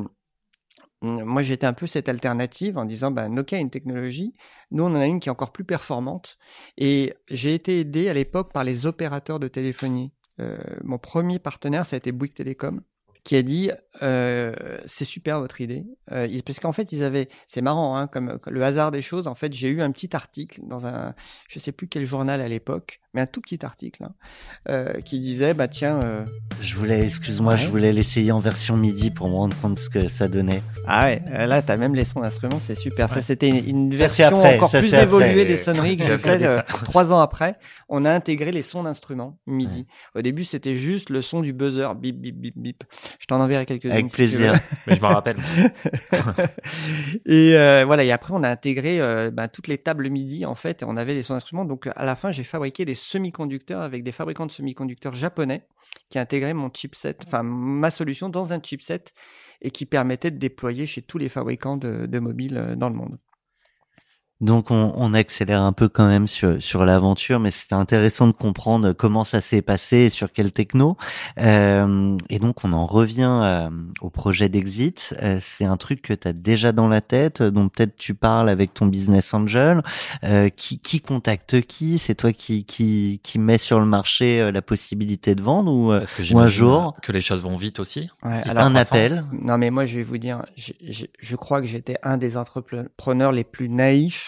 moi 1.02 1.42
j'étais 1.42 1.66
un 1.66 1.72
peu 1.72 1.86
cette 1.86 2.08
alternative 2.08 2.78
en 2.78 2.84
disant 2.84 3.10
ben, 3.10 3.28
Nokia 3.28 3.58
a 3.58 3.60
une 3.60 3.70
technologie, 3.70 4.34
nous 4.70 4.84
on 4.84 4.88
en 4.88 4.96
a 4.96 5.06
une 5.06 5.20
qui 5.20 5.28
est 5.28 5.32
encore 5.32 5.52
plus 5.52 5.64
performante 5.64 6.38
et 6.78 7.14
j'ai 7.28 7.54
été 7.54 7.80
aidé 7.80 8.08
à 8.08 8.14
l'époque 8.14 8.52
par 8.52 8.64
les 8.64 8.86
opérateurs 8.86 9.38
de 9.38 9.48
téléphonie. 9.48 10.12
Euh, 10.40 10.58
mon 10.84 10.98
premier 10.98 11.38
partenaire 11.38 11.86
ça 11.86 11.96
a 11.96 11.98
été 11.98 12.12
Bouygues 12.12 12.34
Télécom 12.34 12.82
qui 13.26 13.34
a 13.34 13.42
dit 13.42 13.72
euh, 14.02 14.54
c'est 14.84 15.04
super 15.04 15.40
votre 15.40 15.60
idée 15.60 15.84
euh, 16.12 16.28
parce 16.46 16.60
qu'en 16.60 16.72
fait 16.72 16.92
ils 16.92 17.02
avaient 17.02 17.28
c'est 17.48 17.60
marrant 17.60 17.96
hein, 17.96 18.06
comme 18.06 18.38
le 18.46 18.62
hasard 18.62 18.92
des 18.92 19.02
choses 19.02 19.26
en 19.26 19.34
fait 19.34 19.52
j'ai 19.52 19.68
eu 19.68 19.82
un 19.82 19.90
petit 19.90 20.14
article 20.14 20.60
dans 20.62 20.86
un 20.86 21.12
je 21.48 21.58
sais 21.58 21.72
plus 21.72 21.88
quel 21.88 22.04
journal 22.04 22.40
à 22.40 22.46
l'époque 22.46 23.00
mais 23.16 23.22
un 23.22 23.26
tout 23.26 23.40
petit 23.40 23.64
article 23.64 24.04
hein, 24.04 24.12
euh, 24.68 25.00
qui 25.00 25.18
disait 25.20 25.54
bah 25.54 25.68
tiens 25.68 26.00
euh, 26.02 26.24
je 26.60 26.76
voulais 26.76 27.02
excuse-moi 27.02 27.56
je 27.56 27.68
voulais 27.68 27.90
l'essayer 27.90 28.30
en 28.30 28.40
version 28.40 28.76
midi 28.76 29.10
pour 29.10 29.28
me 29.28 29.34
rendre 29.34 29.56
compte 29.62 29.78
ce 29.78 29.88
que 29.88 30.08
ça 30.08 30.28
donnait. 30.28 30.62
Ah 30.86 31.04
ouais 31.06 31.22
là 31.46 31.62
t'as 31.62 31.78
même 31.78 31.94
les 31.94 32.04
sons 32.04 32.20
d'instruments 32.20 32.58
c'est 32.60 32.74
super. 32.74 33.08
Ça 33.08 33.22
c'était 33.22 33.48
une, 33.48 33.94
version 33.94 34.44
encore 34.44 34.70
plus 34.70 34.92
évoluée 34.92 35.46
des 35.46 35.56
sonneries 35.56 35.96
que 35.96 36.04
j'ai 36.04 36.18
fait 36.18 36.42
euh, 36.42 36.60
trois 36.84 37.10
ans 37.10 37.20
après. 37.20 37.56
On 37.88 38.04
a 38.04 38.12
intégré 38.12 38.52
les 38.52 38.62
sons 38.62 38.82
d'instruments 38.82 39.38
midi. 39.46 39.86
Au 40.14 40.20
début 40.20 40.44
c'était 40.44 40.76
juste 40.76 41.08
le 41.08 41.22
son 41.22 41.40
du 41.40 41.54
buzzer 41.54 41.94
bip 41.94 42.20
bip 42.20 42.36
bip 42.38 42.54
bip 42.58 42.84
je 43.18 43.26
t'en 43.26 43.40
enverrai 43.40 43.66
quelques 43.66 43.86
avec 43.86 44.10
plaisir. 44.10 44.54
Mais 44.86 44.96
je 44.96 45.00
m'en 45.00 45.08
rappelle. 45.08 45.36
et 47.26 47.56
euh, 47.56 47.84
voilà. 47.86 48.04
Et 48.04 48.12
après, 48.12 48.32
on 48.34 48.42
a 48.42 48.48
intégré 48.48 49.00
euh, 49.00 49.30
bah, 49.30 49.48
toutes 49.48 49.68
les 49.68 49.78
tables 49.78 50.08
MIDI 50.10 50.46
en 50.46 50.54
fait. 50.54 50.82
Et 50.82 50.84
on 50.84 50.96
avait 50.96 51.14
des 51.14 51.22
sons 51.22 51.34
d'instruments. 51.34 51.64
Donc 51.64 51.88
à 51.94 52.04
la 52.04 52.16
fin, 52.16 52.32
j'ai 52.32 52.44
fabriqué 52.44 52.84
des 52.84 52.94
semi-conducteurs 52.94 53.82
avec 53.82 54.02
des 54.02 54.12
fabricants 54.12 54.46
de 54.46 54.52
semi-conducteurs 54.52 55.14
japonais 55.14 55.62
qui 56.08 56.18
intégraient 56.18 56.54
mon 56.54 56.70
chipset, 56.72 57.16
enfin 57.26 57.42
ma 57.42 57.90
solution 57.90 58.28
dans 58.28 58.52
un 58.52 58.60
chipset 58.62 59.04
et 59.62 59.70
qui 59.70 59.86
permettait 59.86 60.30
de 60.30 60.38
déployer 60.38 60.86
chez 60.86 61.02
tous 61.02 61.18
les 61.18 61.28
fabricants 61.28 61.76
de, 61.76 62.06
de 62.06 62.18
mobiles 62.18 62.56
euh, 62.56 62.76
dans 62.76 62.88
le 62.88 62.94
monde. 62.94 63.18
Donc 64.42 64.70
on, 64.70 64.92
on, 64.96 65.14
accélère 65.14 65.62
un 65.62 65.72
peu 65.72 65.88
quand 65.88 66.06
même 66.06 66.26
sur, 66.26 66.62
sur 66.62 66.84
l'aventure, 66.84 67.40
mais 67.40 67.50
c'était 67.50 67.74
intéressant 67.74 68.26
de 68.26 68.32
comprendre 68.32 68.92
comment 68.92 69.24
ça 69.24 69.40
s'est 69.40 69.62
passé 69.62 69.96
et 69.96 70.08
sur 70.10 70.30
quel 70.30 70.52
techno. 70.52 70.98
Euh, 71.38 72.14
et 72.28 72.38
donc 72.38 72.62
on 72.62 72.74
en 72.74 72.84
revient 72.84 73.40
euh, 73.42 73.70
au 74.02 74.10
projet 74.10 74.50
d'Exit. 74.50 75.14
Euh, 75.22 75.38
c'est 75.40 75.64
un 75.64 75.78
truc 75.78 76.02
que 76.02 76.12
tu 76.12 76.28
as 76.28 76.34
déjà 76.34 76.72
dans 76.72 76.86
la 76.86 77.00
tête, 77.00 77.42
dont 77.42 77.70
peut-être 77.70 77.96
tu 77.96 78.12
parles 78.12 78.50
avec 78.50 78.74
ton 78.74 78.84
business 78.84 79.32
angel. 79.32 79.82
Euh, 80.22 80.50
qui, 80.50 80.80
qui 80.80 81.00
contacte 81.00 81.62
qui? 81.62 81.96
C'est 81.96 82.14
toi 82.14 82.34
qui, 82.34 82.66
qui, 82.66 83.20
qui 83.22 83.38
met 83.38 83.56
sur 83.56 83.80
le 83.80 83.86
marché 83.86 84.42
euh, 84.42 84.52
la 84.52 84.60
possibilité 84.60 85.34
de 85.34 85.40
vendre 85.40 85.72
ou, 85.72 85.88
que 85.88 86.36
un 86.36 86.46
jour? 86.46 86.94
Que 87.00 87.12
les 87.12 87.22
choses 87.22 87.42
vont 87.42 87.56
vite 87.56 87.80
aussi. 87.80 88.10
Ouais, 88.22 88.42
alors, 88.44 88.64
un 88.64 88.74
appel. 88.74 89.24
Non 89.32 89.56
mais 89.56 89.70
moi 89.70 89.86
je 89.86 89.96
vais 89.96 90.02
vous 90.02 90.18
dire, 90.18 90.44
je, 90.56 90.72
je, 90.86 91.06
je 91.18 91.36
crois 91.36 91.62
que 91.62 91.66
j'étais 91.66 91.96
un 92.02 92.18
des 92.18 92.36
entrepreneurs 92.36 93.32
les 93.32 93.44
plus 93.44 93.70
naïfs 93.70 94.25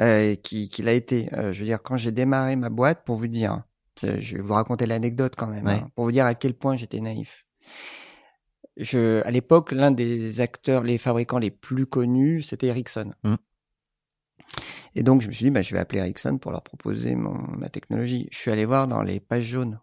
euh, 0.00 0.34
qui, 0.34 0.68
qui 0.68 0.82
l'a 0.82 0.92
été. 0.92 1.28
Euh, 1.34 1.52
je 1.52 1.60
veux 1.60 1.64
dire, 1.64 1.82
quand 1.82 1.96
j'ai 1.96 2.12
démarré 2.12 2.56
ma 2.56 2.68
boîte, 2.68 3.04
pour 3.04 3.16
vous 3.16 3.28
dire, 3.28 3.62
euh, 4.04 4.16
je 4.20 4.36
vais 4.36 4.42
vous 4.42 4.52
raconter 4.52 4.86
l'anecdote 4.86 5.34
quand 5.36 5.46
même, 5.46 5.66
hein, 5.66 5.90
pour 5.94 6.04
vous 6.04 6.12
dire 6.12 6.26
à 6.26 6.34
quel 6.34 6.54
point 6.54 6.76
j'étais 6.76 7.00
naïf. 7.00 7.46
Je, 8.76 9.22
à 9.24 9.30
l'époque, 9.30 9.72
l'un 9.72 9.90
des 9.90 10.40
acteurs, 10.40 10.82
les 10.82 10.98
fabricants 10.98 11.38
les 11.38 11.50
plus 11.50 11.86
connus, 11.86 12.42
c'était 12.42 12.66
Ericsson. 12.66 13.14
Mmh. 13.24 13.36
Et 14.94 15.02
donc, 15.02 15.22
je 15.22 15.28
me 15.28 15.32
suis 15.32 15.46
dit, 15.46 15.50
bah, 15.50 15.62
je 15.62 15.74
vais 15.74 15.80
appeler 15.80 16.00
Ericsson 16.00 16.36
pour 16.38 16.52
leur 16.52 16.62
proposer 16.62 17.14
mon, 17.14 17.34
ma 17.56 17.70
technologie. 17.70 18.28
Je 18.32 18.38
suis 18.38 18.50
allé 18.50 18.66
voir 18.66 18.86
dans 18.88 19.02
les 19.02 19.18
pages 19.18 19.44
jaunes. 19.44 19.80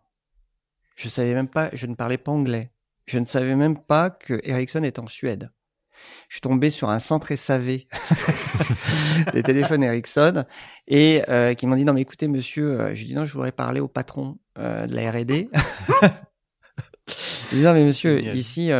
Je 0.95 1.09
savais 1.09 1.33
même 1.33 1.47
pas, 1.47 1.69
je 1.73 1.87
ne 1.87 1.95
parlais 1.95 2.19
pas 2.19 2.31
anglais. 2.31 2.71
Je 3.05 3.17
ne 3.17 3.25
savais 3.25 3.55
même 3.55 3.77
pas 3.77 4.11
que 4.11 4.39
Ericsson 4.43 4.83
est 4.83 4.99
en 4.99 5.07
Suède 5.07 5.51
je 6.27 6.35
suis 6.35 6.41
tombé 6.41 6.69
sur 6.69 6.89
un 6.89 6.99
centre 6.99 7.33
SAV 7.35 7.65
des 9.33 9.43
téléphones 9.43 9.83
Ericsson 9.83 10.45
et 10.87 11.21
euh, 11.29 11.53
qui 11.53 11.67
m'ont 11.67 11.75
dit 11.75 11.85
non 11.85 11.93
mais 11.93 12.01
écoutez 12.01 12.27
monsieur, 12.27 12.79
euh, 12.79 12.95
je 12.95 12.99
lui 12.99 13.07
dis 13.07 13.15
non 13.15 13.25
je 13.25 13.33
voudrais 13.33 13.51
parler 13.51 13.79
au 13.79 13.87
patron 13.87 14.37
euh, 14.57 14.87
de 14.87 14.95
la 14.95 15.11
R&D. 15.11 15.49
je 17.51 17.55
dis 17.55 17.63
non 17.63 17.73
mais 17.73 17.85
monsieur 17.85 18.19
ici 18.35 18.71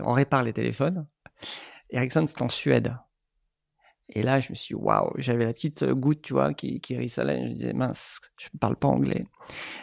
on 0.00 0.12
répare 0.12 0.42
les 0.42 0.52
téléphones. 0.52 1.06
Ericsson 1.90 2.26
c'est 2.26 2.42
en 2.42 2.48
Suède. 2.48 2.96
Et 4.12 4.24
là, 4.24 4.40
je 4.40 4.50
me 4.50 4.56
suis 4.56 4.74
waouh, 4.74 5.12
j'avais 5.18 5.44
la 5.44 5.52
petite 5.52 5.84
goutte, 5.84 6.22
tu 6.22 6.32
vois, 6.32 6.52
qui, 6.52 6.80
qui 6.80 6.96
rissolait. 6.96 7.44
Je 7.44 7.48
me 7.48 7.54
disais, 7.54 7.72
mince, 7.72 8.18
je 8.40 8.48
ne 8.52 8.58
parle 8.58 8.74
pas 8.74 8.88
anglais. 8.88 9.24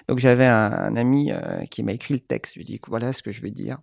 Donc, 0.10 0.20
j'avais 0.20 0.46
un, 0.46 0.70
un, 0.70 0.98
ami 0.98 1.32
qui 1.72 1.82
m'a 1.82 1.94
écrit 1.94 2.14
le 2.16 2.20
texte. 2.20 2.56
Je 2.56 2.60
lui 2.60 2.64
ai 2.64 2.66
dit, 2.66 2.82
voilà 2.90 3.14
ce 3.14 3.24
que 3.24 3.32
je 3.32 3.42
vais 3.42 3.52
dire 3.52 3.78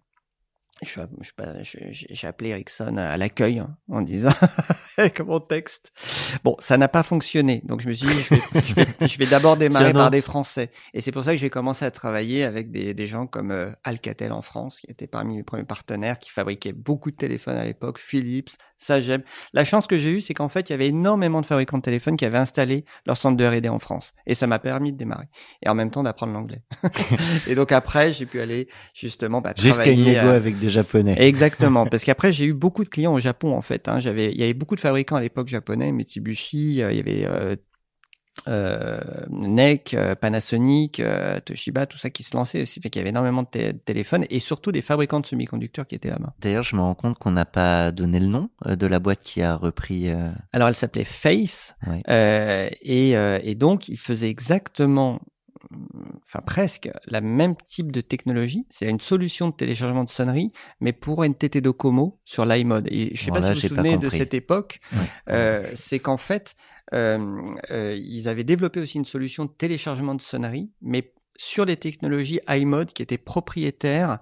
j'ai 0.83 2.27
appelé 2.27 2.51
Ericsson 2.51 2.97
à 2.97 3.17
l'accueil 3.17 3.61
hein, 3.61 3.77
en 3.91 4.03
disant 4.03 4.33
avec 4.99 5.21
mon 5.21 5.41
texte. 5.41 5.93
Bon, 6.43 6.57
ça 6.59 6.77
n'a 6.77 6.89
pas 6.89 7.03
fonctionné, 7.03 7.63
donc 7.65 7.81
je 7.81 7.89
me 7.89 7.95
suis 7.95 8.07
dit 8.07 8.21
je 8.21 8.35
vais, 8.35 8.87
je 9.07 9.19
vais, 9.19 9.27
d'abord 9.31 9.57
démarrer 9.57 9.93
par 9.93 10.11
des 10.11 10.21
Français. 10.21 10.71
Et 10.93 11.01
c'est 11.01 11.13
pour 11.13 11.25
ça 11.25 11.33
que 11.33 11.39
j'ai 11.39 11.51
commencé 11.51 11.85
à 11.85 11.91
travailler 11.91 12.45
avec 12.45 12.71
des, 12.71 12.93
des 12.93 13.07
gens 13.07 13.27
comme 13.27 13.53
euh, 13.53 13.71
Alcatel 13.85 14.33
en 14.33 14.43
France, 14.43 14.81
qui 14.81 14.91
était 14.91 15.07
parmi 15.07 15.37
mes 15.37 15.43
premiers 15.43 15.65
partenaires, 15.65 16.19
qui 16.19 16.31
fabriquait 16.31 16.73
beaucoup 16.73 17.11
de 17.11 17.17
téléphones 17.17 17.57
à 17.57 17.65
l'époque, 17.65 17.99
Philips, 17.99 18.51
Sagem. 18.79 19.23
La 19.53 19.65
chance 19.65 19.87
que 19.87 19.97
j'ai 19.97 20.13
eue, 20.13 20.21
c'est 20.21 20.35
qu'en 20.35 20.49
fait, 20.49 20.71
il 20.71 20.73
y 20.73 20.75
avait 20.75 20.89
énormément 20.89 21.41
de 21.41 21.47
fabricants 21.47 21.79
de 21.79 21.83
téléphones 21.83 22.17
qui 22.17 22.25
avaient 22.25 22.39
installé 22.39 22.85
leur 23.07 23.17
centre 23.17 23.37
de 23.37 23.47
R&D 23.47 23.69
en 23.69 23.79
France, 23.79 24.13
et 24.27 24.35
ça 24.35 24.47
m'a 24.47 24.59
permis 24.59 24.93
de 24.93 24.99
démarrer 24.99 25.27
et 25.63 25.69
en 25.69 25.75
même 25.75 25.91
temps 25.91 26.03
d'apprendre 26.03 26.33
l'anglais. 26.33 26.63
et 27.47 27.55
donc 27.55 27.73
après, 27.73 28.13
j'ai 28.13 28.27
pu 28.27 28.41
aller 28.41 28.69
justement 28.93 29.41
bah, 29.41 29.55
travailler 29.55 30.19
avec 30.19 30.59
des 30.59 30.71
japonais. 30.75 31.17
Exactement, 31.19 31.87
parce 31.87 32.05
qu'après 32.05 32.33
j'ai 32.33 32.47
eu 32.47 32.55
beaucoup 32.55 32.85
de 32.85 32.89
clients 32.89 33.15
au 33.15 33.21
Japon 33.21 33.57
en 33.57 33.63
fait. 33.63 33.89
Hein. 33.89 34.01
J'avais, 34.01 34.33
il 34.33 34.39
y 34.39 34.43
avait 34.43 34.55
beaucoup 34.55 34.75
de 34.75 34.81
fabricants 34.81 35.17
à 35.17 35.21
l'époque 35.21 35.49
japonais, 35.49 35.93
Mitsubishi, 35.93 36.83
euh, 36.83 36.93
il 36.93 36.97
y 36.97 37.01
avait 37.01 37.25
euh, 37.27 37.57
euh, 38.49 39.01
NEC, 39.31 39.95
euh, 39.95 40.15
Panasonic, 40.15 41.01
Toshiba, 41.45 41.87
tout 41.87 41.99
ça 41.99 42.11
qui 42.11 42.23
se 42.23 42.37
lançait 42.37 42.63
aussi, 42.63 42.81
fait 42.81 42.91
qu'il 42.91 43.01
y 43.01 43.03
avait 43.03 43.11
énormément 43.11 43.43
de, 43.43 43.73
téléphones 43.73 44.27
et 44.29 44.41
surtout 44.41 44.73
des 44.73 44.83
fabricants 44.83 45.21
de 45.21 45.27
semi-conducteurs 45.27 45.87
qui 45.87 45.95
étaient 45.95 46.11
là-bas. 46.11 46.35
D'ailleurs, 46.41 46.65
je 46.65 46.77
me 46.77 46.81
rends 46.83 46.95
compte 46.95 47.19
qu'on 47.19 47.31
n'a 47.31 47.47
pas 47.47 47.93
donné 47.93 48.21
le 48.21 48.27
nom 48.27 48.51
de 48.67 48.87
la 48.87 48.99
boîte 48.99 49.21
qui 49.23 49.41
a 49.41 49.57
repris. 49.57 50.11
Alors, 50.53 50.69
elle 50.69 50.75
s'appelait 50.75 51.05
Face 51.05 51.77
et, 52.09 53.13
et 53.13 53.55
donc 53.55 53.89
il 53.89 53.99
faisait 53.99 54.29
exactement 54.29 55.21
enfin 56.27 56.41
presque, 56.45 56.91
la 57.07 57.21
même 57.21 57.55
type 57.67 57.93
de 57.93 58.01
technologie. 58.01 58.67
C'est 58.71 58.89
une 58.89 59.01
solution 59.01 59.49
de 59.49 59.55
téléchargement 59.55 60.05
de 60.05 60.11
sonnerie, 60.11 60.53
mais 60.81 60.93
pour 60.93 61.25
NTT 61.25 61.61
Docomo 61.61 62.21
sur 62.25 62.45
l'iMode. 62.45 62.89
Et 62.91 63.15
je 63.15 63.25
sais 63.25 63.31
pas 63.31 63.43
si 63.43 63.49
vous 63.49 63.55
vous 63.55 63.69
souvenez 63.69 63.97
de 63.97 64.09
cette 64.09 64.35
époque. 64.35 64.81
Euh, 65.29 65.71
c'est 65.75 65.99
qu'en 65.99 66.17
fait, 66.17 66.57
euh, 66.93 67.43
euh, 67.71 67.99
ils 68.01 68.29
avaient 68.29 68.45
développé 68.45 68.81
aussi 68.81 68.99
une 68.99 69.05
solution 69.05 69.45
de 69.45 69.51
téléchargement 69.51 70.15
de 70.15 70.23
sonnerie, 70.23 70.71
mais 70.83 71.13
sur 71.37 71.65
les 71.65 71.77
technologies 71.77 72.41
iMode 72.49 72.93
qui 72.93 73.03
étaient 73.03 73.19
propriétaires 73.19 74.19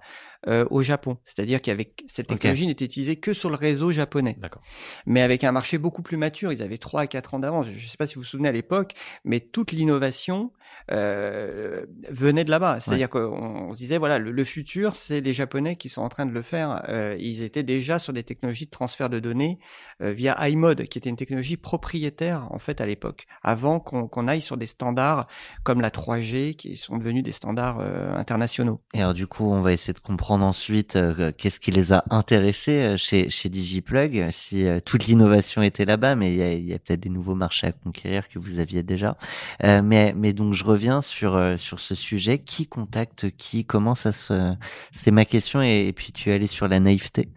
euh, 0.49 0.65
au 0.71 0.81
Japon. 0.81 1.17
C'est-à-dire 1.23 1.61
qu'avec 1.61 2.03
cette 2.05 2.27
technologie 2.27 2.67
n'était 2.67 2.83
utilisée 2.83 3.15
que 3.15 3.33
sur 3.33 3.49
le 3.49 3.55
réseau 3.55 3.91
japonais. 3.91 4.35
D'accord. 4.41 4.61
Mais 5.05 5.21
avec 5.21 5.45
un 5.45 5.53
marché 5.53 5.77
beaucoup 5.77 6.01
plus 6.01 6.17
mature. 6.17 6.51
Ils 6.51 6.61
avaient 6.61 6.77
3 6.77 7.01
à 7.01 7.07
4 7.07 7.35
ans 7.35 7.39
d'avance. 7.39 7.65
Je 7.67 7.81
ne 7.81 7.89
sais 7.89 7.95
pas 7.95 8.07
si 8.07 8.15
vous 8.15 8.21
vous 8.21 8.27
souvenez 8.27 8.49
à 8.49 8.51
l'époque, 8.51 8.91
mais 9.23 9.39
toute 9.39 9.71
l'innovation 9.71 10.51
euh, 10.91 11.85
venait 12.09 12.43
de 12.43 12.49
là-bas. 12.49 12.81
C'est-à-dire 12.81 13.09
qu'on 13.09 13.71
se 13.73 13.77
disait, 13.77 13.97
voilà, 13.97 14.19
le, 14.19 14.43
futur, 14.43 14.97
c'est 14.97 15.21
les 15.21 15.31
Japonais 15.31 15.77
qui 15.77 15.87
sont 15.87 16.01
en 16.01 16.09
train 16.09 16.25
de 16.25 16.33
le 16.33 16.41
faire. 16.41 16.83
Euh, 16.89 17.15
ils 17.21 17.41
étaient 17.41 17.63
déjà 17.63 17.97
sur 17.97 18.11
des 18.11 18.23
technologies 18.23 18.65
de 18.65 18.71
transfert 18.71 19.09
de 19.09 19.19
données 19.19 19.59
via 20.01 20.35
iMode, 20.49 20.83
qui 20.87 20.97
était 20.97 21.09
une 21.09 21.15
technologie 21.15 21.55
propriétaire, 21.55 22.47
en 22.51 22.59
fait, 22.59 22.81
à 22.81 22.85
l'époque, 22.85 23.27
avant 23.43 23.79
qu'on 23.79 24.27
aille 24.27 24.41
sur 24.41 24.57
des 24.57 24.65
standards 24.65 25.27
comme 25.63 25.79
la 25.79 25.89
3G, 25.89 26.55
qui 26.55 26.75
sont 26.75 26.97
devenus 26.97 27.23
des 27.23 27.31
standards 27.31 27.79
internationaux. 28.17 28.81
Et 28.93 29.01
alors, 29.01 29.13
du 29.13 29.27
coup, 29.27 29.49
on 29.49 29.61
va 29.61 29.71
essayer 29.71 29.93
de 29.93 29.99
comprendre 29.99 30.32
ensuite 30.41 30.95
euh, 30.95 31.31
qu'est-ce 31.37 31.59
qui 31.59 31.71
les 31.71 31.93
a 31.93 32.03
intéressés 32.09 32.95
chez, 32.97 33.29
chez 33.29 33.49
DigiPlug, 33.49 34.29
si 34.31 34.65
toute 34.85 35.05
l'innovation 35.05 35.61
était 35.61 35.85
là-bas, 35.85 36.15
mais 36.15 36.31
il 36.31 36.37
y 36.37 36.41
a, 36.41 36.53
y 36.53 36.73
a 36.73 36.79
peut-être 36.79 37.01
des 37.01 37.09
nouveaux 37.09 37.35
marchés 37.35 37.67
à 37.67 37.71
conquérir 37.71 38.29
que 38.29 38.39
vous 38.39 38.59
aviez 38.59 38.83
déjà. 38.83 39.17
mais, 39.61 40.13
mais 40.15 40.33
donc, 40.33 40.53
je 40.53 40.63
reviens 40.63 41.01
sur 41.01 41.35
euh, 41.43 41.57
sur 41.57 41.79
ce 41.79 41.95
sujet. 41.95 42.39
Qui 42.39 42.67
contacte 42.67 43.29
qui? 43.37 43.65
Comment 43.65 43.95
ça 43.95 44.11
se 44.11 44.53
C'est 44.91 45.11
ma 45.11 45.25
question. 45.25 45.61
Et, 45.61 45.93
puis 45.95 46.11
tu 46.11 46.29
es 46.29 46.33
allé 46.33 46.47
sur 46.47 46.67
la 46.67 46.79
naïveté. 46.79 47.29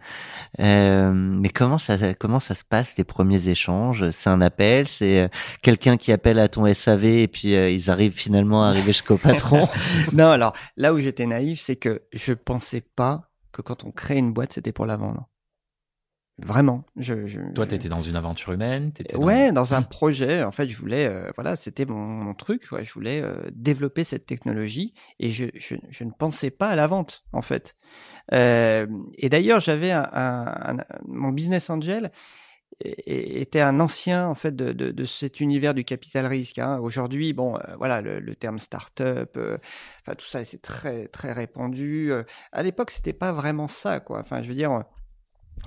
Euh, 0.59 1.11
mais 1.13 1.49
comment 1.49 1.77
ça 1.77 2.13
comment 2.13 2.39
ça 2.39 2.55
se 2.55 2.63
passe 2.63 2.97
les 2.97 3.03
premiers 3.03 3.49
échanges? 3.49 4.09
C'est 4.11 4.29
un 4.29 4.41
appel 4.41 4.87
C'est 4.87 5.21
euh, 5.21 5.27
quelqu'un 5.61 5.97
qui 5.97 6.11
appelle 6.11 6.39
à 6.39 6.47
ton 6.47 6.71
SAV 6.73 7.05
et 7.05 7.27
puis 7.27 7.53
ils 7.53 7.89
arrivent 7.89 8.17
finalement 8.17 8.63
à 8.63 8.69
arriver 8.69 8.91
jusqu'au 8.91 9.17
patron? 9.17 9.67
Non, 10.13 10.27
alors 10.27 10.53
là 10.77 10.93
où 10.93 10.99
j'étais 10.99 11.25
naïf, 11.25 11.59
c'est 11.61 11.75
que 11.75 12.01
je 12.13 12.33
pensais 12.33 12.83
pas 12.95 13.29
que 13.51 13.61
quand 13.61 13.83
on 13.83 13.91
crée 13.91 14.17
une 14.17 14.33
boîte, 14.33 14.53
c'était 14.53 14.71
pour 14.71 14.85
la 14.85 14.97
vendre. 14.97 15.27
Vraiment. 16.39 16.83
Je, 16.95 17.25
je, 17.25 17.39
Toi, 17.55 17.65
tu 17.65 17.73
étais 17.73 17.89
dans 17.89 18.01
une 18.01 18.15
aventure 18.15 18.53
humaine 18.53 18.91
étais 18.99 19.15
Ouais, 19.15 19.51
dans... 19.51 19.73
un 19.73 19.81
projet. 19.81 20.43
En 20.43 20.51
fait, 20.51 20.67
je 20.67 20.77
voulais, 20.77 21.07
euh, 21.07 21.31
voilà, 21.33 21.55
c'était 21.55 21.85
mon, 21.85 21.97
mon, 21.97 22.35
truc. 22.35 22.71
Ouais, 22.71 22.83
je 22.83 22.93
voulais 22.93 23.21
euh, 23.23 23.49
développer 23.53 24.03
cette 24.03 24.27
technologie 24.27 24.93
et 25.19 25.29
je, 25.29 25.45
je, 25.55 25.75
je, 25.89 26.03
ne 26.03 26.11
pensais 26.11 26.51
pas 26.51 26.69
à 26.69 26.75
la 26.75 26.85
vente, 26.85 27.23
en 27.33 27.41
fait. 27.41 27.75
Euh, 28.33 28.85
et 29.15 29.29
d'ailleurs, 29.29 29.61
j'avais 29.61 29.91
un, 29.91 30.07
un, 30.13 30.77
mon 31.07 31.29
business 31.29 31.71
angel 31.71 32.11
était 32.79 33.61
un 33.61 33.79
ancien 33.79 34.27
en 34.27 34.35
fait 34.35 34.55
de, 34.55 34.71
de, 34.71 34.91
de 34.91 35.05
cet 35.05 35.39
univers 35.39 35.73
du 35.73 35.83
capital 35.83 36.25
risque. 36.25 36.59
Hein. 36.59 36.77
Aujourd'hui, 36.79 37.33
bon, 37.33 37.55
euh, 37.55 37.75
voilà, 37.77 38.01
le, 38.01 38.19
le, 38.19 38.35
terme 38.35 38.59
start-up, 38.59 39.37
enfin 40.01 40.15
tout 40.15 40.27
ça, 40.27 40.45
c'est 40.45 40.61
très 40.61 41.07
très 41.07 41.33
répandu. 41.33 42.11
à 42.51 42.63
l'époque, 42.63 42.91
c'était 42.91 43.13
pas 43.13 43.31
vraiment 43.31 43.67
ça, 43.67 43.99
quoi. 43.99 44.19
Enfin, 44.19 44.41
je 44.41 44.49
veux 44.49 44.55
dire 44.55 44.83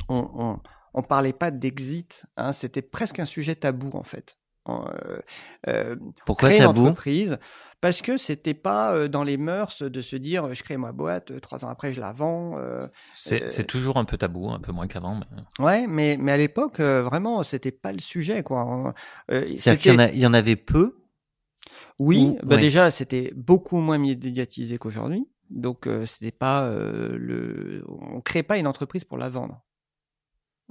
on, 0.09 0.31
on, 0.35 0.61
on 0.95 1.03
parlait 1.03 1.33
pas 1.33 1.51
d'exit, 1.51 2.27
hein, 2.37 2.53
c'était 2.53 2.83
presque 2.83 3.19
un 3.21 3.27
sujet 3.27 3.55
tabou 3.55 3.91
en 3.95 4.03
fait. 4.03 4.40
Euh, 4.71 5.19
euh, 5.69 5.97
Pourquoi 6.27 6.49
créer 6.49 6.61
tabou? 6.61 6.83
entreprise 6.83 7.39
parce 7.81 8.03
que 8.03 8.17
c'était 8.17 8.55
pas 8.55 8.95
euh, 8.95 9.09
dans 9.09 9.25
les 9.25 9.37
mœurs 9.37 9.83
de 9.83 10.03
se 10.03 10.17
dire 10.17 10.53
je 10.55 10.63
crée 10.63 10.77
ma 10.77 10.93
boîte 10.93 11.41
trois 11.41 11.65
ans 11.65 11.69
après 11.69 11.93
je 11.93 12.01
la 12.01 12.13
vends 12.13 12.57
c'est 13.13 13.67
toujours 13.67 13.97
un 13.97 14.05
peu 14.05 14.17
tabou 14.17 14.51
un 14.51 14.61
peu 14.61 14.73
moins 14.73 14.87
qu'avant 14.87 15.21
mais... 15.21 15.65
ouais 15.65 15.87
mais 15.87 16.17
mais 16.19 16.33
à 16.33 16.37
l'époque 16.37 16.81
vraiment 16.81 17.43
c'était 17.43 17.73
pas 17.73 17.93
le 17.93 18.01
sujet 18.01 18.43
quoi. 18.43 18.95
C'est 19.57 19.79
qu'il 19.79 20.01
y, 20.15 20.19
y, 20.19 20.27
en 20.27 20.35
avait 20.35 20.57
peu? 20.57 20.97
Oui 21.99 22.37
bah 22.43 22.57
déjà 22.57 22.91
c'était 22.91 23.33
beaucoup 23.35 23.79
moins 23.79 23.99
médiatisé 23.99 24.79
qu'aujourd'hui. 24.79 25.29
Donc 25.51 25.89
c'était 26.07 26.31
pas 26.31 26.71
le 26.71 27.85
on 27.89 28.21
crée 28.21 28.43
pas 28.43 28.57
une 28.57 28.67
entreprise 28.67 29.05
pour 29.05 29.19
la 29.19 29.29
vendre 29.29 29.63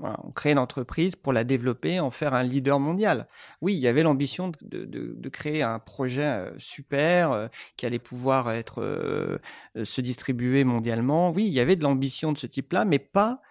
on 0.02 0.32
crée 0.32 0.52
une 0.52 0.60
entreprise 0.60 1.16
pour 1.16 1.34
la 1.34 1.44
développer, 1.44 2.00
en 2.00 2.12
faire 2.12 2.34
un 2.34 2.44
leader 2.44 2.80
mondial. 2.80 3.28
Oui, 3.62 3.76
il 3.76 3.80
y 3.80 3.88
avait 3.88 4.04
l'ambition 4.04 4.50
de, 4.62 4.86
de, 4.86 5.14
de, 5.16 5.30
créer 5.30 5.64
un 5.64 5.80
projet 5.80 6.24
euh, 6.24 6.52
super 6.58 7.32
euh, 7.32 7.48
qui 7.78 7.86
allait 7.86 8.00
pouvoir 8.00 8.52
être 8.52 8.82
euh, 8.82 9.40
se 9.84 10.02
distribuer 10.02 10.64
mondialement. 10.64 11.32
Oui, 11.32 11.46
il 11.48 11.54
y 11.54 11.60
avait 11.60 11.76
de 11.76 11.84
l'ambition 11.84 12.32
de 12.32 12.38
ce 12.38 12.48
type-là, 12.48 12.86
mais 12.86 13.00
pas 13.00 13.42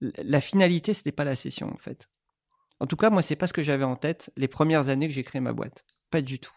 la 0.00 0.40
finalité. 0.40 0.94
C'était 0.94 1.12
pas 1.12 1.24
la 1.24 1.36
session 1.36 1.72
en 1.72 1.78
fait. 1.78 2.08
En 2.80 2.86
tout 2.86 2.96
cas, 2.96 3.10
moi, 3.10 3.22
c'est 3.22 3.36
pas 3.36 3.46
ce 3.46 3.52
que 3.52 3.62
j'avais 3.62 3.84
en 3.84 3.96
tête 3.96 4.30
les 4.36 4.48
premières 4.48 4.88
années 4.88 5.06
que 5.06 5.14
j'ai 5.14 5.22
créé 5.22 5.40
ma 5.40 5.52
boîte. 5.52 5.84
Pas 6.10 6.20
du 6.22 6.40
tout. 6.40 6.54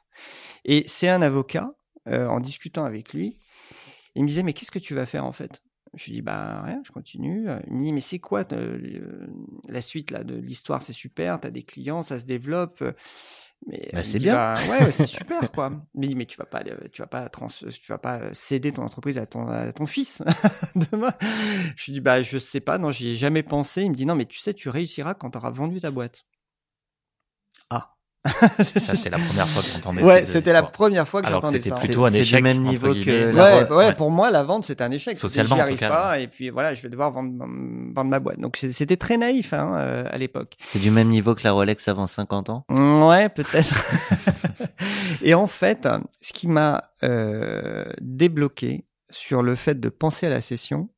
Et 0.63 0.83
c'est 0.87 1.09
un 1.09 1.21
avocat 1.21 1.75
en 2.07 2.39
discutant 2.39 2.85
avec 2.85 3.13
lui. 3.13 3.39
Il 4.15 4.23
me 4.23 4.27
disait 4.27 4.43
mais 4.43 4.53
qu'est-ce 4.53 4.71
que 4.71 4.79
tu 4.79 4.95
vas 4.95 5.05
faire 5.05 5.25
en 5.25 5.31
fait? 5.31 5.61
Je 5.95 6.05
lui 6.05 6.13
dis 6.13 6.21
bah 6.21 6.61
rien, 6.63 6.81
je 6.85 6.91
continue. 6.91 7.47
Il 7.67 7.73
me 7.73 7.83
dit 7.83 7.93
mais 7.93 7.99
c'est 7.99 8.19
quoi 8.19 8.45
euh, 8.51 9.27
la 9.67 9.81
suite 9.81 10.11
là 10.11 10.23
de 10.23 10.35
l'histoire? 10.35 10.81
C'est 10.81 10.93
super, 10.93 11.39
tu 11.39 11.47
as 11.47 11.51
des 11.51 11.63
clients, 11.63 12.03
ça 12.03 12.19
se 12.19 12.25
développe. 12.25 12.83
Mais 13.67 13.89
bah, 13.93 14.03
c'est 14.03 14.19
bien. 14.19 14.33
Bah, 14.33 14.57
ouais, 14.69 14.91
c'est 14.91 15.07
super 15.07 15.51
quoi. 15.51 15.71
Il 15.95 16.01
me 16.01 16.07
dit 16.07 16.15
mais 16.15 16.25
tu 16.25 16.37
vas 16.37 16.45
pas 16.45 16.63
tu 16.63 17.01
vas 17.01 17.07
pas 17.07 17.27
trans, 17.29 17.47
tu 17.47 17.87
vas 17.89 17.97
pas 17.97 18.33
céder 18.33 18.71
ton 18.71 18.83
entreprise 18.83 19.17
à 19.17 19.25
ton 19.25 19.47
à 19.47 19.71
ton 19.73 19.85
fils 19.85 20.21
demain. 20.91 21.13
Je 21.75 21.85
lui 21.85 21.93
dis 21.93 22.01
bah 22.01 22.21
je 22.21 22.37
sais 22.37 22.59
pas, 22.59 22.77
non, 22.77 22.91
j'y 22.91 23.09
ai 23.09 23.15
jamais 23.15 23.43
pensé. 23.43 23.83
Il 23.83 23.91
me 23.91 23.95
dit 23.95 24.05
non 24.05 24.15
mais 24.15 24.25
tu 24.25 24.39
sais 24.39 24.53
tu 24.53 24.69
réussiras 24.69 25.13
quand 25.13 25.31
tu 25.31 25.37
auras 25.37 25.51
vendu 25.51 25.79
ta 25.81 25.91
boîte. 25.91 26.25
ça, 28.57 28.95
c'était 28.95 29.09
la 29.09 29.19
première 29.19 29.47
fois 29.47 29.61
que 29.61 29.69
j'entendais 29.69 30.03
Ouais, 30.03 30.25
c'était 30.25 30.53
la 30.53 30.63
première 30.63 31.07
fois 31.07 31.21
que 31.21 31.29
j'entendais 31.29 31.61
ça. 31.61 31.63
c'était 31.63 31.85
plutôt 31.87 32.05
un 32.05 32.13
échec. 32.13 32.43
même 32.43 32.63
niveau 32.63 32.93
que 32.93 33.35
ouais, 33.35 33.71
ouais, 33.71 33.93
pour 33.93 34.09
moi, 34.11 34.31
la 34.31 34.43
vente, 34.43 34.65
c'était 34.65 34.83
un 34.83 34.91
échec. 34.91 35.17
Socialement, 35.17 35.55
j'y 35.55 35.61
arrive 35.61 35.79
pas, 35.79 36.19
et 36.19 36.27
puis 36.27 36.49
voilà, 36.49 36.73
je 36.73 36.81
vais 36.81 36.89
devoir 36.89 37.11
vendre, 37.11 37.31
vendre 37.37 38.09
ma 38.09 38.19
boîte. 38.19 38.39
Donc, 38.39 38.57
c'était 38.57 38.97
très 38.97 39.17
naïf, 39.17 39.53
hein, 39.53 39.73
euh, 39.75 40.05
à 40.09 40.17
l'époque. 40.17 40.55
C'est 40.69 40.79
du 40.79 40.91
même 40.91 41.09
niveau 41.09 41.35
que 41.35 41.43
la 41.43 41.51
Rolex 41.51 41.87
avant 41.87 42.07
50 42.07 42.49
ans? 42.49 42.65
Ouais, 42.69 43.29
peut-être. 43.29 43.75
et 45.21 45.33
en 45.33 45.47
fait, 45.47 45.87
ce 46.21 46.33
qui 46.33 46.47
m'a 46.47 46.91
euh, 47.03 47.85
débloqué 48.01 48.85
sur 49.09 49.43
le 49.43 49.55
fait 49.55 49.79
de 49.79 49.89
penser 49.89 50.25
à 50.25 50.29
la 50.29 50.41
session, 50.41 50.89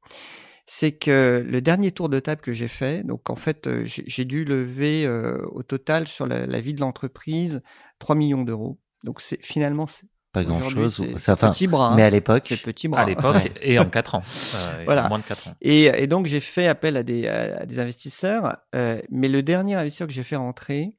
c'est 0.68 0.92
que 0.92 1.44
le 1.48 1.62
dernier 1.62 1.92
tour 1.92 2.10
de 2.10 2.20
table 2.20 2.42
que 2.42 2.52
j'ai 2.52 2.68
fait, 2.68 3.04
donc 3.04 3.30
en 3.30 3.36
fait, 3.36 3.68
euh, 3.68 3.84
j'ai 3.86 4.26
dû 4.26 4.44
lever 4.44 5.06
euh, 5.06 5.42
au 5.52 5.64
total 5.64 6.08
sur 6.08 6.28
la, 6.28 6.60
vie 6.60 6.74
de 6.74 6.82
l'entreprise 6.82 7.64
3 8.00 8.16
millions 8.16 8.44
d'euros. 8.44 8.78
Donc 9.04 9.22
c'est 9.22 9.44
finalement 9.44 9.88
pas 10.34 10.44
grand 10.44 10.62
chose. 10.62 11.04
C'est 11.16 11.36
petit 11.36 11.68
bras. 11.68 11.96
Mais 11.96 12.04
à 12.04 12.10
l'époque, 12.10 12.44
c'est 12.48 12.62
petit 12.62 12.90
bras. 12.90 13.02
À 13.02 13.06
l'époque 13.06 13.50
et 13.62 13.80
en 13.80 13.86
4 13.86 14.16
ans. 14.16 14.24
Euh, 14.56 14.84
voilà. 14.86 15.08
Moins 15.08 15.20
de 15.20 15.24
4 15.24 15.48
ans. 15.48 15.56
Et, 15.62 15.86
et 15.86 16.08
donc 16.08 16.26
j'ai 16.26 16.42
fait 16.42 16.68
appel 16.68 16.98
à 16.98 17.04
des, 17.04 17.28
à 17.28 17.66
des 17.66 17.80
investisseurs, 17.80 18.58
euh, 18.76 19.00
mais 19.10 19.30
le 19.30 19.42
dernier 19.44 19.76
investisseur 19.76 20.08
que 20.08 20.14
j'ai 20.14 20.24
fait 20.24 20.36
rentrer, 20.36 20.98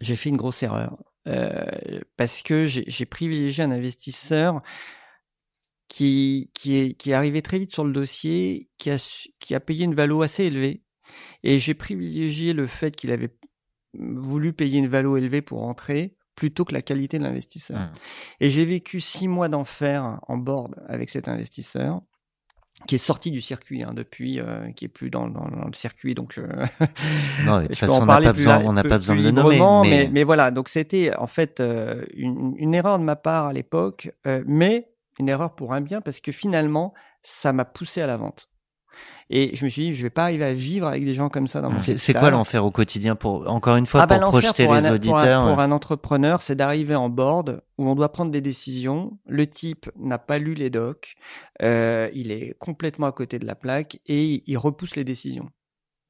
j'ai 0.00 0.16
fait 0.16 0.28
une 0.28 0.36
grosse 0.36 0.62
erreur 0.62 0.98
euh, 1.26 1.64
parce 2.16 2.42
que 2.42 2.66
j'ai 2.66 3.06
privilégié 3.06 3.64
un 3.64 3.70
investisseur 3.70 4.62
qui, 5.94 6.50
qui, 6.54 6.76
est, 6.76 6.94
qui 6.94 7.12
est 7.12 7.14
arrivé 7.14 7.40
très 7.40 7.60
vite 7.60 7.70
sur 7.70 7.84
le 7.84 7.92
dossier, 7.92 8.68
qui 8.78 8.90
a, 8.90 8.96
qui 9.38 9.54
a 9.54 9.60
payé 9.60 9.84
une 9.84 9.94
valo 9.94 10.22
assez 10.22 10.42
élevée. 10.42 10.82
Et 11.44 11.60
j'ai 11.60 11.74
privilégié 11.74 12.52
le 12.52 12.66
fait 12.66 12.96
qu'il 12.96 13.12
avait 13.12 13.32
voulu 13.96 14.52
payer 14.52 14.80
une 14.80 14.88
valo 14.88 15.16
élevée 15.16 15.40
pour 15.40 15.62
entrer 15.62 16.16
plutôt 16.34 16.64
que 16.64 16.74
la 16.74 16.82
qualité 16.82 17.20
de 17.20 17.22
l'investisseur. 17.22 17.78
Mmh. 17.78 17.92
Et 18.40 18.50
j'ai 18.50 18.64
vécu 18.64 18.98
six 18.98 19.28
mois 19.28 19.48
d'enfer 19.48 20.18
en 20.26 20.36
board 20.36 20.74
avec 20.88 21.10
cet 21.10 21.28
investisseur 21.28 22.02
qui 22.88 22.96
est 22.96 22.98
sorti 22.98 23.30
du 23.30 23.40
circuit 23.40 23.84
hein, 23.84 23.92
depuis, 23.94 24.40
euh, 24.40 24.72
qui 24.72 24.86
est 24.86 24.88
plus 24.88 25.10
dans, 25.10 25.28
dans, 25.28 25.48
dans, 25.48 25.64
le 25.64 25.74
circuit, 25.74 26.16
donc 26.16 26.32
je, 26.32 26.40
non, 27.44 27.60
de 27.62 27.66
toute 27.68 27.76
façon, 27.76 28.02
on 28.02 28.06
n'a 28.06 28.20
pas 28.20 28.32
besoin, 28.32 28.64
on 28.64 28.72
n'a 28.72 28.82
pas 28.82 28.98
besoin 28.98 29.14
de 29.14 29.22
le 29.22 29.30
nommer. 29.30 29.60
Mais... 29.60 29.88
mais... 29.88 30.10
Mais, 30.12 30.24
voilà, 30.24 30.50
donc 30.50 30.68
c'était 30.68 31.14
en 31.16 31.28
fait 31.28 31.60
euh, 31.60 32.04
une, 32.14 32.54
une, 32.58 32.74
erreur 32.74 32.98
de 32.98 33.04
ma 33.04 33.14
part 33.14 33.46
à 33.46 33.52
l'époque, 33.52 34.10
euh, 34.26 34.42
mais 34.48 34.88
une 35.18 35.28
erreur 35.28 35.54
pour 35.54 35.72
un 35.72 35.80
bien 35.80 36.00
parce 36.00 36.20
que 36.20 36.32
finalement, 36.32 36.94
ça 37.22 37.52
m'a 37.52 37.64
poussé 37.64 38.00
à 38.00 38.06
la 38.06 38.16
vente. 38.16 38.48
Et 39.30 39.56
je 39.56 39.64
me 39.64 39.70
suis 39.70 39.82
dit, 39.82 39.94
je 39.94 40.02
vais 40.02 40.10
pas 40.10 40.24
arriver 40.24 40.44
à 40.44 40.52
vivre 40.52 40.86
avec 40.86 41.04
des 41.04 41.14
gens 41.14 41.28
comme 41.28 41.46
ça 41.46 41.60
dans 41.60 41.70
mon 41.70 41.80
C'est 41.80 42.12
quoi 42.12 42.30
l'enfer 42.30 42.64
au 42.64 42.70
quotidien 42.70 43.16
pour, 43.16 43.50
encore 43.50 43.76
une 43.76 43.86
fois, 43.86 44.02
ah 44.02 44.06
bah, 44.06 44.18
pour 44.18 44.28
projeter 44.28 44.66
les 44.66 44.90
auditeurs? 44.90 45.48
Pour 45.48 45.60
un, 45.60 45.72
entrepreneur, 45.72 46.42
c'est 46.42 46.54
d'arriver 46.54 46.94
en 46.94 47.08
board 47.08 47.62
où 47.78 47.88
on 47.88 47.94
doit 47.94 48.12
prendre 48.12 48.30
des 48.30 48.42
décisions. 48.42 49.18
Le 49.26 49.46
type 49.46 49.90
n'a 49.96 50.18
pas 50.18 50.38
lu 50.38 50.54
les 50.54 50.70
docs, 50.70 51.14
euh, 51.62 52.10
il 52.14 52.32
est 52.32 52.56
complètement 52.58 53.06
à 53.06 53.12
côté 53.12 53.38
de 53.38 53.46
la 53.46 53.54
plaque 53.54 53.98
et 54.06 54.44
il 54.46 54.58
repousse 54.58 54.94
les 54.94 55.04
décisions. 55.04 55.48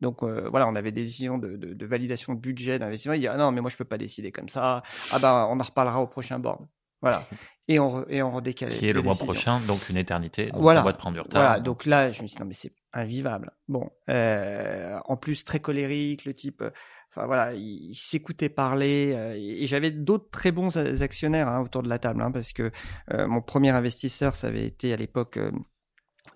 Donc 0.00 0.22
euh, 0.22 0.48
voilà, 0.50 0.68
on 0.68 0.74
avait 0.74 0.90
des 0.90 1.04
décisions 1.04 1.38
de, 1.38 1.56
de, 1.56 1.72
de 1.72 1.86
validation 1.86 2.34
de 2.34 2.40
budget, 2.40 2.78
d'investissement. 2.78 3.14
Il 3.14 3.20
dit 3.20 3.28
ah 3.28 3.36
non, 3.36 3.52
mais 3.52 3.60
moi 3.60 3.70
je 3.70 3.76
peux 3.76 3.84
pas 3.84 3.96
décider 3.96 4.32
comme 4.32 4.48
ça. 4.48 4.82
Ah 5.12 5.18
bah 5.18 5.48
on 5.50 5.58
en 5.58 5.64
reparlera 5.64 6.02
au 6.02 6.08
prochain 6.08 6.38
board. 6.38 6.66
Voilà. 7.00 7.22
Et 7.66 7.78
on, 7.78 8.06
et 8.08 8.22
on 8.22 8.30
redécalait. 8.30 8.76
Qui 8.76 8.88
est 8.88 8.92
le 8.92 9.02
mois 9.02 9.14
prochain, 9.14 9.58
donc 9.60 9.88
une 9.88 9.96
éternité. 9.96 10.50
Donc 10.50 10.60
voilà. 10.60 10.82
On 10.82 10.84
va 10.84 10.92
te 10.92 10.98
prendre 10.98 11.14
du 11.14 11.20
retard. 11.20 11.42
Voilà. 11.42 11.60
Donc 11.60 11.86
là, 11.86 12.12
je 12.12 12.22
me 12.22 12.26
suis 12.26 12.36
dit, 12.36 12.42
non, 12.42 12.48
mais 12.48 12.54
c'est 12.54 12.72
invivable. 12.92 13.52
Bon. 13.68 13.90
Euh, 14.10 14.98
en 15.06 15.16
plus, 15.16 15.44
très 15.44 15.60
colérique, 15.60 16.24
le 16.26 16.34
type. 16.34 16.60
Euh, 16.62 16.70
enfin 17.10 17.26
voilà, 17.26 17.54
il, 17.54 17.94
s'écoutait 17.94 18.50
parler. 18.50 19.12
Euh, 19.14 19.34
et, 19.36 19.66
j'avais 19.66 19.90
d'autres 19.90 20.28
très 20.30 20.52
bons 20.52 20.76
actionnaires 20.76 21.48
hein, 21.48 21.62
autour 21.62 21.82
de 21.82 21.88
la 21.88 21.98
table, 21.98 22.20
hein, 22.20 22.30
parce 22.30 22.52
que 22.52 22.70
euh, 23.12 23.26
mon 23.26 23.40
premier 23.40 23.70
investisseur, 23.70 24.34
ça 24.34 24.48
avait 24.48 24.66
été 24.66 24.92
à 24.92 24.96
l'époque 24.96 25.38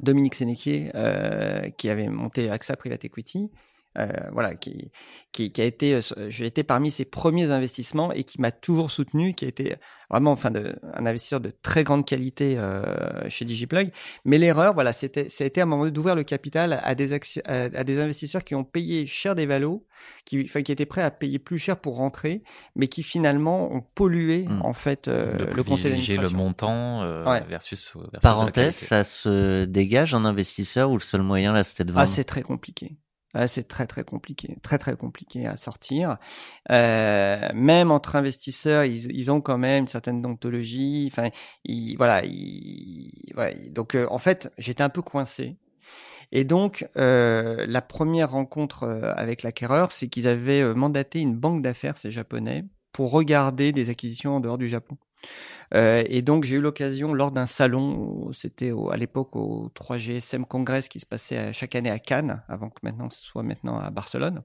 Dominique 0.00 0.34
Sénéquier, 0.34 0.90
qui 1.76 1.90
avait 1.90 2.08
monté 2.08 2.50
AXA 2.50 2.76
Private 2.76 3.04
Equity, 3.04 3.50
euh, 3.96 4.06
voilà, 4.32 4.54
qui, 4.54 4.90
qui, 5.32 5.50
qui, 5.50 5.60
a 5.60 5.64
été, 5.64 5.94
euh, 5.94 6.00
j'ai 6.28 6.46
été 6.46 6.62
parmi 6.62 6.90
ses 6.90 7.04
premiers 7.04 7.50
investissements 7.50 8.12
et 8.12 8.24
qui 8.24 8.40
m'a 8.40 8.50
toujours 8.50 8.90
soutenu, 8.90 9.32
qui 9.32 9.44
a 9.44 9.48
été 9.48 9.76
vraiment, 10.10 10.32
enfin, 10.32 10.50
de, 10.50 10.76
un 10.94 11.06
investisseur 11.06 11.40
de 11.40 11.52
très 11.62 11.84
grande 11.84 12.04
qualité 12.06 12.58
euh, 12.58 13.28
chez 13.28 13.44
DigiPlug. 13.44 13.90
Mais 14.24 14.38
l'erreur, 14.38 14.74
voilà, 14.74 14.92
c'était, 14.92 15.28
ça 15.28 15.44
a 15.44 15.46
été 15.46 15.60
à 15.60 15.64
un 15.64 15.66
moment 15.66 15.88
d'ouvrir 15.88 16.14
le 16.14 16.22
capital 16.22 16.80
à 16.82 16.94
des 16.94 17.18
à, 17.44 17.84
des 17.84 18.00
investisseurs 18.00 18.44
qui 18.44 18.54
ont 18.54 18.64
payé 18.64 19.06
cher 19.06 19.34
des 19.34 19.46
valos, 19.46 19.86
qui, 20.24 20.44
enfin, 20.44 20.62
qui 20.62 20.72
étaient 20.72 20.86
prêts 20.86 21.02
à 21.02 21.10
payer 21.10 21.38
plus 21.38 21.58
cher 21.58 21.78
pour 21.78 21.96
rentrer, 21.96 22.42
mais 22.76 22.88
qui 22.88 23.02
finalement 23.02 23.72
ont 23.72 23.80
pollué 23.80 24.44
mmh. 24.48 24.62
en 24.62 24.74
fait 24.74 25.08
euh, 25.08 25.52
le 25.54 25.62
conseil 25.62 25.90
d'administration. 25.90 26.22
le 26.22 26.36
montant 26.36 27.02
euh, 27.02 27.24
versus, 27.48 27.94
versus, 27.96 28.22
Parenthèse, 28.22 28.76
ça 28.76 29.04
se 29.04 29.64
dégage 29.64 30.14
un 30.14 30.24
investisseur 30.24 30.90
ou 30.90 30.94
le 30.94 31.00
seul 31.00 31.22
moyen 31.22 31.52
là, 31.52 31.64
c'était 31.64 31.84
de 31.84 31.92
vendre? 31.92 32.02
Ah, 32.02 32.06
c'est 32.06 32.24
très 32.24 32.42
compliqué 32.42 32.96
c'est 33.46 33.68
très 33.68 33.86
très 33.86 34.04
compliqué, 34.04 34.56
très 34.62 34.78
très 34.78 34.96
compliqué 34.96 35.46
à 35.46 35.56
sortir. 35.56 36.16
Euh, 36.70 37.48
même 37.54 37.90
entre 37.90 38.16
investisseurs, 38.16 38.84
ils, 38.84 39.12
ils, 39.12 39.30
ont 39.30 39.40
quand 39.40 39.58
même 39.58 39.82
une 39.82 39.88
certaine 39.88 40.24
ontologie. 40.24 41.08
Enfin, 41.12 41.28
ils, 41.64 41.96
voilà. 41.96 42.22
Donc 43.70 43.94
euh, 43.94 44.06
en 44.10 44.18
fait, 44.18 44.50
j'étais 44.58 44.82
un 44.82 44.88
peu 44.88 45.02
coincé. 45.02 45.56
Et 46.32 46.44
donc 46.44 46.86
euh, 46.96 47.64
la 47.66 47.80
première 47.82 48.32
rencontre 48.32 48.84
avec 49.16 49.42
l'acquéreur, 49.42 49.92
c'est 49.92 50.08
qu'ils 50.08 50.26
avaient 50.26 50.74
mandaté 50.74 51.20
une 51.20 51.36
banque 51.36 51.62
d'affaires, 51.62 51.96
ces 51.96 52.10
japonais, 52.10 52.64
pour 52.92 53.10
regarder 53.12 53.72
des 53.72 53.90
acquisitions 53.90 54.36
en 54.36 54.40
dehors 54.40 54.58
du 54.58 54.68
Japon. 54.68 54.96
Euh, 55.74 56.02
et 56.06 56.22
donc 56.22 56.44
j'ai 56.44 56.56
eu 56.56 56.60
l'occasion 56.60 57.12
lors 57.12 57.30
d'un 57.30 57.46
salon, 57.46 58.32
c'était 58.32 58.72
à 58.90 58.96
l'époque 58.96 59.36
au 59.36 59.70
3GSM 59.74 60.44
Congress 60.44 60.88
qui 60.88 61.00
se 61.00 61.06
passait 61.06 61.52
chaque 61.52 61.74
année 61.74 61.90
à 61.90 61.98
Cannes, 61.98 62.42
avant 62.48 62.70
que 62.70 62.78
maintenant 62.82 63.10
ce 63.10 63.22
soit 63.22 63.42
maintenant 63.42 63.78
à 63.78 63.90
Barcelone 63.90 64.42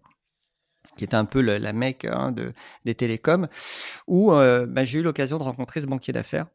qui 0.97 1.03
était 1.03 1.15
un 1.15 1.25
peu 1.25 1.41
la 1.41 1.73
mecque 1.73 2.05
hein, 2.05 2.31
de, 2.31 2.53
des 2.85 2.95
télécoms, 2.95 3.47
où 4.07 4.31
euh, 4.33 4.65
bah, 4.65 4.85
j'ai 4.85 4.99
eu 4.99 5.01
l'occasion 5.01 5.37
de 5.37 5.43
rencontrer 5.43 5.81
ce 5.81 5.85
banquier 5.85 6.13
d'affaires 6.13 6.47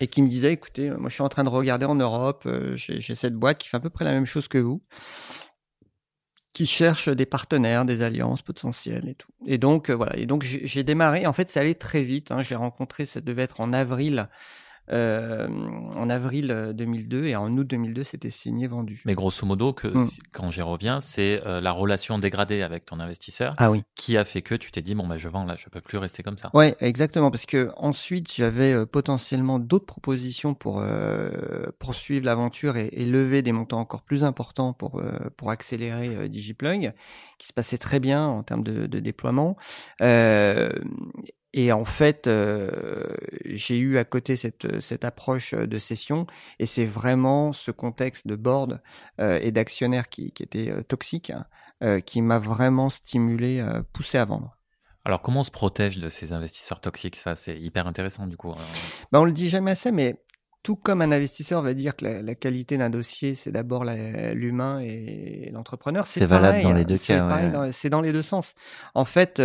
et 0.00 0.06
qui 0.08 0.22
me 0.22 0.28
disait, 0.28 0.52
écoutez, 0.52 0.90
moi 0.90 1.08
je 1.08 1.14
suis 1.14 1.22
en 1.22 1.28
train 1.28 1.44
de 1.44 1.48
regarder 1.48 1.86
en 1.86 1.94
Europe, 1.94 2.44
euh, 2.46 2.74
j'ai 2.76 3.14
cette 3.14 3.34
boîte 3.34 3.58
qui 3.58 3.68
fait 3.68 3.76
à 3.76 3.80
peu 3.80 3.90
près 3.90 4.04
la 4.04 4.12
même 4.12 4.26
chose 4.26 4.48
que 4.48 4.58
vous 4.58 4.82
qui 6.54 6.66
cherchent 6.66 7.08
des 7.08 7.26
partenaires, 7.26 7.84
des 7.84 8.02
alliances 8.02 8.40
potentielles 8.40 9.08
et 9.08 9.14
tout. 9.14 9.28
Et 9.44 9.58
donc 9.58 9.90
euh, 9.90 9.94
voilà. 9.94 10.16
Et 10.16 10.24
donc 10.24 10.44
j'ai 10.44 10.84
démarré. 10.84 11.26
En 11.26 11.34
fait, 11.34 11.50
ça 11.50 11.60
allait 11.60 11.74
très 11.74 12.02
vite. 12.02 12.30
Hein. 12.30 12.42
Je 12.42 12.50
l'ai 12.50 12.56
rencontré. 12.56 13.04
Ça 13.04 13.20
devait 13.20 13.42
être 13.42 13.60
en 13.60 13.72
avril 13.72 14.28
euh, 14.90 15.48
en 15.94 16.10
avril 16.10 16.72
2002 16.74 17.16
euh, 17.16 17.26
et 17.28 17.36
en 17.36 17.56
août 17.56 17.66
2002 17.66 18.04
c'était 18.04 18.30
signé 18.30 18.66
vendu. 18.66 19.00
Mais 19.06 19.14
grosso 19.14 19.46
modo 19.46 19.72
que 19.72 19.88
mm. 19.88 20.08
quand 20.32 20.50
j'y 20.50 20.60
reviens 20.60 21.00
c'est 21.00 21.40
euh, 21.46 21.62
la 21.62 21.72
relation 21.72 22.18
dégradée 22.18 22.60
avec 22.60 22.84
ton 22.84 23.00
investisseur 23.00 23.54
ah 23.56 23.70
oui. 23.70 23.82
qui 23.94 24.18
a 24.18 24.26
fait 24.26 24.42
que 24.42 24.54
tu 24.54 24.70
t'es 24.70 24.82
dit 24.82 24.94
bon 24.94 25.06
bah 25.06 25.16
je 25.16 25.28
vends 25.28 25.44
là 25.44 25.56
je 25.56 25.70
peux 25.70 25.80
plus 25.80 25.96
rester 25.96 26.22
comme 26.22 26.36
ça. 26.36 26.50
Ouais 26.52 26.76
exactement 26.80 27.30
parce 27.30 27.46
que 27.46 27.70
ensuite 27.76 28.34
j'avais 28.34 28.84
potentiellement 28.84 29.58
d'autres 29.58 29.86
propositions 29.86 30.52
pour 30.52 30.84
poursuivre 31.78 32.26
l'aventure 32.26 32.76
et, 32.76 32.88
et, 32.92 33.06
lever 33.06 33.40
des 33.40 33.52
montants 33.52 33.80
encore 33.80 34.02
plus 34.02 34.22
importants 34.22 34.74
pour 34.74 35.02
pour 35.36 35.50
accélérer 35.50 36.28
DigiPlug 36.28 36.92
qui 37.38 37.46
se 37.46 37.52
passait 37.54 37.78
très 37.78 38.00
bien 38.00 38.26
en 38.26 38.42
termes 38.42 38.62
de, 38.62 38.86
de 38.86 39.00
déploiement. 39.00 39.56
Euh, 41.54 41.60
et 41.60 41.72
en 41.72 41.84
fait, 41.84 42.26
euh, 42.26 42.70
j'ai 43.44 43.78
eu 43.78 43.98
à 43.98 44.04
côté 44.04 44.36
cette, 44.36 44.80
cette 44.80 45.04
approche 45.04 45.54
de 45.54 45.78
session, 45.78 46.26
et 46.58 46.66
c'est 46.66 46.84
vraiment 46.84 47.52
ce 47.52 47.70
contexte 47.70 48.26
de 48.26 48.36
board 48.36 48.82
euh, 49.20 49.38
et 49.40 49.52
d'actionnaires 49.52 50.08
qui, 50.08 50.32
qui 50.32 50.42
était 50.42 50.70
euh, 50.70 50.82
toxique 50.82 51.30
hein, 51.30 52.00
qui 52.00 52.22
m'a 52.22 52.38
vraiment 52.38 52.88
stimulé, 52.88 53.62
poussé 53.92 54.16
à 54.16 54.24
vendre. 54.24 54.56
Alors, 55.04 55.20
comment 55.20 55.40
on 55.40 55.44
se 55.44 55.50
protège 55.50 55.98
de 55.98 56.08
ces 56.08 56.32
investisseurs 56.32 56.80
toxiques? 56.80 57.16
Ça, 57.16 57.36
c'est 57.36 57.60
hyper 57.60 57.86
intéressant 57.86 58.26
du 58.26 58.38
coup. 58.38 58.54
Ben, 59.12 59.20
on 59.20 59.24
le 59.24 59.32
dit 59.32 59.50
jamais 59.50 59.72
assez, 59.72 59.92
mais 59.92 60.18
tout 60.62 60.76
comme 60.76 61.02
un 61.02 61.12
investisseur 61.12 61.60
va 61.60 61.74
dire 61.74 61.94
que 61.94 62.06
la, 62.06 62.34
qualité 62.34 62.78
d'un 62.78 62.88
dossier, 62.88 63.34
c'est 63.34 63.52
d'abord 63.52 63.84
l'humain 63.84 64.80
et 64.80 65.50
l'entrepreneur. 65.52 66.06
C'est 66.06 66.24
valable 66.24 66.62
dans 66.62 66.72
les 66.72 66.86
deux 66.86 66.96
cas. 66.96 67.70
C'est 67.72 67.90
dans 67.90 68.00
les 68.00 68.12
deux 68.12 68.22
sens. 68.22 68.54
En 68.94 69.04
fait, 69.04 69.42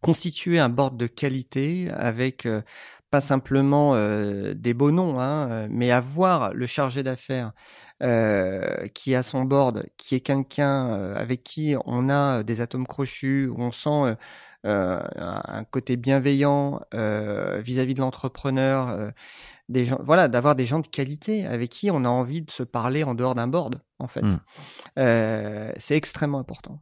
constituer 0.00 0.58
un 0.58 0.68
board 0.68 0.96
de 0.96 1.06
qualité 1.06 1.90
avec 1.92 2.46
euh, 2.46 2.62
pas 3.10 3.20
simplement 3.20 3.94
euh, 3.94 4.54
des 4.54 4.74
beaux 4.74 4.90
noms, 4.90 5.18
hein, 5.18 5.50
euh, 5.50 5.68
mais 5.70 5.90
avoir 5.90 6.52
le 6.52 6.66
chargé 6.66 7.02
d'affaires 7.02 7.52
qui 8.94 9.16
a 9.16 9.24
son 9.24 9.42
board, 9.42 9.86
qui 9.96 10.14
est 10.14 10.20
quelqu'un 10.20 11.14
avec 11.16 11.42
qui 11.42 11.74
on 11.84 12.08
a 12.08 12.44
des 12.44 12.60
atomes 12.60 12.86
crochus, 12.86 13.48
où 13.48 13.60
on 13.60 13.72
sent 13.72 14.16
un 14.62 15.64
côté 15.72 15.96
bienveillant 15.96 16.80
vis-à-vis 16.92 17.94
de 17.94 18.00
l'entrepreneur, 18.00 19.10
des 19.68 19.84
gens, 19.84 19.98
voilà, 20.04 20.28
d'avoir 20.28 20.54
des 20.54 20.64
gens 20.64 20.78
de 20.78 20.86
qualité 20.86 21.44
avec 21.44 21.70
qui 21.70 21.90
on 21.90 22.04
a 22.04 22.08
envie 22.08 22.42
de 22.42 22.52
se 22.52 22.62
parler 22.62 23.02
en 23.02 23.16
dehors 23.16 23.34
d'un 23.34 23.48
board, 23.48 23.82
en 23.98 24.06
fait. 24.06 24.22
Mmh. 24.22 25.72
c'est 25.76 25.96
extrêmement 25.96 26.38
important. 26.38 26.80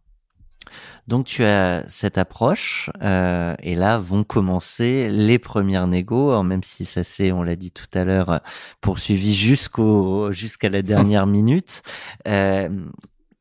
Donc 1.07 1.26
tu 1.26 1.44
as 1.44 1.85
cette 1.88 2.18
approche 2.18 2.90
euh, 3.02 3.55
et 3.62 3.74
là 3.74 3.98
vont 3.98 4.24
commencer 4.24 5.09
les 5.09 5.38
premières 5.38 5.87
négos, 5.87 6.42
même 6.42 6.62
si 6.64 6.85
ça 6.85 7.05
s'est, 7.05 7.31
on 7.33 7.42
l'a 7.42 7.57
dit 7.57 7.70
tout 7.70 7.87
à 7.94 8.05
l'heure, 8.05 8.40
poursuivi 8.81 9.35
jusqu'au 9.35 10.33
jusqu'à 10.33 10.68
la 10.68 10.83
dernière 10.83 11.26
minute. 11.26 11.83
Euh, 12.26 12.68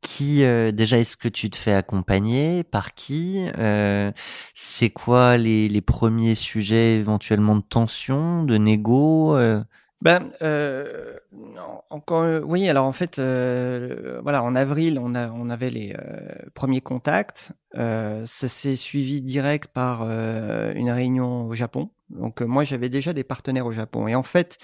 qui 0.06 0.44
euh, 0.44 0.72
déjà 0.72 1.00
est-ce 1.00 1.18
que 1.18 1.28
tu 1.28 1.50
te 1.50 1.58
fais 1.58 1.74
accompagner? 1.74 2.64
Par 2.64 2.94
qui? 2.94 3.48
Euh, 3.58 4.12
C'est 4.54 4.92
quoi 4.92 5.38
les, 5.38 5.68
les 5.68 5.82
premiers 5.82 6.36
sujets 6.36 6.96
éventuellement 6.98 7.56
de 7.56 7.64
tension, 7.64 8.44
de 8.44 8.58
négo 8.58 9.36
euh? 9.36 9.64
Ben, 10.02 10.32
euh, 10.42 11.18
encore, 11.90 12.24
euh, 12.24 12.42
oui. 12.42 12.70
Alors 12.70 12.86
en 12.86 12.92
fait, 12.92 13.18
euh, 13.18 14.20
voilà, 14.22 14.44
en 14.44 14.56
avril, 14.56 15.00
on 15.02 15.16
a, 15.16 15.32
on 15.32 15.50
avait 15.50 15.70
les 15.72 15.96
euh, 15.98 16.36
premiers 16.54 16.82
contacts. 16.82 17.54
Euh, 17.76 18.26
ça 18.26 18.48
s'est 18.48 18.76
suivi 18.76 19.22
direct 19.22 19.68
par 19.74 20.04
une 20.04 20.92
réunion 20.92 21.48
au 21.48 21.54
Japon. 21.56 21.90
Donc 22.10 22.42
moi, 22.42 22.64
j'avais 22.64 22.90
déjà 22.90 23.14
des 23.14 23.24
partenaires 23.24 23.66
au 23.66 23.72
Japon. 23.72 24.08
Et 24.08 24.16
en 24.16 24.22
fait, 24.24 24.58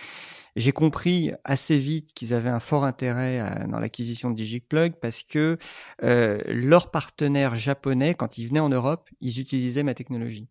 j'ai 0.55 0.73
compris 0.73 1.31
assez 1.43 1.77
vite 1.77 2.13
qu'ils 2.13 2.33
avaient 2.33 2.49
un 2.49 2.59
fort 2.59 2.83
intérêt 2.85 3.41
dans 3.69 3.79
l'acquisition 3.79 4.29
de 4.31 4.35
DigiPlug 4.35 4.93
parce 5.01 5.23
que 5.23 5.57
leurs 6.01 6.91
partenaires 6.91 7.55
japonais, 7.55 8.13
quand 8.15 8.37
ils 8.37 8.47
venaient 8.47 8.59
en 8.59 8.69
Europe, 8.69 9.09
ils 9.21 9.39
utilisaient 9.39 9.83
ma 9.83 9.93
technologie. 9.95 10.49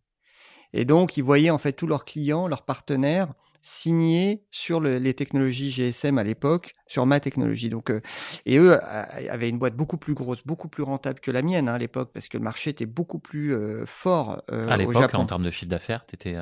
Et 0.73 0.85
donc, 0.85 1.17
ils 1.17 1.25
voyaient 1.25 1.51
en 1.51 1.59
fait 1.59 1.73
tous 1.73 1.87
leurs 1.87 2.05
clients, 2.05 2.49
leurs 2.49 2.65
partenaires 2.65 3.35
signé 3.63 4.45
sur 4.51 4.81
les 4.81 5.15
technologies 5.15 5.71
GSM 5.71 6.19
à 6.19 6.25
l'époque, 6.25 6.75
sur 6.91 7.07
ma 7.07 7.21
technologie. 7.21 7.69
Donc, 7.69 7.89
euh, 7.91 8.01
et 8.47 8.59
eux 8.59 8.77
avaient 8.83 9.49
une 9.49 9.59
boîte 9.59 9.77
beaucoup 9.77 9.97
plus 9.97 10.15
grosse, 10.15 10.45
beaucoup 10.45 10.67
plus 10.67 10.83
rentable 10.83 11.21
que 11.21 11.31
la 11.31 11.41
mienne 11.41 11.69
hein, 11.69 11.75
à 11.75 11.79
l'époque, 11.79 12.11
parce 12.13 12.29
que 12.29 12.37
le 12.37 12.43
marché 12.43 12.71
était 12.71 12.85
beaucoup 12.85 13.21
plus 13.21 13.55
euh, 13.55 13.85
fort 13.87 14.43
euh, 14.51 14.69
à 14.69 14.77
l'époque. 14.77 15.15
En 15.15 15.25
termes 15.25 15.45
de 15.45 15.51
chiffre 15.51 15.71
d'affaires, 15.71 16.05
t'étais. 16.05 16.37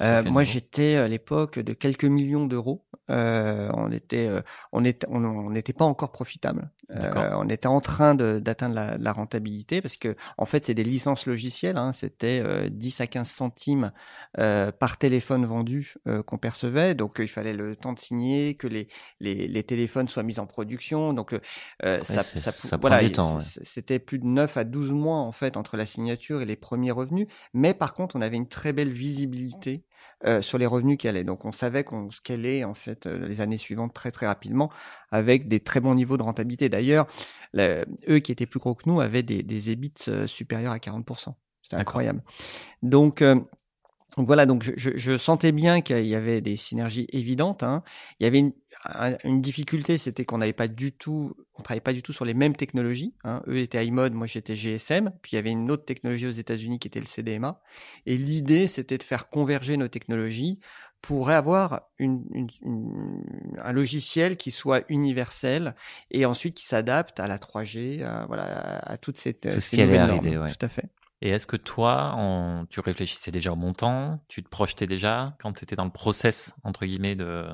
Euh, 0.00 0.22
moi, 0.22 0.44
j'étais 0.44 0.96
à 0.96 1.08
l'époque 1.08 1.58
de 1.58 1.72
quelques 1.72 2.04
millions 2.04 2.46
d'euros. 2.46 2.84
on 3.08 3.90
était, 3.90 4.30
on 4.70 4.84
était, 4.84 5.06
on 5.10 5.50
n'était 5.50 5.72
pas 5.72 5.84
encore 5.84 6.12
profitable. 6.12 6.70
on 6.88 7.48
était 7.48 7.66
en 7.66 7.80
train 7.80 8.14
d'atteindre 8.14 8.74
la, 8.74 8.98
la, 8.98 9.12
rentabilité 9.12 9.80
parce 9.80 9.96
que 9.96 10.14
en 10.38 10.46
fait, 10.46 10.66
c'est 10.66 10.74
des 10.74 10.84
licences 10.84 11.26
logicielles. 11.26 11.76
Hein, 11.76 11.92
C'était 11.92 12.70
10 12.70 13.00
à 13.00 13.06
15 13.08 13.28
centimes 13.28 13.92
par 14.34 14.96
téléphone 14.98 15.44
vendu 15.44 15.94
qu'on 16.26 16.38
percevait. 16.38 16.94
Donc, 16.94 17.16
il 17.18 17.28
fallait 17.28 17.52
le 17.52 17.74
temps 17.74 17.92
de 17.92 17.98
signer, 17.98 18.54
que 18.54 18.68
les, 18.68 18.86
les, 19.20 19.48
les 19.48 19.62
téléphones 19.74 20.08
soient 20.08 20.22
mis 20.22 20.38
en 20.38 20.46
production. 20.46 21.12
Donc, 21.12 21.34
ça, 21.82 22.02
ça, 22.02 22.22
ça, 22.22 22.76
voilà, 22.76 23.00
c'était 23.40 23.98
plus 23.98 24.18
de 24.18 24.26
9 24.26 24.56
à 24.56 24.64
12 24.64 24.90
mois 24.90 25.18
en 25.18 25.32
fait 25.32 25.56
entre 25.56 25.76
la 25.76 25.86
signature 25.86 26.42
et 26.42 26.44
les 26.44 26.56
premiers 26.56 26.90
revenus. 26.90 27.26
Mais 27.54 27.74
par 27.74 27.94
contre, 27.94 28.16
on 28.16 28.20
avait 28.20 28.36
une 28.36 28.48
très 28.48 28.72
belle 28.72 28.90
visibilité 28.92 29.84
euh, 30.24 30.40
sur 30.40 30.56
les 30.56 30.66
revenus 30.66 30.98
qu'elle 30.98 31.16
est. 31.16 31.24
Donc 31.24 31.44
on 31.44 31.50
savait 31.50 31.82
qu'on 31.82 32.08
scalait 32.12 32.62
en 32.62 32.74
fait 32.74 33.06
euh, 33.06 33.26
les 33.26 33.40
années 33.40 33.56
suivantes 33.56 33.92
très 33.92 34.12
très 34.12 34.26
rapidement 34.26 34.70
avec 35.10 35.48
des 35.48 35.58
très 35.58 35.80
bons 35.80 35.96
niveaux 35.96 36.16
de 36.16 36.22
rentabilité. 36.22 36.68
D'ailleurs, 36.68 37.08
eux 37.56 38.18
qui 38.20 38.30
étaient 38.30 38.46
plus 38.46 38.60
gros 38.60 38.76
que 38.76 38.84
nous 38.86 39.00
avaient 39.00 39.24
des, 39.24 39.42
des 39.42 39.70
EBIT 39.70 39.94
euh, 40.06 40.28
supérieurs 40.28 40.72
à 40.72 40.78
40%. 40.78 41.34
C'était 41.62 41.76
incroyable. 41.76 42.22
Donc 42.82 43.24
donc 44.16 44.26
voilà, 44.26 44.44
donc 44.44 44.62
je, 44.62 44.72
je, 44.76 44.90
je 44.94 45.16
sentais 45.16 45.52
bien 45.52 45.80
qu'il 45.80 46.06
y 46.06 46.14
avait 46.14 46.40
des 46.42 46.56
synergies 46.56 47.06
évidentes. 47.12 47.62
Hein. 47.62 47.82
Il 48.20 48.24
y 48.24 48.26
avait 48.26 48.40
une, 48.40 48.52
une 49.24 49.40
difficulté, 49.40 49.96
c'était 49.96 50.24
qu'on 50.24 50.38
n'avait 50.38 50.52
pas 50.52 50.68
du 50.68 50.92
tout, 50.92 51.34
on 51.54 51.62
travaillait 51.62 51.80
pas 51.80 51.94
du 51.94 52.02
tout 52.02 52.12
sur 52.12 52.26
les 52.26 52.34
mêmes 52.34 52.54
technologies. 52.54 53.14
Hein. 53.24 53.42
Eux 53.46 53.56
étaient 53.58 53.84
iMode, 53.86 54.12
moi 54.12 54.26
j'étais 54.26 54.54
GSM. 54.54 55.12
Puis 55.22 55.32
il 55.32 55.36
y 55.36 55.38
avait 55.38 55.50
une 55.50 55.70
autre 55.70 55.84
technologie 55.86 56.26
aux 56.26 56.32
États-Unis 56.32 56.78
qui 56.78 56.88
était 56.88 57.00
le 57.00 57.06
CDMA. 57.06 57.60
Et 58.04 58.18
l'idée, 58.18 58.68
c'était 58.68 58.98
de 58.98 59.02
faire 59.02 59.30
converger 59.30 59.78
nos 59.78 59.88
technologies 59.88 60.60
pour 61.00 61.30
avoir 61.30 61.88
une, 61.98 62.22
une, 62.32 62.48
une, 62.62 63.56
un 63.58 63.72
logiciel 63.72 64.36
qui 64.36 64.50
soit 64.50 64.84
universel 64.88 65.74
et 66.10 66.26
ensuite 66.26 66.54
qui 66.54 66.64
s'adapte 66.64 67.18
à 67.18 67.26
la 67.26 67.38
3G, 67.38 68.04
à, 68.04 68.26
voilà, 68.26 68.78
à, 68.78 68.96
toutes 68.98 69.18
ces, 69.18 69.34
Tout 69.34 69.50
ce 69.52 69.60
ces 69.60 69.78
nouvelles 69.78 69.98
arriver, 69.98 70.38
ouais. 70.38 70.52
Tout 70.52 70.64
à 70.64 70.68
fait. 70.68 70.84
Et 71.24 71.30
est-ce 71.30 71.46
que 71.46 71.56
toi, 71.56 72.14
on, 72.18 72.66
tu 72.68 72.80
réfléchissais 72.80 73.30
déjà 73.30 73.52
au 73.52 73.56
montant? 73.56 74.18
Tu 74.26 74.42
te 74.42 74.48
projetais 74.48 74.88
déjà 74.88 75.36
quand 75.40 75.52
tu 75.52 75.62
étais 75.62 75.76
dans 75.76 75.84
le 75.84 75.90
process, 75.92 76.52
entre 76.64 76.84
guillemets, 76.84 77.14
de, 77.14 77.46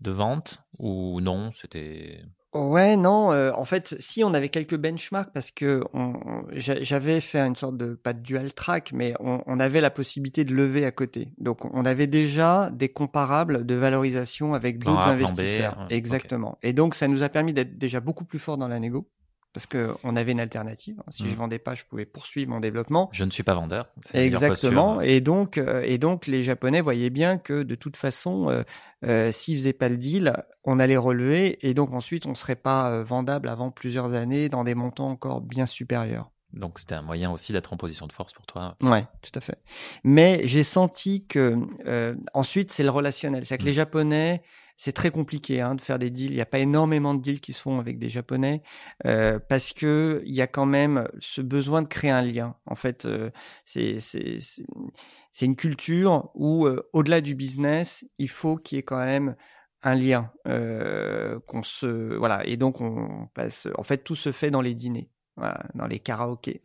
de 0.00 0.10
vente? 0.10 0.64
Ou 0.78 1.20
non 1.20 1.50
C'était. 1.60 2.22
Ouais, 2.54 2.96
non. 2.96 3.32
euh, 3.32 3.52
en 3.52 3.64
fait, 3.64 3.96
si 3.98 4.24
on 4.24 4.32
avait 4.32 4.48
quelques 4.48 4.76
benchmarks 4.76 5.32
parce 5.34 5.50
que 5.50 5.82
on, 5.92 6.14
on- 6.24 6.44
j'a- 6.52 6.80
j'avais 6.80 7.20
fait 7.20 7.40
une 7.40 7.56
sorte 7.56 7.76
de 7.76 7.94
pas 7.94 8.12
de 8.12 8.20
dual 8.20 8.54
track, 8.54 8.92
mais 8.94 9.12
on, 9.20 9.42
on 9.46 9.60
avait 9.60 9.80
la 9.80 9.90
possibilité 9.90 10.44
de 10.44 10.54
lever 10.54 10.86
à 10.86 10.90
côté. 10.92 11.32
Donc, 11.38 11.64
on 11.64 11.84
avait 11.84 12.06
déjà 12.06 12.70
des 12.70 12.88
comparables 12.88 13.66
de 13.66 13.74
valorisation 13.74 14.54
avec 14.54 14.78
d'autres 14.78 15.04
B, 15.08 15.10
investisseurs. 15.10 15.86
Exactement. 15.90 16.56
Et 16.62 16.72
donc, 16.72 16.94
ça 16.94 17.08
nous 17.08 17.22
a 17.24 17.28
permis 17.28 17.52
d'être 17.52 17.76
déjà 17.76 18.00
beaucoup 18.00 18.24
plus 18.24 18.38
fort 18.38 18.56
dans 18.56 18.68
la 18.68 18.78
négo 18.80 19.10
parce 19.54 19.64
que 19.66 19.94
on 20.04 20.16
avait 20.16 20.32
une 20.32 20.40
alternative. 20.40 20.96
Si 21.08 21.22
Mhm. 21.24 21.30
je 21.30 21.36
vendais 21.36 21.58
pas, 21.58 21.74
je 21.74 21.84
pouvais 21.84 22.04
poursuivre 22.04 22.50
mon 22.50 22.60
développement. 22.60 23.08
Je 23.12 23.24
ne 23.24 23.30
suis 23.30 23.42
pas 23.44 23.54
vendeur. 23.54 23.88
Exactement. 24.12 25.00
Et 25.00 25.20
donc, 25.20 25.56
euh, 25.58 25.82
et 25.86 25.96
donc, 25.98 26.26
les 26.26 26.42
Japonais 26.42 26.80
voyaient 26.80 27.08
bien 27.10 27.38
que 27.38 27.62
de 27.62 27.74
toute 27.74 27.96
façon, 27.96 28.50
euh, 28.50 28.62
euh, 29.06 29.32
s'ils 29.32 29.56
faisaient 29.56 29.72
pas 29.72 29.88
le 29.88 29.96
deal, 29.96 30.32
on 30.64 30.78
allait 30.80 30.96
relever, 30.96 31.66
et 31.66 31.72
donc 31.74 31.92
ensuite, 31.94 32.26
on 32.26 32.34
serait 32.34 32.56
pas 32.56 32.90
euh, 32.90 33.04
vendable 33.04 33.48
avant 33.48 33.70
plusieurs 33.70 34.12
années 34.14 34.48
dans 34.48 34.64
des 34.64 34.74
montants 34.74 35.08
encore 35.10 35.40
bien 35.40 35.66
supérieurs. 35.66 36.30
Donc 36.52 36.78
c'était 36.78 36.94
un 36.94 37.02
moyen 37.02 37.32
aussi 37.32 37.52
d'être 37.52 37.72
en 37.72 37.76
position 37.76 38.06
de 38.06 38.12
force 38.12 38.32
pour 38.32 38.46
toi. 38.46 38.76
Ouais, 38.80 39.04
tout 39.22 39.32
à 39.34 39.40
fait. 39.40 39.58
Mais 40.04 40.40
j'ai 40.44 40.62
senti 40.62 41.26
que 41.26 41.58
euh, 41.86 42.14
ensuite, 42.32 42.70
c'est 42.72 42.84
le 42.84 42.90
relationnel. 42.90 43.44
C'est 43.44 43.58
que 43.58 43.62
Mm. 43.64 43.66
les 43.66 43.72
Japonais, 43.72 44.42
c'est 44.76 44.92
très 44.92 45.10
compliqué 45.10 45.60
hein, 45.60 45.74
de 45.74 45.80
faire 45.80 45.98
des 45.98 46.10
deals. 46.10 46.30
Il 46.30 46.36
n'y 46.36 46.40
a 46.40 46.46
pas 46.46 46.58
énormément 46.58 47.14
de 47.14 47.22
deals 47.22 47.40
qui 47.40 47.52
se 47.52 47.60
font 47.60 47.78
avec 47.78 47.98
des 47.98 48.08
Japonais 48.08 48.62
euh, 49.06 49.38
parce 49.38 49.72
que 49.72 50.22
il 50.26 50.34
y 50.34 50.42
a 50.42 50.46
quand 50.46 50.66
même 50.66 51.08
ce 51.20 51.40
besoin 51.40 51.82
de 51.82 51.88
créer 51.88 52.10
un 52.10 52.22
lien. 52.22 52.56
En 52.66 52.76
fait, 52.76 53.04
euh, 53.04 53.30
c'est 53.64 54.00
c'est 54.00 55.46
une 55.46 55.56
culture 55.56 56.30
où 56.34 56.66
euh, 56.66 56.88
au-delà 56.92 57.20
du 57.20 57.34
business, 57.34 58.04
il 58.18 58.28
faut 58.28 58.56
qu'il 58.56 58.76
y 58.76 58.78
ait 58.78 58.84
quand 58.84 59.04
même 59.04 59.36
un 59.82 59.94
lien 59.94 60.32
euh, 60.48 61.38
qu'on 61.46 61.62
se 61.62 62.16
voilà 62.16 62.44
et 62.46 62.56
donc 62.56 62.80
on 62.80 63.28
passe 63.34 63.68
en 63.76 63.82
fait 63.82 63.98
tout 63.98 64.14
se 64.14 64.32
fait 64.32 64.50
dans 64.50 64.62
les 64.62 64.74
dîners 64.74 65.10
voilà, 65.36 65.58
dans 65.74 65.86
les 65.86 65.98
karaokés. 65.98 66.60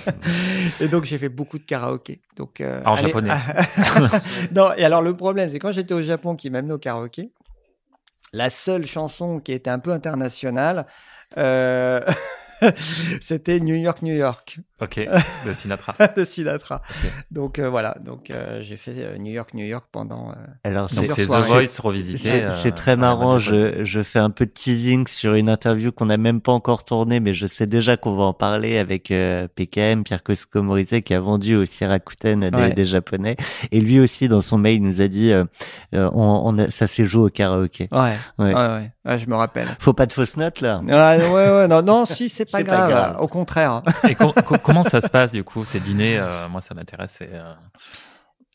Et 0.80 0.88
donc 0.88 1.04
j'ai 1.04 1.18
fait 1.18 1.28
beaucoup 1.28 1.58
de 1.58 1.64
karaoké 1.64 2.20
donc 2.36 2.60
euh, 2.60 2.82
En 2.84 2.94
allez- 2.94 3.06
japonais. 3.08 3.30
non 4.54 4.72
et 4.76 4.84
alors 4.84 5.02
le 5.02 5.16
problème 5.16 5.48
c'est 5.48 5.58
quand 5.58 5.72
j'étais 5.72 5.94
au 5.94 6.02
Japon 6.02 6.34
qui 6.36 6.50
m'amenait 6.50 6.72
au 6.74 6.78
karaoké 6.78 7.32
la 8.32 8.50
seule 8.50 8.86
chanson 8.86 9.38
qui 9.40 9.52
était 9.52 9.70
un 9.70 9.78
peu 9.78 9.92
internationale 9.92 10.86
euh, 11.38 12.00
c'était 13.20 13.60
New 13.60 13.74
York 13.74 14.02
New 14.02 14.14
York 14.14 14.58
Ok, 14.80 14.98
de 15.46 15.52
Sinatra. 15.52 15.94
de 16.16 16.24
Sinatra 16.24 16.82
donc 17.30 17.58
euh, 17.60 17.70
voilà 17.70 17.96
donc 18.04 18.30
euh, 18.30 18.60
j'ai 18.62 18.76
fait 18.76 18.94
euh, 18.96 19.16
New 19.16 19.30
York 19.32 19.54
New 19.54 19.64
York 19.64 19.86
pendant 19.92 20.30
euh, 20.30 20.34
Alors, 20.64 20.90
c'est 20.90 21.06
The. 21.06 21.20
Voice 21.20 21.78
revisité. 21.80 22.44
C'est 22.62 22.68
euh, 22.68 22.70
très 22.74 22.96
marrant. 22.96 23.38
Je, 23.38 23.84
je 23.84 24.02
fais 24.02 24.18
un 24.18 24.30
peu 24.30 24.44
de 24.46 24.50
teasing 24.50 25.06
sur 25.06 25.34
une 25.34 25.48
interview 25.48 25.92
qu'on 25.92 26.06
n'a 26.06 26.16
même 26.16 26.40
pas 26.40 26.52
encore 26.52 26.84
tournée, 26.84 27.20
mais 27.20 27.32
je 27.32 27.46
sais 27.46 27.66
déjà 27.66 27.96
qu'on 27.96 28.16
va 28.16 28.24
en 28.24 28.32
parler 28.34 28.78
avec 28.78 29.10
euh, 29.12 29.46
PKM, 29.54 30.02
Pierre 30.04 30.22
Cosco 30.24 30.62
Morizet, 30.62 31.02
qui 31.02 31.14
a 31.14 31.20
vendu 31.20 31.54
aussi 31.56 31.84
Rakuten 31.84 32.40
des, 32.50 32.56
Ouais. 32.56 32.72
des 32.72 32.84
Japonais. 32.84 33.36
Et 33.70 33.80
lui 33.80 34.00
aussi, 34.00 34.28
dans 34.28 34.40
son 34.40 34.58
mail, 34.58 34.74
il 34.76 34.82
nous 34.82 35.00
a 35.00 35.08
dit, 35.08 35.32
on, 35.92 36.10
on 36.12 36.58
a- 36.58 36.70
ça 36.70 36.86
s'est 36.88 37.06
joué 37.06 37.22
au 37.24 37.28
karaoké. 37.30 37.88
ouais 37.92 37.98
Ouais. 38.38 38.46
ouais 38.46 38.54
ouais, 38.54 38.90
Ouais, 39.04 39.18
je 39.18 39.28
me 39.28 39.34
rappelle 39.34 39.66
Faut 39.80 39.92
pas 39.92 40.06
de 40.06 40.12
fausses 40.12 40.36
notes 40.36 40.60
là. 40.60 40.80
ouais 40.80 41.28
ouais, 41.28 41.50
ouais 41.50 41.68
non 41.68 41.82
non 41.82 42.06
si 42.06 42.28
c'est 42.28 42.50
pas, 42.52 42.88
grave, 42.88 43.16
au 43.20 43.28
contraire 43.28 43.82
Et 44.08 44.14
co- 44.14 44.32
co- 44.46 44.58
comment 44.58 44.82
ça 44.82 45.00
se 45.00 45.10
passe 45.10 45.32
du 45.32 45.44
coup 45.44 45.64
ces 45.64 45.80
dîners 45.80 46.18
euh, 46.18 46.48
Moi, 46.48 46.60
ça 46.60 46.74
m'intéresse. 46.74 47.16
c'est, 47.18 47.30
euh, 47.32 47.52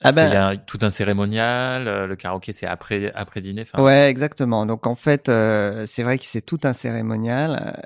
Ah 0.04 0.12
ben- 0.12 0.26
qu'il 0.26 0.34
y 0.34 0.38
a 0.38 0.56
tout 0.58 0.78
un 0.84 0.90
cérémonial 0.92 1.88
euh, 1.88 2.08
Le 2.08 2.16
karaoké, 2.16 2.54
c'est 2.54 2.68
après 2.68 3.12
après 3.16 3.42
dîner. 3.42 3.64
Enfin, 3.64 3.84
Ouais, 3.84 4.10
exactement. 4.10 4.66
Donc 4.66 4.86
en 4.88 4.96
fait, 4.96 5.28
euh, 5.30 5.86
c'est 5.88 6.04
vrai 6.04 6.18
que 6.20 6.26
c'est 6.26 6.42
tout 6.42 6.60
un 6.64 6.74
cérémonial. 6.74 7.80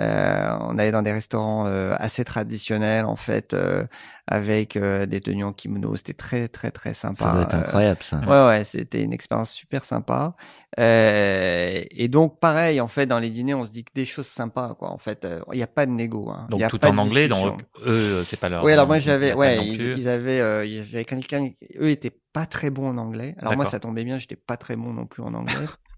Euh, 0.00 0.56
on 0.60 0.78
allait 0.78 0.90
dans 0.90 1.02
des 1.02 1.12
restaurants 1.12 1.66
euh, 1.66 1.94
assez 1.98 2.24
traditionnels 2.24 3.04
en 3.04 3.14
fait, 3.16 3.54
euh, 3.54 3.84
avec 4.26 4.76
euh, 4.76 5.06
des 5.06 5.20
tenues 5.20 5.44
en 5.44 5.52
kimono. 5.52 5.94
C'était 5.96 6.14
très 6.14 6.48
très 6.48 6.70
très 6.72 6.94
sympa. 6.94 7.24
Ça 7.24 7.32
doit 7.32 7.42
être 7.42 7.54
Euh, 7.54 7.58
incroyable 7.60 8.02
ça. 8.02 8.18
Ouais, 8.20 8.46
ouais, 8.48 8.64
c'était 8.64 9.02
une 9.02 9.12
expérience 9.12 9.52
super 9.52 9.84
sympa. 9.84 10.34
Euh, 10.80 11.80
et 11.90 12.08
donc, 12.08 12.40
pareil, 12.40 12.80
en 12.80 12.88
fait, 12.88 13.06
dans 13.06 13.18
les 13.20 13.30
dîners, 13.30 13.54
on 13.54 13.64
se 13.66 13.70
dit 13.70 13.84
que 13.84 13.92
des 13.94 14.04
choses 14.04 14.26
sympas, 14.26 14.74
quoi. 14.76 14.90
En 14.90 14.98
fait, 14.98 15.24
euh, 15.24 15.40
il 15.52 15.56
n'y 15.56 15.62
a 15.62 15.68
pas 15.68 15.86
de 15.86 15.92
négo. 15.92 16.30
Hein. 16.30 16.46
Donc 16.50 16.58
Il 16.58 16.62
y 16.62 16.64
a 16.64 16.68
tout 16.68 16.78
pas 16.78 16.90
en 16.90 16.98
anglais. 16.98 17.28
Donc 17.28 17.60
eux, 17.86 18.24
c'est 18.24 18.38
pas 18.40 18.48
leur. 18.48 18.64
Oui, 18.64 18.72
alors 18.72 18.86
moi 18.88 18.98
j'avais, 18.98 19.32
ouais, 19.34 19.64
ils, 19.64 19.78
plus. 19.78 19.94
ils 19.96 20.08
avaient, 20.08 20.40
euh, 20.40 20.66
j'avais 20.90 21.04
quelqu'un, 21.04 21.48
eux 21.80 21.88
étaient 21.90 22.16
pas 22.32 22.46
très 22.46 22.70
bons 22.70 22.88
en 22.88 22.98
anglais. 22.98 23.36
Alors 23.38 23.54
moi 23.56 23.66
ça 23.66 23.78
tombait 23.78 24.02
bien, 24.04 24.18
j'étais 24.18 24.34
pas 24.36 24.56
très 24.56 24.74
bon 24.74 24.92
non 24.92 25.06
plus 25.06 25.22
en 25.22 25.34
anglais. 25.34 25.54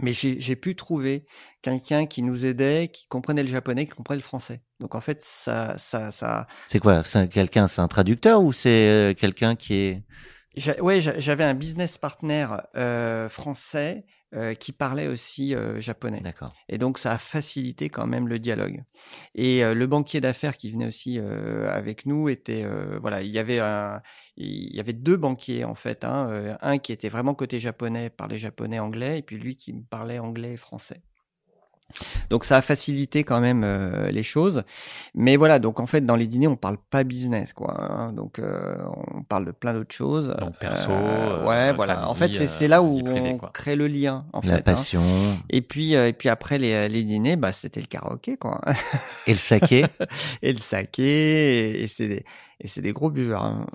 Mais 0.00 0.12
j'ai 0.12 0.56
pu 0.56 0.74
trouver 0.74 1.26
quelqu'un 1.60 2.06
qui 2.06 2.22
nous 2.22 2.46
aidait, 2.46 2.88
qui 2.92 3.06
comprenait 3.08 3.42
le 3.42 3.48
japonais, 3.48 3.84
qui 3.84 3.92
comprenait 3.92 4.18
le 4.18 4.22
français. 4.22 4.62
Donc 4.80 4.94
en 4.94 5.00
fait, 5.00 5.22
ça, 5.22 5.76
ça, 5.78 6.10
ça. 6.10 6.46
C'est 6.66 6.78
quoi? 6.78 7.02
C'est 7.04 7.18
un- 7.18 7.26
quelqu'un, 7.26 7.68
c'est 7.68 7.80
un 7.82 7.88
traducteur 7.88 8.42
ou 8.42 8.52
c'est 8.52 8.88
euh, 8.88 9.14
quelqu'un 9.14 9.54
qui 9.54 9.74
est 9.74 10.02
Ouais, 10.80 11.00
j'a- 11.00 11.18
j'avais 11.18 11.44
un 11.44 11.54
business 11.54 11.98
partner 11.98 12.46
euh, 12.76 13.28
français 13.28 14.04
euh, 14.34 14.54
qui 14.54 14.72
parlait 14.72 15.06
aussi 15.08 15.54
euh, 15.54 15.80
japonais. 15.80 16.20
D'accord. 16.20 16.52
Et 16.68 16.78
donc, 16.78 16.98
ça 16.98 17.12
a 17.12 17.18
facilité 17.18 17.88
quand 17.90 18.06
même 18.06 18.28
le 18.28 18.38
dialogue. 18.38 18.82
Et 19.34 19.64
euh, 19.64 19.74
le 19.74 19.86
banquier 19.86 20.20
d'affaires 20.20 20.56
qui 20.56 20.70
venait 20.70 20.86
aussi 20.86 21.18
euh, 21.18 21.70
avec 21.70 22.06
nous 22.06 22.28
était, 22.28 22.64
euh, 22.64 22.98
voilà, 23.00 23.22
il 23.22 23.30
y 23.30 23.38
avait 23.38 23.60
un, 23.60 24.00
il 24.36 24.74
y 24.74 24.80
avait 24.80 24.92
deux 24.92 25.16
banquiers 25.16 25.64
en 25.64 25.74
fait, 25.74 26.04
hein, 26.04 26.28
euh, 26.30 26.56
un 26.60 26.78
qui 26.78 26.92
était 26.92 27.08
vraiment 27.08 27.34
côté 27.34 27.60
japonais, 27.60 28.10
parlait 28.10 28.38
japonais, 28.38 28.78
anglais, 28.78 29.18
et 29.18 29.22
puis 29.22 29.36
lui 29.38 29.56
qui 29.56 29.72
parlait 29.72 30.18
anglais 30.18 30.54
et 30.54 30.56
français. 30.56 31.02
Donc 32.30 32.44
ça 32.44 32.56
a 32.56 32.62
facilité 32.62 33.24
quand 33.24 33.40
même 33.40 33.62
euh, 33.64 34.10
les 34.10 34.22
choses, 34.22 34.62
mais 35.14 35.36
voilà. 35.36 35.58
Donc 35.58 35.80
en 35.80 35.86
fait, 35.86 36.00
dans 36.04 36.16
les 36.16 36.26
dîners, 36.26 36.46
on 36.48 36.56
parle 36.56 36.78
pas 36.90 37.04
business, 37.04 37.52
quoi. 37.52 37.76
hein. 37.80 38.12
donc 38.12 38.38
euh, 38.38 38.74
on 39.14 39.22
parle 39.22 39.46
de 39.46 39.50
plein 39.52 39.72
d'autres 39.74 39.94
choses. 39.94 40.34
Donc 40.40 40.56
perso, 40.58 40.90
Euh, 40.90 41.42
euh, 41.42 41.46
ouais, 41.46 41.72
voilà. 41.72 42.08
en 42.08 42.14
fait, 42.14 42.32
c'est 42.34 42.44
euh, 42.44 42.48
c'est 42.48 42.68
là 42.68 42.82
où 42.82 43.02
privée, 43.02 43.32
on 43.34 43.38
quoi. 43.38 43.50
crée 43.52 43.76
le 43.76 43.86
lien, 43.86 44.24
en 44.32 44.40
La 44.40 44.46
fait. 44.48 44.52
hein. 44.58 44.62
passion 44.62 45.02
Et 45.50 45.60
puis, 45.62 45.94
euh, 45.96 46.08
et 46.08 46.12
puis 46.12 46.28
après 46.28 46.58
les, 46.58 46.88
les 46.88 47.04
dîners, 47.04 47.36
bah, 47.36 47.52
c'était 47.52 47.80
le 47.80 47.86
karaoké, 47.86 48.36
quoi. 48.36 48.60
et 49.26 49.32
le 49.32 49.38
saké. 49.38 49.84
et 50.42 50.52
le 50.52 50.58
saké, 50.58 51.02
et, 51.02 51.82
et 51.82 51.88
c'est 51.88 52.08
des, 52.08 52.24
et 52.64 52.68
c'est 52.68 52.80
des 52.80 52.92
gros 52.92 53.10
buveurs. 53.10 53.44
hein. 53.44 53.66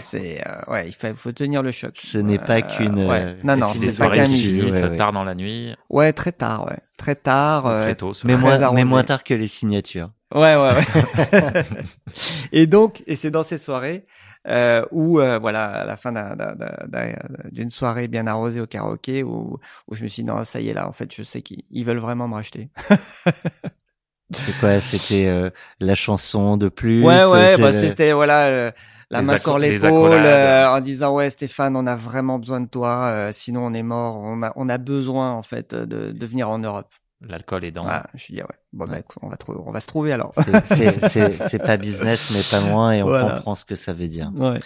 C'est 0.00 0.40
euh, 0.46 0.72
ouais, 0.72 0.86
il 0.88 0.94
faut, 0.94 1.08
faut 1.16 1.32
tenir 1.32 1.62
le 1.62 1.72
choc. 1.72 1.98
Ce 2.02 2.16
n'est 2.18 2.38
pas 2.38 2.62
qu'une, 2.62 3.06
ouais. 3.06 3.22
euh, 3.24 3.34
Non, 3.44 3.56
non, 3.56 3.72
c'est 3.74 3.98
pas 3.98 4.08
qu'un 4.08 4.22
midi. 4.28 4.52
finissent 4.54 4.74
ouais, 4.74 4.88
ouais. 4.90 4.96
tard 4.96 5.12
dans 5.12 5.24
la 5.24 5.34
nuit, 5.34 5.74
Ouais, 5.90 6.12
très 6.12 6.32
tard, 6.32 6.64
ouais, 6.66 6.78
très 6.96 7.16
tard. 7.16 7.66
euh, 7.66 7.84
très 7.84 7.94
tôt. 7.96 8.12
mais 8.24 8.36
moins, 8.36 8.72
mais 8.72 8.84
moins 8.84 9.02
tard 9.04 9.24
que 9.24 9.34
les 9.34 9.48
signatures. 9.48 10.10
Ouais, 10.34 10.56
ouais, 10.56 10.72
ouais. 10.72 11.62
et 12.52 12.66
donc, 12.66 13.02
et 13.06 13.16
c'est 13.16 13.30
dans 13.30 13.42
ces 13.44 13.58
soirées 13.58 14.06
euh, 14.48 14.84
où, 14.92 15.18
euh, 15.20 15.38
voilà, 15.40 15.66
à 15.66 15.84
la 15.84 15.96
fin 15.96 16.12
d'un- 16.12 16.36
d'un- 16.36 16.54
d'un- 16.54 16.86
d'un- 16.88 17.14
d'une 17.50 17.70
soirée 17.70 18.06
bien 18.08 18.26
arrosée 18.28 18.60
au 18.60 18.66
karaoké, 18.66 19.22
où, 19.24 19.58
où 19.88 19.94
je 19.94 20.02
me 20.04 20.08
suis 20.08 20.22
dit 20.22 20.28
non, 20.28 20.44
ça 20.44 20.60
y 20.60 20.68
est 20.68 20.74
là, 20.74 20.88
en 20.88 20.92
fait, 20.92 21.12
je 21.14 21.22
sais 21.24 21.42
qu'ils 21.42 21.62
ils 21.70 21.84
veulent 21.84 21.98
vraiment 21.98 22.28
me 22.28 22.34
racheter. 22.34 22.70
C'est 24.32 24.58
quoi 24.58 24.80
C'était 24.80 25.26
euh, 25.26 25.50
la 25.80 25.94
chanson 25.94 26.56
de 26.56 26.68
plus 26.68 27.02
Ouais, 27.04 27.24
ouais, 27.24 27.56
bah, 27.58 27.70
le- 27.70 27.78
c'était 27.80 28.12
voilà 28.12 28.46
euh, 28.46 28.70
la 29.10 29.20
Les 29.20 29.26
main 29.26 29.38
sur 29.38 29.58
l'épaule 29.58 30.12
euh, 30.12 30.68
en 30.68 30.80
disant 30.80 31.14
ouais 31.14 31.30
Stéphane, 31.30 31.76
on 31.76 31.86
a 31.86 31.94
vraiment 31.94 32.38
besoin 32.38 32.60
de 32.60 32.68
toi, 32.68 33.04
euh, 33.04 33.30
sinon 33.32 33.66
on 33.66 33.72
est 33.74 33.84
mort. 33.84 34.16
On 34.16 34.42
a 34.42 34.52
on 34.56 34.68
a 34.68 34.78
besoin 34.78 35.30
en 35.30 35.42
fait 35.44 35.74
de, 35.74 36.10
de 36.12 36.26
venir 36.26 36.48
en 36.50 36.58
Europe. 36.58 36.92
L'alcool 37.26 37.64
est 37.64 37.70
dans. 37.70 37.82
Voilà, 37.84 38.06
je 38.14 38.26
dis 38.32 38.40
ouais, 38.40 38.44
bon 38.72 38.84
bah, 38.86 38.92
Ouais. 38.94 39.00
écoute, 39.00 39.18
on 39.22 39.28
va 39.28 39.36
trouver, 39.36 39.58
on 39.64 39.70
va 39.70 39.80
se 39.80 39.86
trouver 39.86 40.12
alors. 40.12 40.32
c'est- 40.34 40.74
c'est- 40.74 41.00
c'est 41.08 41.30
c'est 41.48 41.58
pas 41.58 41.76
business, 41.76 42.30
mais 42.34 42.42
pas 42.50 42.66
loin, 42.68 42.92
et 42.92 43.02
on 43.02 43.06
Voilà. 43.06 43.36
comprend 43.36 43.54
ce 43.54 43.64
que 43.64 43.74
ça 43.76 43.92
veut 43.92 44.08
dire. 44.08 44.30
Ouais. 44.34 44.58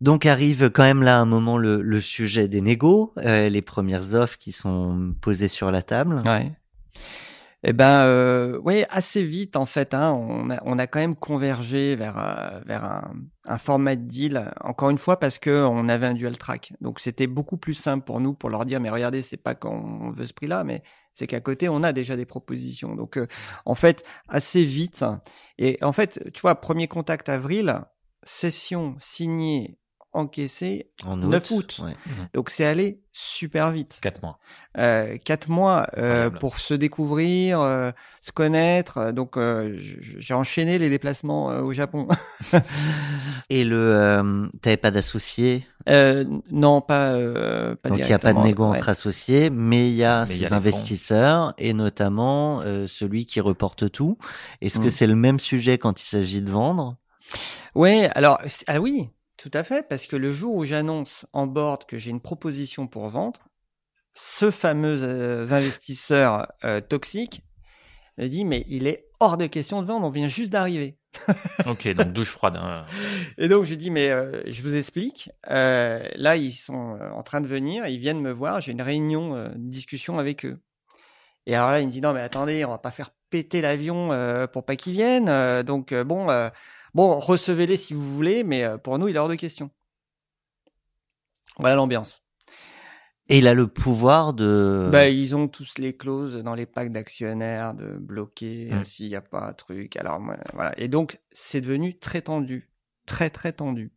Donc 0.00 0.26
arrive 0.26 0.70
quand 0.70 0.82
même 0.82 1.02
là 1.02 1.18
un 1.18 1.24
moment 1.26 1.56
le, 1.58 1.80
le 1.80 2.00
sujet 2.00 2.48
des 2.48 2.60
négos, 2.60 3.12
euh, 3.18 3.48
les 3.48 3.62
premières 3.62 4.14
offres 4.14 4.36
qui 4.38 4.52
sont 4.52 5.14
posées 5.20 5.48
sur 5.48 5.70
la 5.70 5.82
table. 5.82 6.22
Ouais. 6.24 6.50
Eh 7.66 7.72
ben, 7.72 8.04
euh, 8.04 8.60
oui, 8.62 8.84
assez 8.90 9.22
vite 9.22 9.56
en 9.56 9.64
fait. 9.64 9.94
Hein, 9.94 10.12
on, 10.12 10.50
a, 10.50 10.60
on 10.66 10.78
a 10.78 10.86
quand 10.86 10.98
même 10.98 11.16
convergé 11.16 11.96
vers 11.96 12.18
euh, 12.18 12.60
vers 12.66 12.84
un, 12.84 13.14
un, 13.46 13.56
format 13.56 13.96
de 13.96 14.02
deal. 14.02 14.52
Encore 14.60 14.90
une 14.90 14.98
fois 14.98 15.18
parce 15.18 15.38
que 15.38 15.64
on 15.64 15.88
avait 15.88 16.06
un 16.06 16.12
dual 16.12 16.36
track, 16.36 16.74
donc 16.82 17.00
c'était 17.00 17.26
beaucoup 17.26 17.56
plus 17.56 17.72
simple 17.72 18.04
pour 18.04 18.20
nous 18.20 18.34
pour 18.34 18.50
leur 18.50 18.66
dire 18.66 18.80
mais 18.80 18.90
regardez, 18.90 19.22
c'est 19.22 19.38
pas 19.38 19.54
qu'on 19.54 20.10
veut 20.10 20.26
ce 20.26 20.34
prix-là, 20.34 20.62
mais 20.62 20.82
c'est 21.14 21.26
qu'à 21.26 21.40
côté 21.40 21.70
on 21.70 21.82
a 21.82 21.94
déjà 21.94 22.16
des 22.16 22.26
propositions. 22.26 22.94
Donc 22.94 23.16
euh, 23.16 23.26
en 23.64 23.74
fait 23.74 24.04
assez 24.28 24.64
vite. 24.64 25.02
Et 25.58 25.78
en 25.80 25.94
fait, 25.94 26.32
tu 26.34 26.42
vois, 26.42 26.56
premier 26.56 26.86
contact 26.86 27.30
avril, 27.30 27.80
session 28.24 28.94
signée 28.98 29.78
encaissé 30.14 30.90
en 31.04 31.16
9 31.16 31.50
août. 31.50 31.80
Ouais. 31.82 31.96
Mhm. 32.06 32.28
Donc 32.34 32.50
c'est 32.50 32.64
allé 32.64 33.00
super 33.12 33.70
vite. 33.70 34.00
Quatre 34.02 34.22
mois. 34.22 34.38
Euh, 34.76 35.16
quatre 35.24 35.48
mois 35.48 35.86
euh, 35.96 36.30
pour 36.30 36.58
se 36.58 36.74
découvrir, 36.74 37.60
euh, 37.60 37.92
se 38.20 38.32
connaître. 38.32 39.12
Donc 39.12 39.36
euh, 39.36 39.72
j'ai 39.76 40.34
enchaîné 40.34 40.78
les 40.78 40.90
déplacements 40.90 41.50
euh, 41.50 41.60
au 41.60 41.72
Japon. 41.72 42.08
Et 43.50 43.64
le, 43.64 44.50
t'avais 44.62 44.76
pas 44.76 44.90
d'associé 44.90 45.66
Non, 45.86 46.80
pas. 46.80 47.12
pas 47.82 47.88
Donc 47.88 47.98
il 47.98 48.06
n'y 48.06 48.12
a 48.12 48.18
pas 48.18 48.32
de 48.32 48.40
négo 48.40 48.64
entre 48.64 48.88
associés, 48.88 49.48
mais 49.50 49.88
il 49.88 49.94
y 49.94 50.04
a 50.04 50.26
ces 50.26 50.52
investisseurs 50.52 51.54
et 51.58 51.72
notamment 51.72 52.62
celui 52.86 53.26
qui 53.26 53.40
reporte 53.40 53.90
tout. 53.92 54.18
Est-ce 54.60 54.78
que 54.78 54.88
mm. 54.88 54.90
c'est 54.90 55.06
le 55.06 55.14
même 55.14 55.38
sujet 55.38 55.78
quand 55.78 56.02
il 56.02 56.06
s'agit 56.06 56.42
de 56.42 56.50
vendre? 56.50 56.96
Ouais, 57.74 58.10
alors 58.14 58.40
ah 58.66 58.80
oui, 58.80 59.08
tout 59.36 59.50
à 59.52 59.64
fait, 59.64 59.86
parce 59.88 60.06
que 60.06 60.16
le 60.16 60.32
jour 60.32 60.54
où 60.54 60.64
j'annonce 60.64 61.26
en 61.32 61.46
board 61.46 61.86
que 61.86 61.98
j'ai 61.98 62.10
une 62.10 62.20
proposition 62.20 62.86
pour 62.86 63.08
vendre, 63.08 63.40
ce 64.14 64.50
fameux 64.50 65.02
euh, 65.02 65.50
investisseur 65.50 66.46
euh, 66.64 66.80
toxique 66.80 67.42
me 68.16 68.28
dit 68.28 68.44
mais 68.44 68.64
il 68.68 68.86
est 68.86 69.08
hors 69.18 69.36
de 69.36 69.46
question 69.46 69.82
de 69.82 69.88
vendre, 69.88 70.06
on 70.06 70.10
vient 70.10 70.28
juste 70.28 70.52
d'arriver. 70.52 70.98
ok, 71.66 71.88
donc 71.94 72.12
douche 72.12 72.30
froide. 72.30 72.56
Hein. 72.56 72.86
Et 73.38 73.48
donc 73.48 73.64
je 73.64 73.74
dis 73.74 73.90
mais 73.90 74.10
euh, 74.10 74.40
je 74.46 74.62
vous 74.62 74.76
explique. 74.76 75.30
là 75.48 76.36
ils 76.36 76.52
sont 76.52 76.98
en 77.12 77.22
train 77.24 77.40
de 77.40 77.48
venir, 77.48 77.86
ils 77.86 77.98
viennent 77.98 78.20
me 78.20 78.30
voir, 78.30 78.60
j'ai 78.60 78.70
une 78.72 78.82
réunion, 78.82 79.34
une 79.34 79.70
discussion 79.70 80.18
avec 80.18 80.44
eux. 80.44 80.60
Et 81.46 81.56
alors 81.56 81.72
là 81.72 81.80
il 81.80 81.88
me 81.88 81.92
dit 81.92 82.00
non 82.00 82.12
mais 82.12 82.20
attendez, 82.20 82.64
on 82.64 82.70
va 82.70 82.78
pas 82.78 82.92
faire 82.92 83.10
péter 83.30 83.60
l'avion 83.60 84.10
pour 84.52 84.64
pas 84.64 84.76
qu'ils 84.76 84.92
viennent. 84.92 85.62
donc 85.64 85.92
bon 85.92 86.28
Bon, 86.94 87.18
recevez-les 87.18 87.76
si 87.76 87.92
vous 87.92 88.14
voulez, 88.14 88.44
mais 88.44 88.64
euh, 88.64 88.78
pour 88.78 88.98
nous, 88.98 89.08
il 89.08 89.16
est 89.16 89.18
hors 89.18 89.28
de 89.28 89.34
question. 89.34 89.70
Voilà 91.58 91.76
l'ambiance. 91.76 92.22
Et 93.28 93.38
il 93.38 93.46
a 93.46 93.54
le 93.54 93.66
pouvoir 93.66 94.34
de. 94.34 94.90
Bah, 94.92 95.08
ils 95.08 95.34
ont 95.34 95.48
tous 95.48 95.78
les 95.78 95.96
clauses 95.96 96.36
dans 96.42 96.54
les 96.54 96.66
packs 96.66 96.92
d'actionnaires 96.92 97.74
de 97.74 97.96
bloquer 97.96 98.68
mmh. 98.70 98.84
s'il 98.84 99.08
n'y 99.08 99.16
a 99.16 99.22
pas 99.22 99.48
un 99.48 99.52
truc. 99.54 99.96
Alors 99.96 100.20
voilà. 100.52 100.78
Et 100.78 100.88
donc 100.88 101.18
c'est 101.30 101.62
devenu 101.62 101.98
très 101.98 102.20
tendu, 102.20 102.70
très 103.06 103.30
très 103.30 103.52
tendu, 103.52 103.94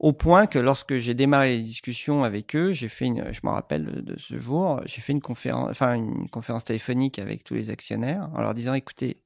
au 0.00 0.12
point 0.12 0.46
que 0.48 0.58
lorsque 0.58 0.96
j'ai 0.96 1.14
démarré 1.14 1.56
les 1.56 1.62
discussions 1.62 2.24
avec 2.24 2.56
eux, 2.56 2.72
j'ai 2.72 2.88
fait 2.88 3.04
une, 3.04 3.32
je 3.32 3.40
me 3.44 3.50
rappelle 3.50 4.04
de 4.04 4.18
ce 4.18 4.36
jour, 4.36 4.80
j'ai 4.86 5.02
fait 5.02 5.12
une 5.12 5.20
conférence, 5.20 5.70
enfin 5.70 5.94
une 5.94 6.28
conférence 6.28 6.64
téléphonique 6.64 7.20
avec 7.20 7.44
tous 7.44 7.54
les 7.54 7.70
actionnaires 7.70 8.28
en 8.34 8.40
leur 8.40 8.54
disant 8.54 8.74
écoutez. 8.74 9.22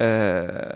Euh, 0.00 0.72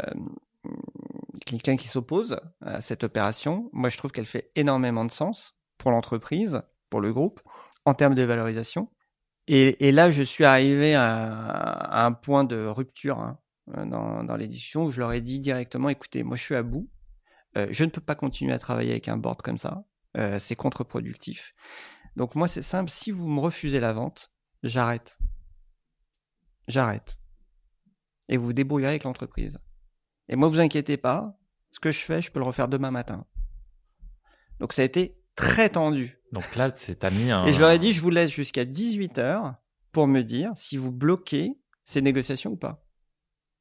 quelqu'un 1.47 1.77
qui 1.77 1.89
s'oppose 1.89 2.39
à 2.61 2.81
cette 2.81 3.05
opération. 3.05 3.71
Moi, 3.73 3.91
je 3.91 3.99
trouve 3.99 4.11
qu'elle 4.11 4.27
fait 4.27 4.51
énormément 4.57 5.05
de 5.05 5.11
sens 5.11 5.57
pour 5.79 5.91
l'entreprise, 5.91 6.63
pour 6.89 7.01
le 7.01 7.13
groupe, 7.13 7.41
en 7.85 7.95
termes 7.95 8.15
de 8.15 8.23
valorisation. 8.23 8.91
Et, 9.47 9.91
là, 9.91 10.13
je 10.13 10.23
suis 10.23 10.45
arrivé 10.45 10.95
à, 10.95 12.05
un 12.07 12.13
point 12.13 12.45
de 12.45 12.67
rupture 12.67 13.19
hein, 13.19 13.39
dans, 13.67 14.37
les 14.37 14.47
discussions 14.47 14.85
où 14.85 14.91
je 14.93 15.01
leur 15.01 15.13
ai 15.13 15.21
dit 15.21 15.41
directement, 15.41 15.89
écoutez, 15.89 16.23
moi, 16.23 16.37
je 16.37 16.43
suis 16.43 16.55
à 16.55 16.63
bout. 16.63 16.89
Euh, 17.57 17.67
je 17.71 17.83
ne 17.83 17.91
peux 17.91 18.01
pas 18.01 18.15
continuer 18.15 18.53
à 18.53 18.61
travailler 18.61 18.93
avec 18.93 19.09
un 19.09 19.17
board 19.17 19.43
comme 19.43 19.59
ça. 19.59 19.85
Euh, 20.17 20.39
c'est 20.39 20.55
contre-productif. 20.55 21.53
Donc 22.15 22.37
moi, 22.37 22.47
c'est 22.47 22.63
simple. 22.63 22.91
Si 22.91 23.11
vous 23.11 23.27
me 23.29 23.41
refusez 23.41 23.81
la 23.81 23.93
vente, 23.93 24.31
j'arrête. 24.63 25.19
J'arrête. 26.69 27.19
Et 28.29 28.37
vous 28.37 28.47
vous 28.47 28.53
débrouillerez 28.53 28.91
avec 28.91 29.05
l'entreprise. 29.05 29.59
Et 30.31 30.37
moi, 30.37 30.49
vous 30.49 30.61
inquiétez 30.61 30.97
pas, 30.97 31.37
ce 31.73 31.81
que 31.81 31.91
je 31.91 31.99
fais, 31.99 32.23
je 32.23 32.31
peux 32.31 32.39
le 32.39 32.47
refaire 32.47 32.69
demain 32.69 32.93
matin. 32.93 33.27
Donc 34.61 34.73
ça 34.73 34.83
a 34.83 34.85
été 34.85 35.19
très 35.35 35.71
tendu. 35.71 36.19
Donc 36.33 36.55
là, 36.55 36.71
c'est 36.75 37.03
à 37.03 37.11
mis 37.11 37.31
un... 37.33 37.45
Et 37.47 37.53
je 37.53 37.61
leur 37.61 37.71
ai 37.71 37.79
dit, 37.79 37.93
je 37.93 38.01
vous 38.01 38.11
laisse 38.11 38.31
jusqu'à 38.31 38.65
18h 38.65 39.57
pour 39.91 40.07
me 40.07 40.23
dire 40.23 40.53
si 40.55 40.77
vous 40.77 40.93
bloquez 40.93 41.59
ces 41.83 42.01
négociations 42.01 42.53
ou 42.53 42.57
pas. 42.57 42.87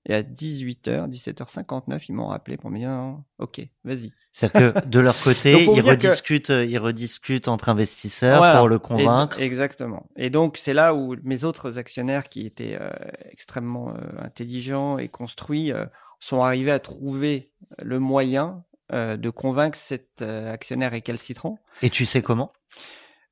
Et 0.05 0.13
à 0.13 0.21
18h, 0.21 1.09
17h59, 1.09 2.05
ils 2.07 2.13
m'ont 2.13 2.27
rappelé 2.27 2.55
pour 2.55 2.69
me 2.69 2.77
dire, 2.77 3.17
ok, 3.37 3.61
vas-y. 3.83 4.13
C'est-à-dire 4.31 4.73
que 4.73 4.87
de 4.87 4.99
leur 4.99 5.19
côté, 5.19 5.63
ils 5.75 5.81
rediscutent, 5.81 6.49
ils 6.49 6.77
rediscutent 6.77 7.47
entre 7.47 7.69
investisseurs 7.69 8.57
pour 8.57 8.67
le 8.67 8.79
convaincre. 8.79 9.39
exactement. 9.39 10.07
Et 10.15 10.29
donc, 10.29 10.57
c'est 10.57 10.73
là 10.73 10.93
où 10.93 11.15
mes 11.23 11.43
autres 11.43 11.77
actionnaires 11.77 12.29
qui 12.29 12.45
étaient 12.45 12.77
euh, 12.79 12.89
extrêmement 13.29 13.89
euh, 13.89 14.23
intelligents 14.23 14.97
et 14.99 15.09
construits 15.09 15.71
euh, 15.71 15.85
sont 16.19 16.41
arrivés 16.41 16.71
à 16.71 16.79
trouver 16.79 17.51
le 17.77 17.99
moyen 17.99 18.63
euh, 18.91 19.17
de 19.17 19.29
convaincre 19.29 19.77
cet 19.77 20.21
euh, 20.21 20.51
actionnaire 20.51 20.91
récalcitrant. 20.91 21.59
Et 21.81 21.89
tu 21.89 22.05
sais 22.05 22.21
comment? 22.21 22.51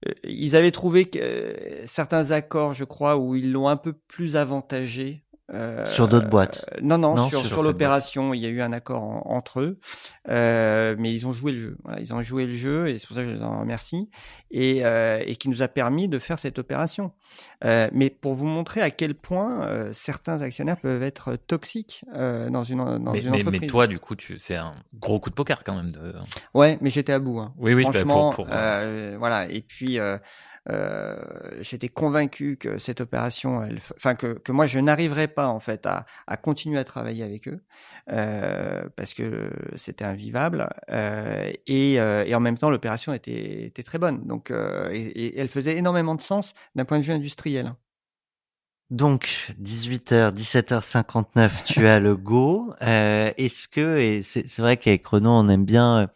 Euh, 0.07 0.13
Ils 0.23 0.55
avaient 0.55 0.71
trouvé 0.71 1.05
que, 1.05 1.55
certains 1.85 2.31
accords, 2.31 2.73
je 2.73 2.83
crois, 2.83 3.17
où 3.17 3.35
ils 3.35 3.51
l'ont 3.51 3.67
un 3.67 3.77
peu 3.77 3.93
plus 3.93 4.35
avantagé 4.35 5.23
euh, 5.53 5.85
sur 5.85 6.09
d'autres 6.09 6.27
boîtes 6.27 6.65
Non, 6.81 6.97
non, 6.97 7.29
sur, 7.29 7.45
sur, 7.45 7.63
l'opération, 7.63 8.33
il 8.33 8.41
y 8.41 8.45
a 8.45 8.49
eu 8.49 8.61
un 8.61 8.73
accord 8.73 9.01
entre 9.25 9.61
eux, 9.61 9.79
euh, 10.27 10.95
mais 10.99 11.13
ils 11.13 11.25
ont 11.25 11.31
joué 11.31 11.53
le 11.53 11.57
jeu. 11.57 11.77
Voilà, 11.85 12.01
ils 12.01 12.13
ont 12.13 12.21
joué 12.21 12.45
le 12.45 12.51
jeu 12.51 12.89
et 12.89 12.99
c'est 12.99 13.07
pour 13.07 13.15
ça 13.15 13.23
que 13.23 13.29
je 13.29 13.35
les 13.35 13.43
en 13.43 13.61
remercie 13.61 14.09
et, 14.51 14.85
euh, 14.85 15.23
et 15.25 15.37
qui 15.37 15.47
nous 15.47 15.61
a 15.61 15.69
permis 15.69 16.09
de 16.09 16.19
faire 16.19 16.37
cette 16.37 16.59
opération. 16.59 17.13
Euh, 17.63 17.87
mais 17.93 18.09
pour 18.09 18.33
vous 18.33 18.45
montrer 18.45 18.81
à 18.81 18.91
quel 18.91 19.15
point 19.15 19.61
euh, 19.61 19.91
certains 19.93 20.41
actionnaires 20.41 20.77
peuvent 20.77 21.03
être 21.03 21.35
toxiques 21.35 22.03
dans 22.13 22.63
une 22.65 22.77
dans 22.77 23.13
mais, 23.13 23.21
une 23.21 23.31
mais, 23.31 23.37
entreprise. 23.37 23.61
Mais 23.61 23.67
toi, 23.67 23.87
du 23.87 23.99
coup, 23.99 24.15
tu 24.17 24.37
c'est 24.39 24.55
un 24.55 24.73
gros 24.99 25.21
coup 25.21 25.29
de 25.29 25.35
poker 25.35 25.63
quand 25.63 25.75
même. 25.75 25.91
De... 25.91 26.13
Ouais, 26.53 26.77
mais 26.81 26.89
j'étais 26.89 27.13
à 27.13 27.19
bout. 27.19 27.39
Hein. 27.39 27.53
Oui, 27.57 27.73
oui, 27.73 27.85
bah, 27.85 27.91
franchement, 27.93 28.31
pour, 28.31 28.45
pour... 28.47 28.55
voilà. 29.17 29.47
Et 29.49 29.61
puis 29.61 29.97
euh, 29.97 30.17
j'étais 31.59 31.89
convaincu 31.89 32.57
que 32.57 32.77
cette 32.77 33.01
opération, 33.01 33.63
elle, 33.63 33.79
enfin 33.95 34.15
que, 34.15 34.33
que 34.33 34.51
moi 34.51 34.67
je 34.67 34.79
n'arriverais 34.79 35.27
pas 35.27 35.47
en 35.47 35.59
fait 35.59 35.85
à, 35.85 36.05
à 36.27 36.37
continuer 36.37 36.77
à 36.77 36.83
travailler 36.83 37.23
avec 37.23 37.47
eux 37.47 37.61
euh, 38.11 38.87
parce 38.95 39.13
que 39.13 39.49
c'était 39.75 40.05
invivable 40.05 40.69
euh, 40.91 41.51
et, 41.67 41.99
euh, 41.99 42.25
et 42.25 42.35
en 42.35 42.39
même 42.39 42.57
temps 42.57 42.69
l'opération 42.69 43.13
était, 43.13 43.65
était 43.65 43.83
très 43.83 43.97
bonne 43.97 44.25
donc 44.25 44.51
euh, 44.51 44.89
et, 44.91 45.03
et, 45.05 45.39
elle 45.39 45.49
faisait 45.49 45.77
énormément 45.77 46.15
de 46.15 46.21
sens 46.21 46.53
d'un 46.75 46.85
point 46.85 46.99
de 46.99 47.03
vue 47.03 47.13
industriel. 47.13 47.73
Donc 48.89 49.53
18h, 49.61 50.33
17h59, 50.33 51.63
tu 51.65 51.85
as 51.87 51.99
le 51.99 52.15
go. 52.15 52.73
Euh, 52.81 53.31
Est-ce 53.35 53.67
que 53.67 53.97
et 53.97 54.21
c'est 54.21 54.59
vrai 54.59 54.77
qu'avec 54.77 55.05
Renault, 55.05 55.31
on 55.31 55.49
aime 55.49 55.65
bien 55.65 56.09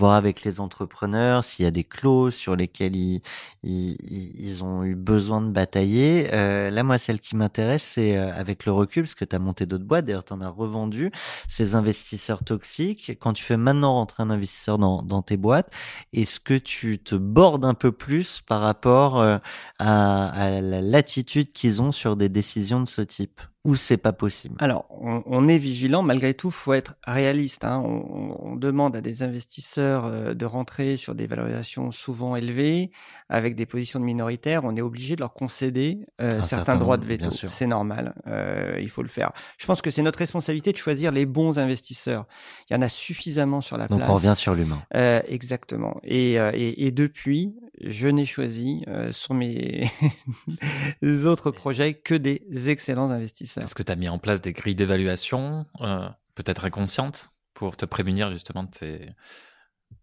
voir 0.00 0.14
avec 0.14 0.44
les 0.44 0.60
entrepreneurs 0.60 1.44
s'il 1.44 1.64
y 1.64 1.68
a 1.68 1.70
des 1.70 1.84
clauses 1.84 2.34
sur 2.34 2.56
lesquelles 2.56 2.96
ils, 2.96 3.20
ils, 3.62 4.64
ont 4.64 4.82
eu 4.82 4.94
besoin 4.94 5.42
de 5.42 5.50
batailler. 5.50 6.30
Euh, 6.32 6.70
là, 6.70 6.82
moi, 6.82 6.98
celle 6.98 7.20
qui 7.20 7.36
m'intéresse, 7.36 7.82
c'est 7.84 8.16
euh, 8.16 8.34
avec 8.34 8.64
le 8.64 8.72
recul, 8.72 9.04
parce 9.04 9.14
que 9.14 9.26
tu 9.26 9.36
as 9.36 9.38
monté 9.38 9.66
d'autres 9.66 9.84
boîtes, 9.84 10.06
d'ailleurs, 10.06 10.24
tu 10.24 10.32
en 10.32 10.40
as 10.40 10.48
revendu, 10.48 11.12
ces 11.48 11.74
investisseurs 11.74 12.44
toxiques. 12.44 13.18
Quand 13.20 13.34
tu 13.34 13.44
fais 13.44 13.58
maintenant 13.58 13.94
rentrer 13.94 14.22
un 14.22 14.30
investisseur 14.30 14.78
dans, 14.78 15.02
dans 15.02 15.22
tes 15.22 15.36
boîtes, 15.36 15.70
est-ce 16.12 16.40
que 16.40 16.54
tu 16.54 16.98
te 16.98 17.14
bordes 17.14 17.64
un 17.64 17.74
peu 17.74 17.92
plus 17.92 18.40
par 18.40 18.62
rapport 18.62 19.20
euh, 19.20 19.38
à, 19.78 20.58
à 20.58 21.02
qu'ils 21.02 21.82
ont 21.82 21.92
sur 21.92 22.16
des 22.16 22.28
décisions 22.28 22.80
de 22.80 22.88
ce 22.88 23.02
type? 23.02 23.40
Ou 23.64 23.74
c'est 23.74 23.98
pas 23.98 24.12
possible? 24.12 24.56
Alors, 24.58 24.86
on, 24.90 25.22
on, 25.26 25.46
est 25.46 25.58
vigilant. 25.58 26.02
Malgré 26.02 26.32
tout, 26.32 26.50
faut 26.50 26.72
être 26.72 26.94
réaliste. 27.06 27.64
Hein. 27.64 27.82
On, 27.84 28.36
on, 28.40 28.56
demande 28.56 28.96
à 28.96 29.02
des 29.02 29.22
investisseurs 29.22 30.06
euh, 30.06 30.32
de 30.34 30.46
rentrer 30.46 30.96
sur 30.96 31.14
des 31.14 31.26
valorisations 31.26 31.90
souvent 31.90 32.36
élevées, 32.36 32.90
avec 33.28 33.56
des 33.56 33.66
positions 33.66 34.00
de 34.00 34.04
minoritaires. 34.04 34.62
On 34.64 34.76
est 34.76 34.80
obligé 34.80 35.14
de 35.14 35.20
leur 35.20 35.34
concéder 35.34 36.06
euh, 36.22 36.40
certains 36.40 36.76
droits 36.76 36.96
de 36.96 37.04
veto. 37.04 37.30
C'est 37.30 37.66
normal. 37.66 38.14
Euh, 38.26 38.78
il 38.80 38.88
faut 38.88 39.02
le 39.02 39.08
faire. 39.08 39.32
Je 39.58 39.66
pense 39.66 39.82
que 39.82 39.90
c'est 39.90 40.02
notre 40.02 40.18
responsabilité 40.18 40.72
de 40.72 40.78
choisir 40.78 41.12
les 41.12 41.26
bons 41.26 41.58
investisseurs. 41.58 42.26
Il 42.68 42.74
y 42.74 42.76
en 42.76 42.82
a 42.82 42.88
suffisamment 42.88 43.60
sur 43.60 43.76
la 43.76 43.88
place. 43.88 43.98
Donc 43.98 44.08
on 44.08 44.14
revient 44.14 44.34
sur 44.36 44.54
l'humain. 44.54 44.82
Euh, 44.94 45.20
exactement. 45.28 46.00
Et, 46.02 46.40
euh, 46.40 46.50
et, 46.54 46.86
et 46.86 46.90
depuis, 46.92 47.54
je 47.80 48.08
n'ai 48.08 48.26
choisi 48.26 48.84
euh, 48.88 49.12
sur 49.12 49.34
mes 49.34 49.90
autres 51.24 51.50
projets 51.50 51.94
que 51.94 52.14
des 52.14 52.68
excellents 52.68 53.10
investisseurs. 53.10 53.64
Est-ce 53.64 53.74
que 53.74 53.82
tu 53.82 53.92
as 53.92 53.96
mis 53.96 54.08
en 54.08 54.18
place 54.18 54.40
des 54.40 54.52
grilles 54.52 54.74
d'évaluation, 54.74 55.66
euh, 55.80 56.08
peut-être 56.34 56.64
inconscientes, 56.64 57.32
pour 57.60 57.76
te 57.76 57.84
prémunir 57.84 58.30
justement 58.32 58.62
de 58.62 58.74
ces, 58.74 59.10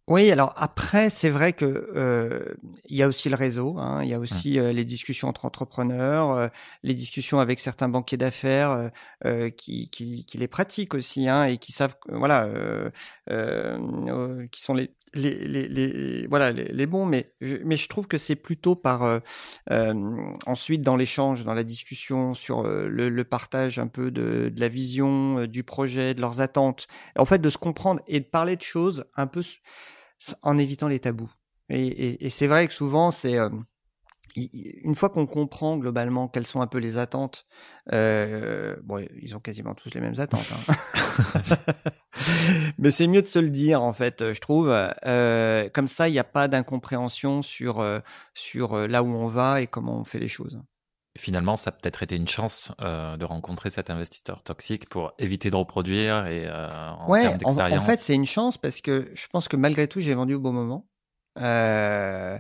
Oui, 0.08 0.32
alors 0.32 0.54
après, 0.56 1.10
c'est 1.10 1.30
vrai 1.30 1.54
que 1.54 1.66
euh, 1.66 2.54
il 2.86 2.96
y 2.96 3.02
a 3.02 3.08
aussi 3.08 3.30
le 3.30 3.36
réseau, 3.36 3.80
hein, 3.80 4.04
il 4.04 4.10
y 4.10 4.14
a 4.14 4.20
aussi 4.20 4.60
euh, 4.60 4.72
les 4.72 4.86
discussions 4.86 5.28
entre 5.28 5.46
entrepreneurs, 5.46 6.32
euh, 6.32 6.48
les 6.84 6.94
discussions 6.94 7.40
avec 7.40 7.60
certains 7.60 7.90
banquiers 7.90 8.18
d'affaires 8.18 8.92
qui, 9.58 9.90
qui, 9.90 10.26
qui, 10.26 10.38
les 10.38 10.48
pratiquent 10.48 10.94
aussi, 10.94 11.28
hein, 11.28 11.46
et 11.46 11.58
qui 11.58 11.72
savent, 11.72 11.96
voilà, 12.10 12.48
qui 14.52 14.62
sont 14.62 14.76
les 14.76 14.92
les, 15.18 15.68
les, 15.68 16.28
voilà 16.28 16.52
les, 16.52 16.86
bons 16.86 17.06
mais 17.06 17.34
je, 17.42 17.58
mais 17.66 17.78
je 17.78 17.90
trouve 17.90 18.08
que 18.08 18.18
c'est 18.18 18.36
plutôt 18.36 18.76
par 18.76 19.22
ensuite 20.46 20.82
dans 20.82 20.96
l'échange 20.96 21.44
dans 21.44 21.54
la 21.54 21.64
discussion 21.64 22.34
sur 22.34 22.64
le, 22.64 23.10
le, 23.10 23.24
partage 23.24 23.80
un 23.80 23.88
peu 23.88 24.12
de, 24.12 24.52
la 24.58 24.68
vision 24.68 25.46
du 25.46 25.64
projet 25.64 26.14
de 26.14 26.22
leurs 26.22 26.42
attentes 26.42 26.88
en 27.18 27.26
fait 27.26 27.40
de 27.40 27.50
se 27.50 27.58
comprendre 27.58 28.02
et 28.08 28.20
de 28.20 28.26
parler 28.26 28.56
de 28.56 28.62
choses 28.62 29.06
un 29.16 29.28
peu 29.28 29.42
en 30.42 30.58
évitant 30.58 30.88
les 30.88 31.00
tabous. 31.00 31.32
Et, 31.70 32.30
c'est 32.30 32.48
vrai 32.48 32.68
que 32.68 32.74
souvent, 32.74 33.12
c'est 33.12 33.38
euh, 33.38 33.50
une 34.84 34.96
fois 34.96 35.10
qu'on 35.10 35.26
comprend 35.26 35.78
globalement 35.78 36.28
quelles 36.28 36.46
sont 36.46 36.62
un 36.62 36.68
peu 36.68 36.78
les 36.78 36.98
attentes, 36.98 37.46
euh, 37.92 38.76
bon, 38.84 39.06
ils 39.22 39.36
ont 39.36 39.40
quasiment 39.40 39.74
tous 39.74 39.94
les 39.94 40.02
mêmes 40.02 40.20
attentes, 40.20 40.52
hein. 40.52 40.74
mais 42.78 42.92
c'est 42.92 43.08
mieux 43.08 43.22
de 43.22 43.28
se 43.28 43.40
le 43.40 43.50
dire 43.50 43.82
en 43.82 43.94
fait, 43.94 44.34
je 44.34 44.40
trouve. 44.40 44.70
Euh, 45.06 45.70
comme 45.74 45.88
ça, 45.88 46.08
il 46.10 46.12
n'y 46.12 46.20
a 46.20 46.24
pas 46.24 46.48
d'incompréhension 46.48 47.42
sur 47.42 47.86
sur 48.34 48.88
là 48.88 49.04
où 49.04 49.08
on 49.08 49.28
va 49.28 49.62
et 49.62 49.68
comment 49.68 50.00
on 50.00 50.06
fait 50.06 50.20
les 50.20 50.28
choses 50.28 50.62
finalement, 51.18 51.56
ça 51.56 51.70
a 51.70 51.72
peut-être 51.72 52.04
été 52.04 52.16
une 52.16 52.28
chance 52.28 52.72
euh, 52.82 53.18
de 53.18 53.26
rencontrer 53.26 53.70
cet 53.70 53.90
investisseur 53.90 54.44
toxique 54.44 54.88
pour 54.90 55.12
éviter 55.20 55.50
de 55.50 55.56
reproduire 55.56 56.28
et 56.28 56.46
euh, 56.48 56.70
en 56.70 57.12
termes 57.12 57.38
d'expérience. 57.38 57.84
En, 57.84 57.86
fait, 57.86 57.98
c'est 57.98 58.16
une 58.16 58.26
chance 58.26 58.58
parce 58.58 58.82
que 58.82 59.10
je 59.14 59.28
pense 59.28 59.48
que 59.48 59.58
malgré 59.58 59.88
tout, 59.88 60.00
j'ai 60.00 60.14
vendu 60.14 60.36
au 60.36 60.40
bon 60.40 60.54
moment. 60.54 60.88
Euh, 61.38 62.38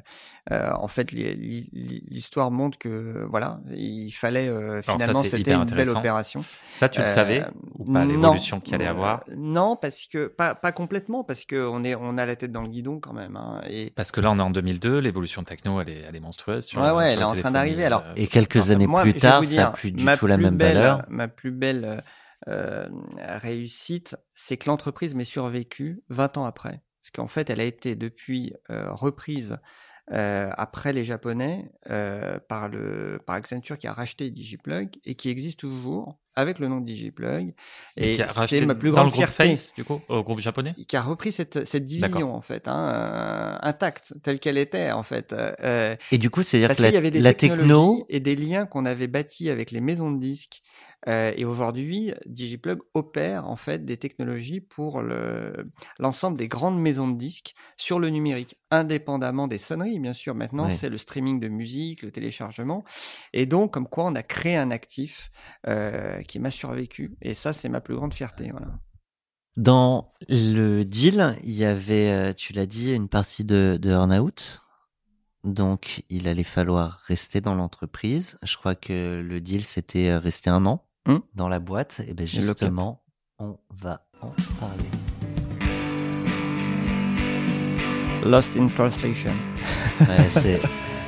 euh, 0.52 0.72
en 0.80 0.88
fait, 0.88 1.12
l'histoire 1.12 2.52
montre 2.52 2.78
que 2.78 3.26
voilà, 3.30 3.60
il 3.76 4.12
fallait 4.12 4.48
euh, 4.48 4.82
finalement 4.82 5.24
c'était 5.24 5.54
une 5.54 5.66
belle 5.66 5.90
opération. 5.90 6.44
Ça, 6.74 6.88
tu 6.88 7.02
le 7.02 7.08
savais 7.08 7.42
euh, 7.42 7.50
ou 7.78 7.92
pas 7.92 8.06
l'évolution 8.06 8.62
qu'il 8.62 8.76
allait 8.76 8.88
avoir? 8.88 9.24
Non, 9.36 9.76
parce 9.76 10.08
que 10.08 10.28
pas 10.28 10.56
pas 10.56 10.72
complètement, 10.72 11.24
parce 11.26 11.44
que 11.44 11.68
on 11.68 11.84
est 11.84 11.96
on 11.96 12.18
a 12.18 12.26
la 12.26 12.36
tête 12.38 12.52
dans 12.52 12.62
le 12.62 12.70
guidon 12.70 13.00
quand 13.00 13.14
même. 13.14 13.36
Hein, 13.36 13.62
et 13.70 13.92
parce 13.96 14.12
que 14.12 14.22
là, 14.22 14.32
on 14.32 14.40
est 14.40 14.42
en 14.42 14.50
2002, 14.50 15.00
l'évolution 15.00 15.44
techno, 15.44 15.82
elle 15.82 15.90
est 15.90 16.06
elle 16.08 16.16
est 16.16 16.22
monstrueuse. 16.22 16.66
Sur, 16.66 16.82
ouais, 16.82 16.92
ouais, 16.92 17.14
elle 17.14 17.20
est 17.20 17.24
en 17.24 17.36
train 17.36 17.52
d'arriver. 17.52 17.84
Alors 17.84 18.04
et 18.16 18.28
quelques 18.28 18.72
années 18.72 18.88
plus 18.88 19.16
tard, 19.16 19.44
ça 19.44 19.56
n'a 19.56 19.72
plus 19.72 19.92
du 19.92 20.06
tout 20.06 20.28
la 20.28 20.38
même 20.38 20.58
valeur. 20.58 21.04
Ma 21.10 21.28
plus 21.28 21.52
belle 21.52 22.04
réussite, 22.46 24.16
c'est 24.32 24.56
que 24.56 24.70
l'entreprise 24.70 25.14
m'ait 25.14 25.26
survécu 25.26 26.04
20 26.10 26.38
ans 26.38 26.46
après 26.46 26.82
parce 27.08 27.24
qu'en 27.24 27.30
fait, 27.30 27.50
elle 27.50 27.62
a 27.62 27.64
été 27.64 27.96
depuis 27.96 28.54
euh, 28.70 28.92
reprise 28.92 29.60
euh, 30.12 30.52
après 30.58 30.92
les 30.92 31.06
Japonais 31.06 31.72
euh, 31.90 32.38
par 32.50 32.68
le 32.68 33.20
par 33.26 33.36
Accenture 33.36 33.78
qui 33.78 33.88
a 33.88 33.94
racheté 33.94 34.30
DigiPlug 34.30 34.98
et 35.06 35.16
qui 35.16 35.30
existe 35.30 35.60
toujours 35.60 36.20
avec 36.38 36.60
le 36.60 36.68
nom 36.68 36.80
de 36.80 36.86
DigiPlug. 36.86 37.54
Et, 37.98 38.16
c'est 38.48 38.66
ma 38.66 38.76
plus 38.76 38.92
grande 38.92 39.12
fierté. 39.12 39.56
du 39.76 39.84
coup, 39.84 40.00
au 40.08 40.24
groupe 40.24 40.40
japonais? 40.40 40.76
Qui 40.88 40.96
a 40.96 41.02
repris 41.02 41.32
cette, 41.32 41.66
cette 41.66 41.84
division, 41.84 42.34
en 42.34 42.42
fait, 42.42 42.68
hein, 42.68 43.58
intacte, 43.64 44.14
telle 44.22 44.40
qu'elle 44.40 44.60
était, 44.60 44.92
en 44.92 45.04
fait. 45.04 45.34
Euh, 45.34 45.96
et 46.12 46.20
du 46.20 46.30
coup, 46.30 46.44
c'est-à-dire 46.44 46.78
que 46.78 46.82
la, 46.82 46.92
y 46.92 46.98
avait 46.98 47.12
des 47.12 47.20
la 47.20 47.34
techno 47.34 48.06
et 48.08 48.20
des 48.20 48.36
liens 48.36 48.68
qu'on 48.68 48.86
avait 48.86 49.08
bâtis 49.08 49.50
avec 49.50 49.72
les 49.72 49.82
maisons 49.82 50.12
de 50.12 50.20
disques. 50.20 50.62
Euh, 51.08 51.32
et 51.38 51.46
aujourd'hui, 51.46 52.14
DigiPlug 52.26 52.80
opère, 52.94 53.48
en 53.48 53.56
fait, 53.56 53.86
des 53.86 53.98
technologies 53.98 54.60
pour 54.60 55.02
le, 55.02 55.72
l'ensemble 56.00 56.38
des 56.38 56.48
grandes 56.48 56.80
maisons 56.80 57.08
de 57.08 57.18
disques 57.18 57.54
sur 57.78 58.00
le 58.00 58.10
numérique, 58.10 58.58
indépendamment 58.72 59.48
des 59.48 59.58
sonneries, 59.60 60.00
bien 60.00 60.14
sûr. 60.14 60.36
Maintenant, 60.36 60.70
c'est 60.72 60.90
le 60.90 60.98
streaming 60.98 61.40
de 61.40 61.48
musique, 61.48 62.02
le 62.02 62.12
téléchargement. 62.12 62.84
Et 63.34 63.46
donc, 63.46 63.74
comme 63.74 63.88
quoi, 63.88 64.06
on 64.06 64.16
a 64.16 64.24
créé 64.24 64.58
un 64.58 64.72
actif, 64.72 65.32
euh, 65.68 66.22
qui 66.28 66.40
m'a 66.40 66.52
survécu. 66.52 67.18
Et 67.22 67.34
ça, 67.34 67.54
c'est 67.54 67.70
ma 67.70 67.82
plus 67.82 67.96
grande 67.96 68.14
fierté. 68.14 68.52
Voilà. 68.52 68.80
Dans 69.58 70.14
le 70.30 70.84
deal, 70.84 71.36
il 71.44 71.54
y 71.54 71.66
avait, 71.66 72.12
euh, 72.12 72.34
tu 72.34 72.54
l'as 72.54 72.68
dit, 72.68 72.94
une 72.94 73.10
partie 73.10 73.44
de, 73.44 73.80
de 73.82 73.90
earn-out. 73.90 74.62
Donc, 75.44 76.04
il 76.10 76.28
allait 76.28 76.44
falloir 76.44 77.00
rester 77.08 77.42
dans 77.42 77.56
l'entreprise. 77.56 78.38
Je 78.44 78.56
crois 78.58 78.76
que 78.76 79.24
le 79.26 79.42
deal, 79.42 79.64
c'était 79.64 80.10
euh, 80.10 80.20
rester 80.20 80.50
un 80.50 80.66
an 80.66 80.86
hum. 81.08 81.22
dans 81.34 81.48
la 81.48 81.60
boîte. 81.60 82.02
Et 82.08 82.14
bien 82.14 82.26
justement, 82.26 83.04
on 83.40 83.58
va 83.70 84.06
en 84.22 84.32
parler. 84.60 84.84
Lost 88.26 88.58
in 88.58 88.68
Translation. 88.68 89.32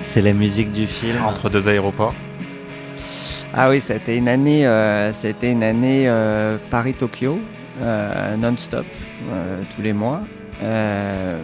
c'est 0.03 0.21
la 0.21 0.33
musique 0.33 0.71
du 0.71 0.87
film. 0.87 1.21
Entre 1.23 1.49
deux 1.49 1.67
aéroports. 1.67 2.15
Ah 3.51 3.71
oui, 3.71 3.81
c'était 3.81 4.15
une 4.15 4.27
année, 4.27 4.67
euh, 4.67 5.11
c'était 5.11 5.51
une 5.51 5.63
année 5.63 6.07
euh, 6.07 6.59
Paris-Tokyo, 6.69 7.39
euh, 7.81 8.37
non-stop, 8.37 8.85
euh, 9.31 9.63
tous 9.75 9.81
les 9.81 9.91
mois. 9.91 10.21
Euh, 10.61 11.43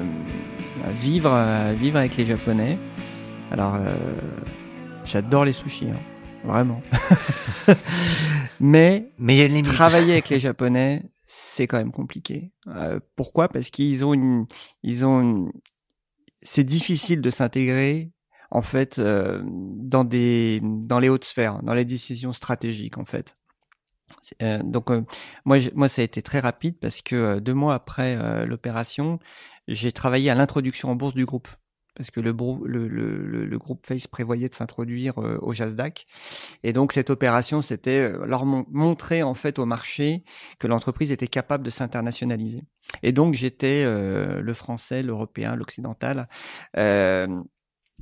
vivre, 0.95 1.35
vivre 1.75 1.97
avec 1.97 2.15
les 2.15 2.25
Japonais. 2.25 2.77
Alors, 3.51 3.79
j'adore 5.03 5.45
les 5.45 5.53
sushis, 5.53 5.87
hein, 5.89 5.99
vraiment. 6.43 6.81
mais, 8.59 9.09
mais 9.17 9.61
travailler 9.63 10.13
avec 10.13 10.29
les 10.29 10.39
Japonais, 10.39 11.01
c'est 11.25 11.65
quand 11.65 11.77
même 11.77 11.91
compliqué. 11.91 12.51
pourquoi? 13.15 13.47
Parce 13.47 13.71
qu'ils 13.71 14.05
ont 14.05 14.13
une, 14.13 14.45
ils 14.83 15.05
ont 15.05 15.21
une, 15.21 15.51
c'est 16.43 16.63
difficile 16.63 17.21
de 17.21 17.31
s'intégrer 17.31 18.11
en 18.51 18.61
fait 18.61 18.99
euh, 18.99 19.41
dans 19.45 20.03
des 20.03 20.61
dans 20.63 20.99
les 20.99 21.09
hautes 21.09 21.25
sphères, 21.25 21.61
dans 21.63 21.73
les 21.73 21.85
décisions 21.85 22.33
stratégiques 22.33 22.97
en 22.97 23.05
fait. 23.05 23.37
Euh, 24.43 24.61
donc 24.63 24.91
euh, 24.91 25.03
moi 25.45 25.57
moi 25.73 25.89
ça 25.89 26.01
a 26.01 26.05
été 26.05 26.21
très 26.21 26.39
rapide 26.39 26.77
parce 26.79 27.01
que 27.01 27.39
deux 27.39 27.53
mois 27.53 27.73
après 27.73 28.45
l'opération, 28.45 29.19
j'ai 29.67 29.91
travaillé 29.91 30.29
à 30.29 30.35
l'introduction 30.35 30.89
en 30.89 30.95
bourse 30.95 31.15
du 31.15 31.25
groupe 31.25 31.47
parce 31.95 32.11
que 32.11 32.19
le, 32.19 32.35
le, 32.65 32.89
le, 32.89 33.45
le 33.45 33.57
groupe 33.57 33.87
Face 33.87 34.05
prévoyait 34.05 34.49
de 34.49 34.53
s'introduire 34.53 35.17
au 35.17 35.53
Jasdac. 35.53 36.07
Et 36.61 36.73
donc 36.73 36.91
cette 36.91 37.09
opération, 37.09 37.61
c'était 37.61 38.11
leur 38.11 38.45
montrer 38.45 39.23
en 39.23 39.33
fait 39.33 39.59
au 39.59 39.65
marché 39.65 40.25
que 40.59 40.67
l'entreprise 40.67 41.13
était 41.13 41.29
capable 41.29 41.63
de 41.63 41.69
s'internationaliser. 41.69 42.63
Et 43.01 43.13
donc 43.13 43.33
j'étais 43.33 43.85
le 43.85 44.53
français, 44.53 45.03
l'européen, 45.03 45.55
l'occidental 45.55 46.27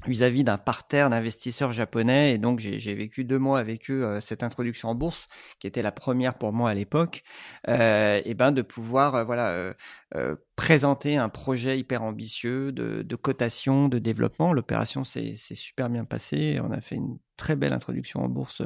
vis-à-vis 0.08 0.44
d'un 0.44 0.58
parterre 0.58 1.10
d'investisseurs 1.10 1.72
japonais. 1.72 2.34
Et 2.34 2.38
donc 2.38 2.60
j'ai 2.60 2.96
vécu 2.96 3.24
deux 3.24 3.40
mois 3.40 3.60
avec 3.60 3.90
eux 3.90 4.04
euh, 4.04 4.22
cette 4.22 4.44
introduction 4.44 4.90
en 4.90 4.96
bourse 4.96 5.28
qui 5.60 5.68
était 5.68 5.82
la 5.82 5.92
première 5.92 6.38
pour 6.38 6.54
moi 6.54 6.70
à 6.70 6.74
l'époque 6.74 7.24
euh, 7.70 8.22
et 8.26 8.34
ben 8.34 8.52
de 8.52 8.62
pouvoir 8.62 9.16
euh, 9.16 9.24
voilà 9.24 9.74
euh, 10.16 10.36
présenter 10.56 11.18
un 11.18 11.30
projet 11.30 11.80
hyper 11.80 12.04
ambitieux 12.04 12.72
de, 12.72 13.02
de 13.02 13.16
cotation 13.16 13.88
de 13.88 14.00
développement. 14.00 14.54
L'opération 14.54 15.04
s'est 15.04 15.36
super 15.38 15.90
bien 15.90 16.06
passée. 16.06 16.60
On 16.64 16.72
a 16.72 16.82
fait 16.82 16.96
une 16.96 17.18
très 17.38 17.56
belle 17.56 17.74
introduction 17.74 18.22
en 18.22 18.30
bourse 18.30 18.62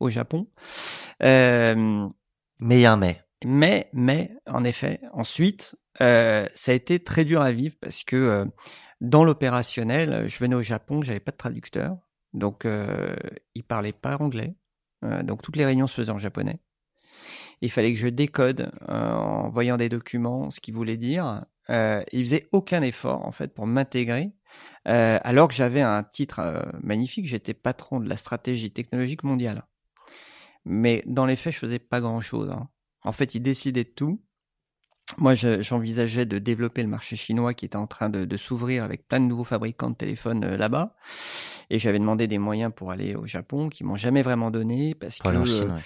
au 0.00 0.08
Japon. 0.08 0.48
Mais 1.20 2.06
il 2.60 2.80
y 2.80 2.86
a 2.86 2.92
un 2.92 2.96
mais 2.96 3.22
mais 3.44 3.90
mais 3.92 4.32
en 4.46 4.64
effet. 4.64 5.00
Ensuite 5.12 5.76
ça 5.98 6.46
a 6.72 6.72
été 6.72 7.00
très 7.00 7.24
dur 7.24 7.42
à 7.42 7.52
vivre 7.52 7.76
parce 7.80 8.02
que 8.02 8.46
dans 9.00 9.24
l'opérationnel, 9.24 10.28
je 10.28 10.38
venais 10.38 10.56
au 10.56 10.62
Japon, 10.62 11.02
j'avais 11.02 11.20
pas 11.20 11.30
de 11.32 11.36
traducteur, 11.36 11.96
donc 12.32 12.64
euh, 12.64 13.14
ils 13.54 13.64
parlaient 13.64 13.92
pas 13.92 14.16
anglais, 14.16 14.56
euh, 15.04 15.22
donc 15.22 15.42
toutes 15.42 15.56
les 15.56 15.64
réunions 15.64 15.86
se 15.86 15.94
faisaient 15.94 16.12
en 16.12 16.18
japonais. 16.18 16.60
Il 17.60 17.70
fallait 17.70 17.92
que 17.92 17.98
je 17.98 18.08
décode 18.08 18.72
euh, 18.88 19.12
en 19.12 19.50
voyant 19.50 19.76
des 19.76 19.88
documents 19.88 20.50
ce 20.50 20.60
qu'ils 20.60 20.74
voulaient 20.74 20.96
dire. 20.96 21.44
Euh, 21.70 22.02
ils 22.12 22.24
faisaient 22.24 22.48
aucun 22.52 22.82
effort 22.82 23.26
en 23.26 23.32
fait 23.32 23.52
pour 23.52 23.66
m'intégrer, 23.66 24.32
euh, 24.86 25.18
alors 25.22 25.48
que 25.48 25.54
j'avais 25.54 25.82
un 25.82 26.02
titre 26.02 26.40
euh, 26.40 26.62
magnifique. 26.82 27.26
J'étais 27.26 27.54
patron 27.54 28.00
de 28.00 28.08
la 28.08 28.16
stratégie 28.16 28.70
technologique 28.70 29.22
mondiale. 29.22 29.66
Mais 30.64 31.02
dans 31.06 31.26
les 31.26 31.36
faits, 31.36 31.54
je 31.54 31.58
faisais 31.58 31.78
pas 31.78 32.00
grand 32.00 32.20
chose. 32.20 32.50
Hein. 32.50 32.68
En 33.02 33.12
fait, 33.12 33.34
ils 33.34 33.40
décidaient 33.40 33.84
de 33.84 33.90
tout 33.90 34.22
moi, 35.18 35.34
j'envisageais 35.34 36.26
de 36.26 36.38
développer 36.38 36.82
le 36.82 36.88
marché 36.88 37.16
chinois 37.16 37.54
qui 37.54 37.64
était 37.64 37.76
en 37.76 37.86
train 37.86 38.08
de, 38.08 38.24
de 38.24 38.36
s'ouvrir 38.36 38.84
avec 38.84 39.06
plein 39.06 39.20
de 39.20 39.26
nouveaux 39.26 39.44
fabricants 39.44 39.90
de 39.90 39.96
téléphones 39.96 40.44
euh, 40.44 40.56
là-bas. 40.56 40.94
Et 41.70 41.78
j'avais 41.78 41.98
demandé 41.98 42.26
des 42.26 42.38
moyens 42.38 42.72
pour 42.74 42.90
aller 42.90 43.14
au 43.14 43.26
Japon, 43.26 43.68
qui 43.68 43.84
m'ont 43.84 43.96
jamais 43.96 44.22
vraiment 44.22 44.50
donné 44.50 44.94
parce 44.94 45.18
que 45.18 45.28
euh, 45.28 45.76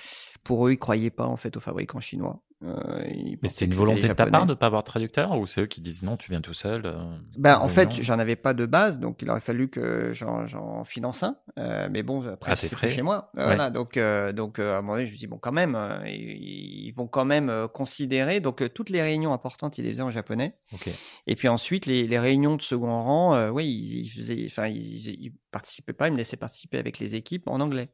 pour 0.44 0.66
eux, 0.66 0.72
ils 0.72 0.78
croyaient 0.78 1.10
pas 1.10 1.26
en 1.26 1.36
fait 1.36 1.56
aux 1.56 1.60
fabricants 1.60 2.00
chinois. 2.00 2.42
Euh, 2.64 3.02
mais 3.42 3.48
c'est 3.48 3.64
une 3.64 3.74
volonté 3.74 4.08
de 4.08 4.12
ta 4.12 4.26
part 4.26 4.46
de 4.46 4.54
pas 4.54 4.66
avoir 4.66 4.82
de 4.82 4.86
traducteur 4.86 5.36
ou 5.38 5.46
c'est 5.46 5.62
eux 5.62 5.66
qui 5.66 5.80
disent 5.80 6.02
non, 6.02 6.16
tu 6.16 6.30
viens 6.30 6.40
tout 6.40 6.54
seul 6.54 6.82
euh, 6.86 6.96
Ben 7.36 7.58
en 7.58 7.68
fait, 7.68 7.92
j'en 8.02 8.18
avais 8.18 8.36
pas 8.36 8.54
de 8.54 8.66
base, 8.66 9.00
donc 9.00 9.22
il 9.22 9.30
aurait 9.30 9.40
fallu 9.40 9.68
que 9.68 10.12
j'en 10.12 10.84
finance 10.84 11.22
un. 11.22 11.36
Euh, 11.58 11.88
mais 11.90 12.02
bon, 12.02 12.26
après 12.26 12.52
ah, 12.52 12.56
c'est 12.56 12.88
chez 12.88 13.02
moi, 13.02 13.30
voilà. 13.34 13.70
Donc 13.70 13.98
donc 14.34 14.58
à 14.58 14.78
un 14.78 14.82
moment 14.82 14.94
donné, 14.94 15.06
je 15.06 15.12
me 15.12 15.16
dis 15.16 15.26
bon 15.26 15.38
quand 15.38 15.52
même, 15.52 15.78
ils, 16.06 16.92
vont 16.92 17.06
quand 17.06 17.24
même 17.24 17.68
considérer. 17.72 18.40
Donc 18.40 18.72
toutes 18.72 18.90
les 18.90 19.02
réunions 19.02 19.32
importantes, 19.32 19.78
ils 19.78 19.84
les 19.84 19.90
faisaient 19.90 20.02
en 20.02 20.10
japonais. 20.10 20.56
Okay. 20.74 20.92
Et 21.26 21.34
puis 21.34 21.48
ensuite 21.48 21.86
les, 21.86 22.18
réunions 22.18 22.56
de 22.56 22.62
second 22.62 23.02
rang, 23.02 23.50
oui, 23.50 23.66
ils, 23.66 24.02
ils 24.02 24.08
faisaient, 24.08 24.44
enfin 24.46 24.68
ils, 24.68 25.32
ils 25.53 25.59
participaient 25.59 25.92
pas, 25.92 26.09
ils 26.09 26.12
me 26.12 26.16
laissaient 26.16 26.36
participer 26.36 26.78
avec 26.78 26.98
les 26.98 27.14
équipes 27.14 27.48
en 27.48 27.61
anglais. 27.61 27.90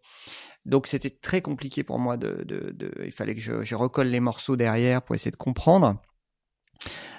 Donc 0.65 0.87
c'était 0.87 1.11
très 1.11 1.43
compliqué 1.43 1.83
pour 1.83 1.99
moi 1.99 2.17
de, 2.17 2.45
de, 2.45 2.71
de, 2.71 2.93
il 3.05 3.13
fallait 3.13 3.35
que 3.35 3.41
je, 3.41 3.65
je, 3.65 3.75
recolle 3.75 4.09
les 4.09 4.21
morceaux 4.21 4.57
derrière 4.57 5.03
pour 5.03 5.15
essayer 5.15 5.31
de 5.31 5.37
comprendre. 5.37 6.01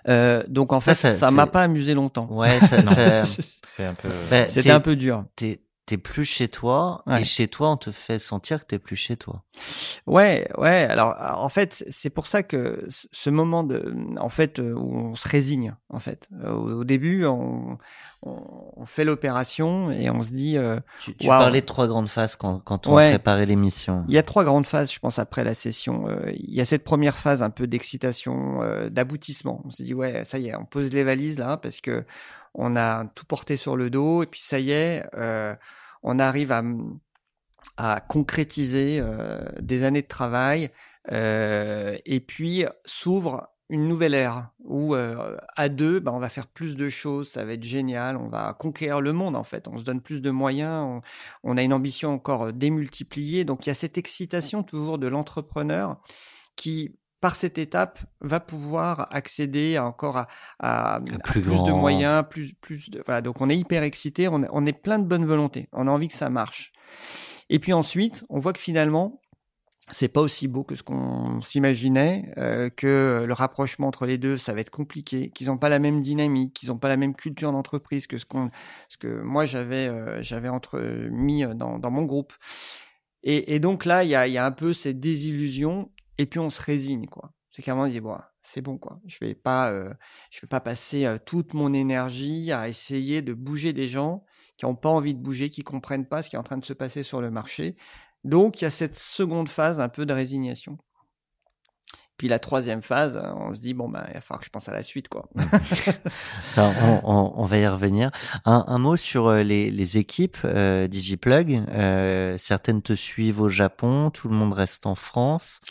Euh, 0.07 0.43
donc 0.47 0.71
en 0.71 0.79
fait, 0.79 0.95
ça 0.95 1.31
m'a 1.31 1.47
pas 1.47 1.63
amusé 1.63 1.93
longtemps. 1.93 2.27
Ouais, 2.31 2.59
ça, 2.61 3.25
c'est 3.67 3.83
un 3.83 3.93
peu. 3.93 4.09
Bah, 4.29 4.47
c'était 4.47 4.71
un 4.71 4.79
peu 4.79 4.95
dur 4.95 5.25
t'es 5.35 5.61
plus 5.97 6.25
chez 6.25 6.47
toi 6.47 7.03
et 7.19 7.23
chez 7.23 7.47
toi 7.47 7.71
on 7.71 7.77
te 7.77 7.91
fait 7.91 8.19
sentir 8.19 8.61
que 8.61 8.65
t'es 8.65 8.79
plus 8.79 8.95
chez 8.95 9.17
toi. 9.17 9.43
Ouais, 10.07 10.49
ouais. 10.57 10.85
Alors 10.89 11.15
en 11.19 11.49
fait 11.49 11.83
c'est 11.89 12.09
pour 12.09 12.27
ça 12.27 12.43
que 12.43 12.85
ce 12.89 13.29
moment 13.29 13.63
de, 13.63 13.93
en 14.19 14.29
fait 14.29 14.59
euh, 14.59 14.73
où 14.73 14.97
on 14.97 15.15
se 15.15 15.27
résigne 15.27 15.75
en 15.89 15.99
fait. 15.99 16.29
Au, 16.45 16.83
début 16.83 17.25
on, 17.25 17.77
on, 18.21 18.85
fait 18.85 19.05
l'opération 19.05 19.91
et 19.91 20.09
on 20.09 20.23
se 20.23 20.31
dit. 20.31 20.57
Euh, 20.57 20.79
tu, 21.01 21.15
tu 21.15 21.27
parlais 21.27 21.61
de 21.61 21.65
trois 21.65 21.87
grandes 21.87 22.09
phases 22.09 22.35
quand 22.35 22.59
quand 22.59 22.87
on 22.87 22.95
ouais. 22.95 23.11
préparait 23.11 23.45
l'émission. 23.45 23.99
Il 24.07 24.13
y 24.13 24.17
a 24.17 24.23
trois 24.23 24.43
grandes 24.43 24.65
phases 24.65 24.91
je 24.91 24.99
pense 24.99 25.19
après 25.19 25.43
la 25.43 25.53
session. 25.53 26.07
Euh, 26.07 26.31
il 26.33 26.53
y 26.53 26.61
a 26.61 26.65
cette 26.65 26.83
première 26.83 27.17
phase 27.17 27.43
un 27.43 27.49
peu 27.49 27.67
d'excitation, 27.67 28.61
euh, 28.61 28.89
d'aboutissement. 28.89 29.61
On 29.65 29.69
se 29.69 29.83
dit 29.83 29.93
ouais 29.93 30.23
ça 30.23 30.37
y 30.37 30.47
est 30.49 30.55
on 30.55 30.65
pose 30.65 30.91
les 30.91 31.03
valises 31.03 31.39
là 31.39 31.57
parce 31.57 31.81
que 31.81 32.05
on 32.53 32.75
a 32.75 33.05
tout 33.15 33.25
porté 33.25 33.57
sur 33.57 33.77
le 33.77 33.89
dos 33.89 34.23
et 34.23 34.25
puis 34.25 34.41
ça 34.41 34.59
y 34.59 34.71
est. 34.71 35.03
Euh, 35.15 35.55
on 36.03 36.19
arrive 36.19 36.51
à, 36.51 36.63
à 37.77 37.99
concrétiser 38.01 38.99
euh, 39.01 39.41
des 39.59 39.83
années 39.83 40.01
de 40.01 40.07
travail 40.07 40.69
euh, 41.11 41.97
et 42.05 42.19
puis 42.19 42.65
s'ouvre 42.85 43.49
une 43.69 43.87
nouvelle 43.87 44.15
ère 44.15 44.49
où 44.59 44.95
euh, 44.95 45.37
à 45.55 45.69
deux, 45.69 45.99
bah, 45.99 46.11
on 46.13 46.19
va 46.19 46.29
faire 46.29 46.47
plus 46.47 46.75
de 46.75 46.89
choses, 46.89 47.29
ça 47.29 47.45
va 47.45 47.53
être 47.53 47.63
génial, 47.63 48.17
on 48.17 48.27
va 48.27 48.53
conquérir 48.53 48.99
le 48.99 49.13
monde 49.13 49.35
en 49.35 49.43
fait, 49.43 49.67
on 49.67 49.77
se 49.77 49.83
donne 49.83 50.01
plus 50.01 50.21
de 50.21 50.31
moyens, 50.31 50.85
on, 50.85 51.01
on 51.43 51.57
a 51.57 51.61
une 51.61 51.73
ambition 51.73 52.11
encore 52.11 52.51
démultipliée, 52.51 53.45
donc 53.45 53.65
il 53.65 53.69
y 53.69 53.71
a 53.71 53.75
cette 53.75 53.97
excitation 53.97 54.63
toujours 54.63 54.97
de 54.97 55.07
l'entrepreneur 55.07 56.01
qui 56.55 56.97
par 57.21 57.35
cette 57.35 57.57
étape, 57.57 57.99
va 58.21 58.39
pouvoir 58.39 59.07
accéder 59.11 59.77
encore 59.77 60.17
à, 60.17 60.27
à, 60.59 61.01
plus, 61.25 61.41
de 61.41 61.71
moyens, 61.71 62.23
plus, 62.29 62.53
plus 62.53 62.89
de, 62.89 63.03
voilà. 63.05 63.21
Donc 63.21 63.41
on 63.41 63.49
est 63.49 63.57
hyper 63.57 63.83
excité, 63.83 64.27
on, 64.27 64.45
on, 64.51 64.65
est 64.65 64.73
plein 64.73 64.99
de 64.99 65.05
bonne 65.05 65.25
volonté, 65.25 65.67
on 65.73 65.87
a 65.87 65.91
envie 65.91 66.07
que 66.07 66.13
ça 66.13 66.29
marche. 66.29 66.71
Et 67.49 67.59
puis 67.59 67.73
ensuite, 67.73 68.23
on 68.29 68.39
voit 68.39 68.53
que 68.53 68.59
finalement, 68.59 69.19
c'est 69.91 70.07
pas 70.07 70.21
aussi 70.21 70.47
beau 70.47 70.63
que 70.63 70.75
ce 70.75 70.83
qu'on 70.83 71.41
s'imaginait, 71.41 72.31
euh, 72.37 72.69
que 72.69 73.23
le 73.25 73.33
rapprochement 73.33 73.87
entre 73.87 74.05
les 74.05 74.17
deux, 74.17 74.37
ça 74.37 74.53
va 74.53 74.61
être 74.61 74.69
compliqué, 74.69 75.31
qu'ils 75.31 75.47
n'ont 75.47 75.57
pas 75.57 75.69
la 75.69 75.79
même 75.79 76.01
dynamique, 76.01 76.53
qu'ils 76.53 76.69
n'ont 76.69 76.77
pas 76.77 76.89
la 76.89 76.97
même 76.97 77.15
culture 77.15 77.51
d'entreprise 77.51 78.07
que 78.07 78.17
ce 78.17 78.25
qu'on, 78.25 78.49
ce 78.87 78.97
que 78.97 79.21
moi 79.21 79.45
j'avais, 79.45 79.87
euh, 79.87 80.21
j'avais 80.21 80.49
entre 80.49 80.79
mis 81.11 81.43
dans, 81.55 81.79
dans 81.79 81.91
mon 81.91 82.03
groupe. 82.03 82.33
Et, 83.23 83.55
et 83.55 83.59
donc 83.59 83.85
là, 83.85 84.03
il 84.03 84.09
y 84.09 84.15
a, 84.15 84.27
y 84.27 84.37
a 84.37 84.45
un 84.45 84.51
peu 84.51 84.73
cette 84.73 84.99
désillusion 84.99 85.91
et 86.19 86.25
puis 86.25 86.39
on 86.39 86.51
se 86.51 86.61
résigne 86.61 87.07
quoi. 87.07 87.33
C'est 87.49 87.63
qu'à 87.63 87.71
un 87.71 87.75
moment 87.75 87.87
on 87.87 87.91
dit 87.91 88.01
bon, 88.01 88.15
c'est 88.43 88.61
bon 88.61 88.77
quoi. 88.77 88.99
Je 89.07 89.17
vais 89.21 89.33
pas, 89.33 89.71
euh, 89.71 89.91
je 90.29 90.41
vais 90.41 90.47
pas 90.47 90.59
passer 90.59 91.05
euh, 91.05 91.17
toute 91.17 91.55
mon 91.55 91.73
énergie 91.73 92.51
à 92.51 92.67
essayer 92.67 93.23
de 93.23 93.33
bouger 93.33 93.73
des 93.73 93.87
gens 93.87 94.23
qui 94.57 94.65
n'ont 94.65 94.75
pas 94.75 94.89
envie 94.89 95.15
de 95.15 95.21
bouger, 95.21 95.49
qui 95.49 95.63
comprennent 95.63 96.05
pas 96.05 96.21
ce 96.21 96.29
qui 96.29 96.35
est 96.35 96.39
en 96.39 96.43
train 96.43 96.57
de 96.57 96.65
se 96.65 96.73
passer 96.73 97.01
sur 97.01 97.21
le 97.21 97.31
marché. 97.31 97.77
Donc 98.25 98.61
il 98.61 98.65
y 98.65 98.67
a 98.67 98.71
cette 98.71 98.99
seconde 98.99 99.47
phase 99.49 99.79
un 99.79 99.89
peu 99.89 100.05
de 100.05 100.13
résignation. 100.13 100.77
Puis 102.19 102.27
la 102.27 102.37
troisième 102.37 102.81
phase, 102.81 103.17
on 103.37 103.53
se 103.53 103.61
dit 103.61 103.73
bon 103.73 103.87
ben 103.87 104.03
il 104.09 104.15
va 104.15 104.19
falloir 104.21 104.41
que 104.41 104.45
je 104.45 104.49
pense 104.49 104.67
à 104.67 104.73
la 104.73 104.83
suite 104.83 105.07
quoi. 105.07 105.29
On, 106.57 107.45
va 107.45 107.57
y 107.57 107.65
revenir. 107.65 108.11
Un, 108.43 108.77
mot 108.77 108.97
sur 108.97 109.27
euh, 109.27 109.41
les, 109.41 109.97
équipes 109.97 110.37
euh, 110.43 110.87
DigiPlug. 110.87 111.63
Euh, 111.69 112.37
certaines 112.37 112.81
te 112.81 112.91
suivent 112.91 113.39
au 113.39 113.47
Japon, 113.47 114.11
tout 114.11 114.27
le 114.27 114.35
monde 114.35 114.51
reste 114.51 114.85
en 114.85 114.95
France. 114.95 115.61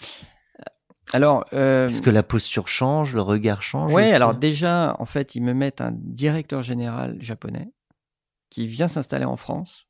Alors, 1.13 1.45
euh, 1.53 1.89
est-ce 1.89 2.03
que 2.03 2.11
la 2.11 2.23
posture 2.23 2.69
change, 2.69 3.15
le 3.15 3.23
regard 3.23 3.63
change 3.63 3.93
Oui, 3.93 4.03
alors 4.11 4.35
déjà, 4.35 4.95
en 4.99 5.07
fait, 5.07 5.35
ils 5.35 5.43
me 5.43 5.55
mettent 5.55 5.81
un 5.81 5.93
directeur 5.95 6.63
général 6.63 7.17
japonais 7.21 7.71
qui 8.51 8.67
vient 8.67 8.89
s'installer 8.89 9.25
en 9.25 9.37
France, 9.37 9.87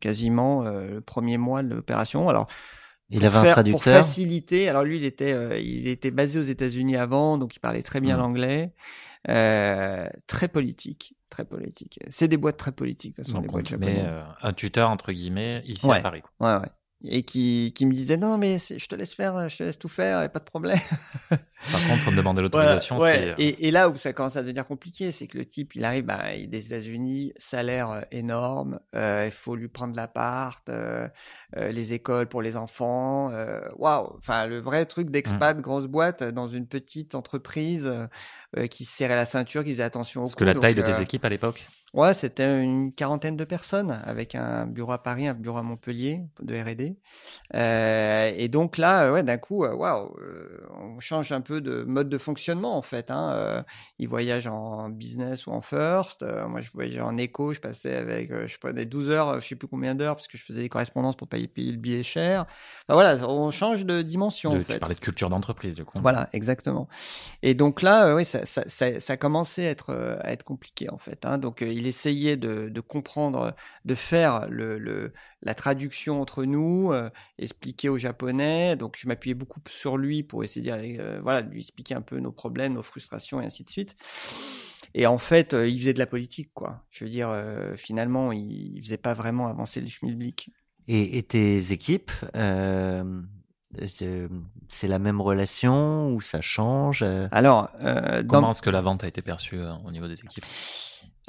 quasiment 0.00 0.64
euh, 0.64 0.94
le 0.94 1.00
premier 1.00 1.38
mois 1.38 1.62
de 1.62 1.74
l'opération. 1.74 2.28
Alors, 2.28 2.46
il 3.10 3.24
avait 3.24 3.38
un 3.38 3.52
traducteur? 3.52 3.82
Pour 3.82 3.92
faciliter, 3.92 4.68
alors 4.68 4.84
lui, 4.84 4.98
il 4.98 5.04
était, 5.04 5.32
euh, 5.32 5.58
il 5.58 5.88
était 5.88 6.10
basé 6.10 6.38
aux 6.38 6.42
États-Unis 6.42 6.96
avant, 6.96 7.38
donc 7.38 7.56
il 7.56 7.60
parlait 7.60 7.82
très 7.82 8.00
bien 8.00 8.16
mmh. 8.16 8.20
l'anglais, 8.20 8.72
euh, 9.28 10.08
très 10.26 10.48
politique, 10.48 11.14
très 11.28 11.44
politique. 11.44 11.98
C'est 12.08 12.28
des 12.28 12.36
boîtes 12.36 12.56
très 12.56 12.72
politiques, 12.72 13.16
de 13.16 13.22
toute 13.22 13.26
façon, 13.26 13.42
les 13.42 13.48
boîtes 13.48 13.68
japonaises. 13.68 14.12
Euh, 14.14 14.24
un 14.42 14.52
tuteur 14.52 14.90
entre 14.90 15.12
guillemets 15.12 15.62
ici 15.66 15.90
à 15.90 16.00
Paris. 16.00 16.22
Ouais, 16.38 16.54
ouais 16.54 16.68
et 17.04 17.22
qui, 17.22 17.72
qui 17.74 17.86
me 17.86 17.92
disait 17.92 18.16
non 18.16 18.36
mais 18.36 18.58
je 18.58 18.86
te 18.86 18.94
laisse 18.94 19.14
faire, 19.14 19.48
je 19.48 19.56
te 19.56 19.62
laisse 19.62 19.78
tout 19.78 19.88
faire, 19.88 20.18
a 20.18 20.28
pas 20.28 20.38
de 20.38 20.44
problème. 20.44 20.78
Par 21.28 21.86
contre, 21.86 22.02
faut 22.02 22.10
me 22.10 22.16
demander 22.16 22.42
l'autorisation. 22.42 22.98
Ouais, 22.98 23.34
et, 23.38 23.68
et, 23.68 23.70
là 23.70 23.88
où 23.88 23.94
ça 23.94 24.12
commence 24.12 24.36
à 24.36 24.42
devenir 24.42 24.66
compliqué, 24.66 25.12
c'est 25.12 25.26
que 25.26 25.38
le 25.38 25.46
type, 25.46 25.74
il 25.74 25.84
arrive 25.84 26.04
bah, 26.04 26.34
il 26.34 26.44
est 26.44 26.46
des 26.46 26.66
États-Unis, 26.66 27.32
salaire 27.36 27.90
euh, 27.90 28.00
énorme, 28.10 28.80
euh, 28.94 29.24
il 29.26 29.32
faut 29.32 29.56
lui 29.56 29.68
prendre 29.68 29.94
l'appart, 29.94 30.68
euh, 30.68 31.08
euh, 31.56 31.70
les 31.72 31.92
écoles 31.92 32.28
pour 32.28 32.42
les 32.42 32.56
enfants, 32.56 33.30
euh, 33.32 33.60
waouh, 33.76 34.16
enfin 34.18 34.46
le 34.46 34.60
vrai 34.60 34.84
truc 34.86 35.10
d'expat, 35.10 35.56
mmh. 35.56 35.60
grosse 35.60 35.86
boîte 35.86 36.22
dans 36.22 36.48
une 36.48 36.66
petite 36.66 37.14
entreprise 37.14 37.90
qui 38.70 38.84
se 38.84 38.96
serrait 38.96 39.16
la 39.16 39.26
ceinture, 39.26 39.64
qui 39.64 39.72
faisait 39.72 39.82
attention 39.82 40.22
au. 40.22 40.24
Parce 40.24 40.34
que 40.34 40.44
la 40.44 40.54
taille 40.54 40.74
de 40.74 40.82
tes 40.82 41.00
équipes 41.00 41.24
à 41.24 41.28
l'époque. 41.28 41.66
Ouais, 41.92 42.14
c'était 42.14 42.62
une 42.62 42.92
quarantaine 42.92 43.36
de 43.36 43.42
personnes 43.44 44.00
avec 44.04 44.36
un 44.36 44.64
bureau 44.66 44.92
à 44.92 45.02
Paris, 45.02 45.26
un 45.26 45.34
bureau 45.34 45.58
à 45.58 45.62
Montpellier 45.64 46.20
de 46.40 46.54
R&D. 46.54 46.96
Euh, 47.56 48.32
et 48.36 48.46
donc 48.46 48.78
là, 48.78 49.06
euh, 49.06 49.14
ouais, 49.14 49.24
d'un 49.24 49.38
coup, 49.38 49.64
euh, 49.64 49.74
waouh, 49.74 50.16
euh, 50.20 50.60
on 50.80 51.00
change 51.00 51.32
un 51.32 51.40
peu 51.40 51.60
de 51.60 51.82
mode 51.82 52.08
de 52.08 52.16
fonctionnement 52.16 52.76
en 52.76 52.82
fait. 52.82 53.10
Hein. 53.10 53.32
Euh, 53.34 53.62
ils 53.98 54.06
voyagent 54.06 54.46
en 54.46 54.88
business 54.88 55.48
ou 55.48 55.50
en 55.50 55.62
first. 55.62 56.24
moi, 56.48 56.60
je 56.60 56.70
voyageais 56.72 57.00
en 57.00 57.16
éco. 57.16 57.54
Je 57.54 57.60
passais 57.60 57.96
avec, 57.96 58.30
je 58.32 58.70
des 58.70 58.86
12 58.86 59.10
heures, 59.10 59.40
je 59.40 59.48
sais 59.48 59.56
plus 59.56 59.66
combien 59.66 59.96
d'heures 59.96 60.14
parce 60.14 60.28
que 60.28 60.38
je 60.38 60.44
faisais 60.44 60.60
des 60.60 60.68
correspondances 60.68 61.16
pour 61.16 61.26
payer, 61.26 61.48
payer 61.48 61.72
le 61.72 61.78
billet 61.78 62.04
cher. 62.04 62.46
Enfin, 62.86 62.94
voilà, 62.94 63.16
on 63.28 63.50
change 63.50 63.84
de 63.84 64.00
dimension 64.02 64.52
en 64.52 64.60
fait. 64.60 64.74
Tu 64.74 64.78
parlais 64.78 64.94
de 64.94 65.00
culture 65.00 65.28
d'entreprise 65.28 65.74
du 65.74 65.84
coup. 65.84 65.98
Voilà, 66.00 66.28
exactement. 66.32 66.86
Et 67.42 67.54
donc 67.54 67.82
là, 67.82 68.14
oui, 68.14 68.24
ça, 68.24 68.39
ça, 68.44 68.64
ça, 68.66 69.00
ça, 69.00 69.12
a 69.12 69.16
commencé 69.16 69.66
à 69.66 69.70
être, 69.70 70.44
compliqué 70.44 70.90
en 70.90 70.98
fait. 70.98 71.24
Hein. 71.24 71.38
Donc 71.38 71.60
il 71.60 71.86
essayait 71.86 72.36
de, 72.36 72.80
comprendre, 72.80 73.54
de 73.84 73.94
faire 73.94 74.48
la 75.42 75.54
traduction 75.54 76.20
entre 76.20 76.44
nous, 76.44 76.92
euh, 76.92 77.10
expliquer 77.38 77.88
aux 77.88 77.98
Japonais. 77.98 78.76
Donc 78.76 78.96
je 78.96 79.06
m'appuyais 79.08 79.34
beaucoup 79.34 79.60
sur 79.68 79.96
lui 79.96 80.22
pour 80.22 80.44
essayer 80.44 80.70
de 80.70 81.00
euh, 81.00 81.40
lui 81.42 81.60
expliquer 81.60 81.94
un 81.94 82.02
peu 82.02 82.18
nos 82.18 82.32
problèmes, 82.32 82.74
nos 82.74 82.82
frustrations 82.82 83.40
et 83.40 83.46
ainsi 83.46 83.64
de 83.64 83.70
suite. 83.70 83.96
Et 84.94 85.06
en 85.06 85.18
fait, 85.18 85.54
euh, 85.54 85.68
il 85.68 85.78
faisait 85.78 85.92
de 85.92 86.00
la 86.00 86.06
politique, 86.06 86.50
quoi. 86.52 86.84
Je 86.90 87.04
veux 87.04 87.10
dire, 87.10 87.32
finalement, 87.76 88.32
il, 88.32 88.76
il 88.76 88.82
faisait 88.82 88.96
pas 88.96 89.14
vraiment 89.14 89.46
avancer 89.46 89.80
le 89.80 89.86
schmilblick. 89.86 90.50
Et, 90.88 91.18
et 91.18 91.22
tes 91.22 91.72
équipes, 91.72 92.10
c'est 94.68 94.88
la 94.88 94.98
même 94.98 95.20
relation 95.20 96.12
ou 96.14 96.20
ça 96.20 96.40
change 96.40 97.04
Alors, 97.30 97.70
comment 98.28 98.50
est-ce 98.50 98.62
que 98.62 98.70
la 98.70 98.80
vente 98.80 99.04
a 99.04 99.08
été 99.08 99.22
perçue 99.22 99.60
au 99.86 99.90
niveau 99.90 100.08
des 100.08 100.20
équipes? 100.20 100.44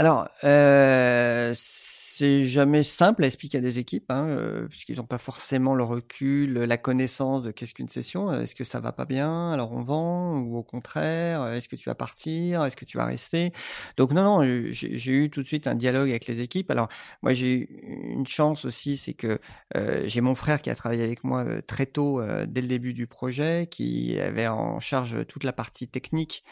Alors, 0.01 0.29
euh, 0.43 1.53
c'est 1.55 2.43
jamais 2.43 2.81
simple 2.81 3.23
à 3.23 3.27
expliquer 3.27 3.59
à 3.59 3.61
des 3.61 3.79
équipes, 3.79 4.09
hein, 4.09 4.27
euh, 4.29 4.67
puisqu'ils 4.67 4.97
n'ont 4.97 5.05
pas 5.05 5.17
forcément 5.17 5.75
le 5.75 5.83
recul, 5.83 6.53
la 6.53 6.77
connaissance 6.77 7.41
de 7.43 7.51
qu'est-ce 7.51 7.73
qu'une 7.73 7.87
session. 7.87 8.31
Est-ce 8.33 8.53
que 8.53 8.63
ça 8.63 8.79
va 8.79 8.91
pas 8.91 9.05
bien? 9.05 9.51
Alors 9.51 9.71
on 9.71 9.81
vend 9.81 10.37
ou 10.37 10.57
au 10.57 10.63
contraire 10.63 11.47
Est-ce 11.53 11.67
que 11.67 11.75
tu 11.75 11.89
vas 11.89 11.95
partir? 11.95 12.63
Est-ce 12.63 12.75
que 12.75 12.85
tu 12.85 12.97
vas 12.97 13.05
rester? 13.05 13.53
Donc 13.97 14.11
non, 14.11 14.23
non, 14.23 14.69
j'ai 14.71 15.11
eu 15.11 15.29
tout 15.29 15.41
de 15.41 15.47
suite 15.47 15.65
un 15.65 15.75
dialogue 15.75 16.09
avec 16.09 16.27
les 16.27 16.41
équipes. 16.41 16.69
Alors 16.69 16.89
moi 17.23 17.33
j'ai 17.33 17.53
eu 17.53 17.69
une 18.11 18.27
chance 18.27 18.65
aussi, 18.65 18.97
c'est 18.97 19.13
que 19.13 19.39
euh, 19.75 20.03
j'ai 20.05 20.21
mon 20.21 20.35
frère 20.35 20.61
qui 20.61 20.69
a 20.69 20.75
travaillé 20.75 21.03
avec 21.03 21.23
moi 21.23 21.43
euh, 21.43 21.61
très 21.65 21.85
tôt, 21.85 22.21
euh, 22.21 22.45
dès 22.47 22.61
le 22.61 22.67
début 22.67 22.93
du 22.93 23.07
projet, 23.07 23.67
qui 23.69 24.19
avait 24.19 24.47
en 24.47 24.79
charge 24.79 25.25
toute 25.27 25.43
la 25.43 25.53
partie 25.53 25.87
technique 25.87 26.43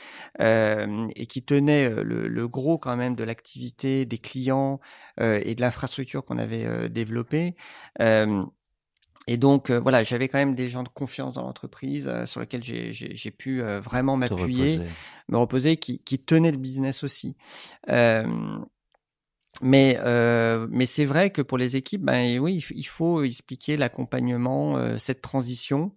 euh, 0.41 1.08
et 1.16 1.26
qui 1.28 1.43
tenait 1.43 1.89
le, 2.04 2.47
gros 2.47 2.78
quand 2.80 2.97
même 2.97 3.16
de 3.16 3.24
l'activité 3.40 4.06
des 4.06 4.18
clients 4.18 4.80
et 5.20 5.56
de 5.56 5.62
l'infrastructure 5.62 6.24
qu'on 6.26 6.38
avait 6.38 6.66
euh, 6.66 6.90
développée. 6.90 7.56
Et 9.28 9.38
donc 9.38 9.70
voilà, 9.70 10.02
j'avais 10.04 10.28
quand 10.28 10.40
même 10.40 10.56
des 10.56 10.68
gens 10.68 10.84
de 10.84 10.90
confiance 10.90 11.34
dans 11.36 11.44
l'entreprise 11.44 12.12
sur 12.26 12.42
lesquels 12.42 12.64
j'ai 12.64 13.32
pu 13.32 13.62
vraiment 13.62 14.18
m'appuyer, 14.18 14.82
me 15.28 15.38
reposer, 15.38 15.78
qui, 15.78 16.00
qui 16.00 16.18
tenaient 16.18 16.52
le 16.52 16.58
business 16.58 17.04
aussi. 17.04 17.36
Mais 19.62 19.97
euh, 20.00 20.68
mais 20.70 20.86
c'est 20.86 21.04
vrai 21.04 21.32
que 21.32 21.41
pour 21.41 21.58
les 21.58 21.76
équipes, 21.76 22.02
ben 22.04 22.39
oui, 22.39 22.64
il 22.74 22.84
faut 22.88 23.24
expliquer 23.24 23.76
l'accompagnement, 23.76 24.78
euh, 24.78 24.97
cette 24.97 25.22
transition. 25.22 25.91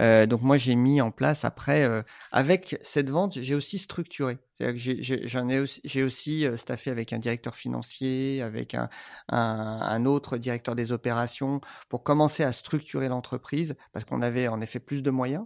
Euh, 0.00 0.26
donc 0.26 0.42
moi 0.42 0.56
j'ai 0.58 0.74
mis 0.74 1.00
en 1.00 1.12
place 1.12 1.44
après 1.44 1.84
euh, 1.84 2.02
avec 2.32 2.76
cette 2.82 3.10
vente, 3.10 3.38
j'ai 3.40 3.54
aussi 3.54 3.78
structuré. 3.78 4.38
J'en 4.58 5.48
ai, 5.48 5.60
aussi, 5.60 5.80
j'ai 5.84 6.02
aussi 6.02 6.44
euh, 6.46 6.56
staffé 6.56 6.90
avec 6.90 7.12
un 7.12 7.18
directeur 7.18 7.54
financier, 7.54 8.42
avec 8.42 8.74
un, 8.74 8.88
un, 9.28 9.80
un, 9.80 10.04
autre 10.06 10.36
directeur 10.36 10.74
des 10.74 10.90
opérations 10.90 11.60
pour 11.88 12.02
commencer 12.02 12.42
à 12.42 12.50
structurer 12.50 13.08
l'entreprise 13.08 13.76
parce 13.92 14.04
qu'on 14.04 14.22
avait 14.22 14.48
en 14.48 14.60
effet 14.60 14.80
plus 14.80 15.02
de 15.02 15.10
moyens. 15.10 15.44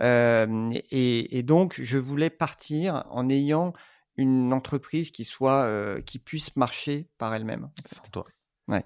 Et, 0.00 1.38
et 1.38 1.42
donc 1.42 1.80
je 1.80 1.98
voulais 1.98 2.30
partir 2.30 3.04
en 3.10 3.28
ayant 3.28 3.72
une 4.18 4.52
entreprise 4.52 5.10
qui 5.10 5.24
soit 5.24 5.62
euh, 5.62 6.02
qui 6.02 6.18
puisse 6.18 6.56
marcher 6.56 7.06
par 7.16 7.34
elle-même. 7.34 7.70
C'est 7.86 8.10
toi. 8.10 8.26
Ouais. 8.66 8.84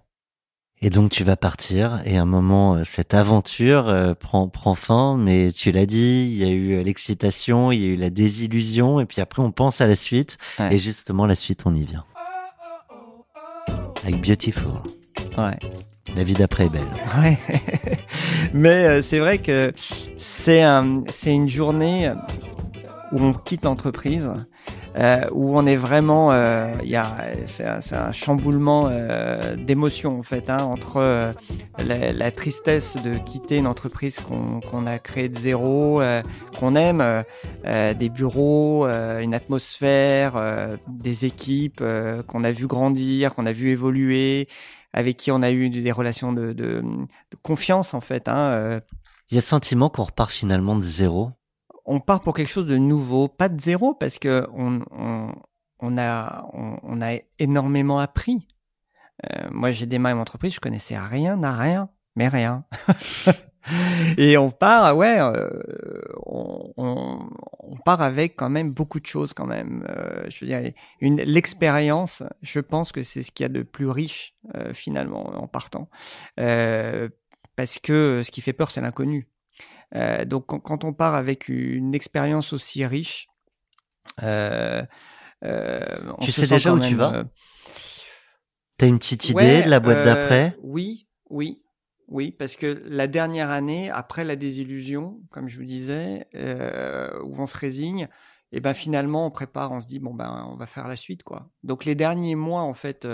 Et 0.83 0.91
donc 0.91 1.11
tu 1.11 1.25
vas 1.25 1.37
partir 1.37 2.03
et 2.05 2.19
à 2.19 2.23
un 2.23 2.27
moment 2.27 2.75
euh, 2.75 2.85
cette 2.85 3.15
aventure 3.15 3.89
euh, 3.89 4.15
prend 4.15 4.49
prend 4.49 4.75
fin 4.75 5.17
mais 5.17 5.51
tu 5.51 5.73
l'as 5.73 5.87
dit, 5.87 6.29
il 6.31 6.37
y 6.37 6.45
a 6.45 6.51
eu 6.51 6.83
l'excitation, 6.83 7.73
il 7.73 7.81
y 7.81 7.85
a 7.85 7.89
eu 7.89 7.97
la 7.97 8.11
désillusion 8.11 9.01
et 9.01 9.07
puis 9.07 9.21
après 9.21 9.43
on 9.43 9.53
pense 9.53 9.81
à 9.81 9.89
la 9.89 9.97
suite 9.97 10.37
et 10.71 10.79
justement 10.79 11.27
la 11.27 11.37
suite 11.37 11.63
on 11.65 11.75
y 11.75 11.85
vient. 11.85 12.05
Avec 14.05 14.21
Beautiful. 14.21 14.83
Ouais. 15.39 15.59
La 16.15 16.25
vie 16.25 16.35
d'après 16.35 16.67
est 16.67 16.73
belle. 16.73 16.83
Ouais. 17.19 17.39
mais 18.53 19.01
c'est 19.01 19.21
vrai 19.21 19.39
que 19.39 19.73
c'est 20.19 20.63
un, 20.63 21.05
c'est 21.09 21.33
une 21.33 21.49
journée 21.49 22.13
où 23.13 23.23
on 23.23 23.33
quitte 23.33 23.65
l'entreprise 23.65 24.31
euh, 24.99 25.25
où 25.33 25.57
on 25.59 25.67
est 25.67 25.77
vraiment, 25.77 26.33
euh, 26.33 26.73
il 26.85 26.95
a, 26.97 27.17
c'est 27.47 27.65
un, 27.67 27.81
un, 27.93 28.13
chamboulement 28.13 28.89
euh, 28.91 29.57
d'émotions 29.57 30.19
en 30.19 30.23
fait, 30.23 30.51
hein, 30.51 30.65
entre 30.65 30.99
euh, 30.99 31.33
la, 31.79 32.13
la, 32.13 32.31
tristesse 32.31 32.97
de 33.03 33.17
quitter 33.17 33.57
une 33.57 33.67
entreprise 33.67 34.21
qu'on 34.21 34.87
a 34.87 34.99
créée 34.99 35.29
de 35.29 35.39
zéro, 35.39 36.01
euh, 36.01 36.23
qu'on 36.59 36.77
aime, 36.77 37.25
des 37.65 38.09
bureaux, 38.09 38.87
une 38.87 39.35
atmosphère, 39.35 40.35
des 40.89 41.25
équipes 41.25 41.83
qu'on 42.27 42.45
a 42.45 42.53
vu 42.53 42.67
grandir, 42.67 43.35
qu'on 43.35 43.47
a 43.47 43.53
vu 43.53 43.71
évoluer, 43.71 44.49
avec 44.93 45.17
qui 45.17 45.31
on 45.31 45.43
a 45.43 45.51
eu 45.51 45.71
des 45.71 45.93
relations 45.93 46.33
de, 46.33 46.53
de, 46.53 46.83
de 46.83 47.37
confiance 47.43 47.95
en 47.95 48.01
fait. 48.01 48.29
Hein, 48.29 48.81
il 49.31 49.35
y 49.35 49.39
a 49.39 49.41
ce 49.41 49.49
sentiment 49.49 49.89
qu'on 49.89 50.05
repart 50.05 50.31
finalement 50.31 50.77
de 50.77 50.83
zéro? 50.83 51.31
On 51.85 52.01
part 52.01 52.21
pour 52.21 52.35
quelque 52.35 52.49
chose 52.49 52.67
de 52.67 52.79
nouveau, 52.79 53.29
pas 53.29 53.49
de 53.49 53.61
zéro, 53.61 53.95
parce 53.95 54.19
que 54.19 54.47
on, 54.55 54.83
on, 55.81 55.99
a, 55.99 56.49
on, 56.53 57.03
a 57.03 57.19
énormément 57.39 57.99
appris. 57.99 58.47
Euh, 59.31 59.49
moi, 59.51 59.71
j'ai 59.71 59.87
démarré 59.87 60.15
mon 60.15 60.23
entreprise, 60.23 60.55
je 60.55 60.61
connaissais 60.61 60.99
rien, 60.99 61.43
à 61.43 61.57
rien, 61.57 61.91
mais 62.17 62.29
rien. 62.29 62.65
Et 64.19 64.37
on 64.37 64.51
part, 64.51 64.97
ouais, 64.97 65.19
euh, 65.21 65.49
on, 66.27 66.73
on, 66.77 67.77
part 67.85 68.03
avec 68.03 68.35
quand 68.35 68.51
même 68.51 68.73
beaucoup 68.73 68.99
de 68.99 69.07
choses 69.07 69.35
quand 69.35 69.47
même. 69.47 69.87
Euh, 69.89 70.25
je 70.29 70.45
veux 70.45 70.49
dire, 70.49 70.73
une 71.01 71.19
l'expérience, 71.23 72.25
je 72.43 72.59
pense 72.59 72.91
que 72.91 73.05
c'est 73.05 73.23
ce 73.23 73.31
qu'il 73.31 73.45
y 73.45 73.47
a 73.47 73.49
de 73.49 73.63
plus 73.63 73.89
riche 73.89 74.35
finalement 74.73 75.29
en 75.41 75.47
partant, 75.47 75.89
parce 76.37 77.79
que 77.79 78.23
ce 78.25 78.31
qui 78.33 78.41
fait 78.41 78.53
peur, 78.53 78.73
c'est 78.73 78.81
l'inconnu. 78.81 79.32
Euh, 79.95 80.25
donc 80.25 80.47
quand, 80.47 80.85
on 80.85 80.93
part 80.93 81.15
avec 81.15 81.49
une 81.49 81.95
expérience 81.95 82.53
aussi 82.53 82.85
riche, 82.87 83.29
euh, 84.23 84.83
euh, 85.45 86.13
tu 86.21 86.33
sais 86.33 86.47
déjà 86.47 86.73
où 86.73 86.81
tu 86.81 86.95
vas 86.95 87.25
T'as 88.79 88.87
une 88.87 88.99
petite 88.99 89.29
idée 89.29 89.63
de 89.63 89.69
la 89.69 89.81
boîte 89.81 90.05
d'après? 90.05 90.57
Oui, 90.63 91.07
oui, 91.31 91.63
oui, 92.09 92.33
parce 92.33 92.57
que 92.57 92.83
la 92.87 93.07
dernière 93.07 93.51
année, 93.51 93.91
après 93.91 94.25
la 94.25 94.35
désillusion, 94.37 95.21
comme 95.31 95.49
je 95.49 95.59
vous 95.59 95.65
disais, 95.65 96.27
où 96.35 97.35
on 97.39 97.47
se 97.47 97.59
résigne, 97.59 98.09
et 98.55 98.61
ben 98.61 98.75
finalement 98.75 99.27
on 99.27 99.31
prépare, 99.31 99.73
on 99.73 99.81
se 99.81 99.87
dit 99.87 99.99
bon 99.99 100.13
ben 100.13 100.47
on 100.51 100.57
va 100.57 100.67
faire 100.67 100.87
la 100.87 100.97
suite 100.97 101.23
quoi. 101.23 101.49
Donc 101.63 101.87
les 101.87 101.95
derniers 101.95 102.35
mois 102.35 102.63
en 102.63 102.75
fait 102.75 103.07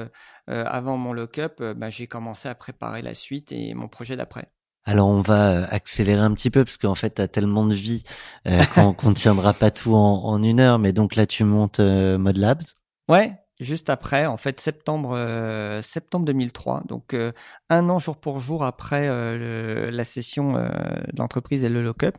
avant 0.47 0.97
mon 0.97 1.12
lock-up, 1.12 1.61
ben, 1.61 1.91
j'ai 1.91 2.07
commencé 2.07 2.49
à 2.49 2.55
préparer 2.55 3.03
la 3.03 3.14
suite 3.14 3.53
et 3.53 3.74
mon 3.74 3.89
projet 3.89 4.16
d'après. 4.16 4.51
Alors 4.89 5.09
on 5.09 5.20
va 5.20 5.51
euh, 5.51 5.66
accélérer 5.68 6.22
un 6.22 6.32
petit 6.32 6.49
peu 6.49 6.64
parce 6.64 6.78
qu'en 6.78 6.95
fait 6.95 7.11
t'as 7.11 7.28
tellement 7.28 7.66
de 7.66 7.74
vie 7.74 8.05
euh, 8.47 8.64
qu'on 8.97 9.11
ne 9.11 9.14
tiendra 9.14 9.53
pas 9.53 9.70
tout 9.70 9.95
en, 9.95 10.43
une 10.43 10.61
heure. 10.61 10.78
Mais 10.78 10.95
donc 10.95 11.14
là 11.14 11.26
tu 11.26 11.45
montes 11.45 11.78
euh, 11.78 12.16
Labs. 12.34 12.62
Ouais, 13.07 13.34
juste 13.61 13.91
après, 13.91 14.27
en 14.27 14.37
fait 14.37 14.61
septembre 14.61 15.15
euh, 15.17 15.83
septembre 15.83 16.25
2003, 16.27 16.85
donc 16.87 17.15
euh, 17.15 17.33
un 17.71 17.89
an 17.91 17.99
jour 17.99 18.17
pour 18.17 18.41
jour 18.41 18.65
après 18.65 19.09
euh, 19.09 19.91
la 19.91 20.05
session 20.05 20.53
de 20.53 21.19
l'entreprise 21.19 21.65
et 21.65 21.69
le 21.69 21.83
lock-up, 21.83 22.17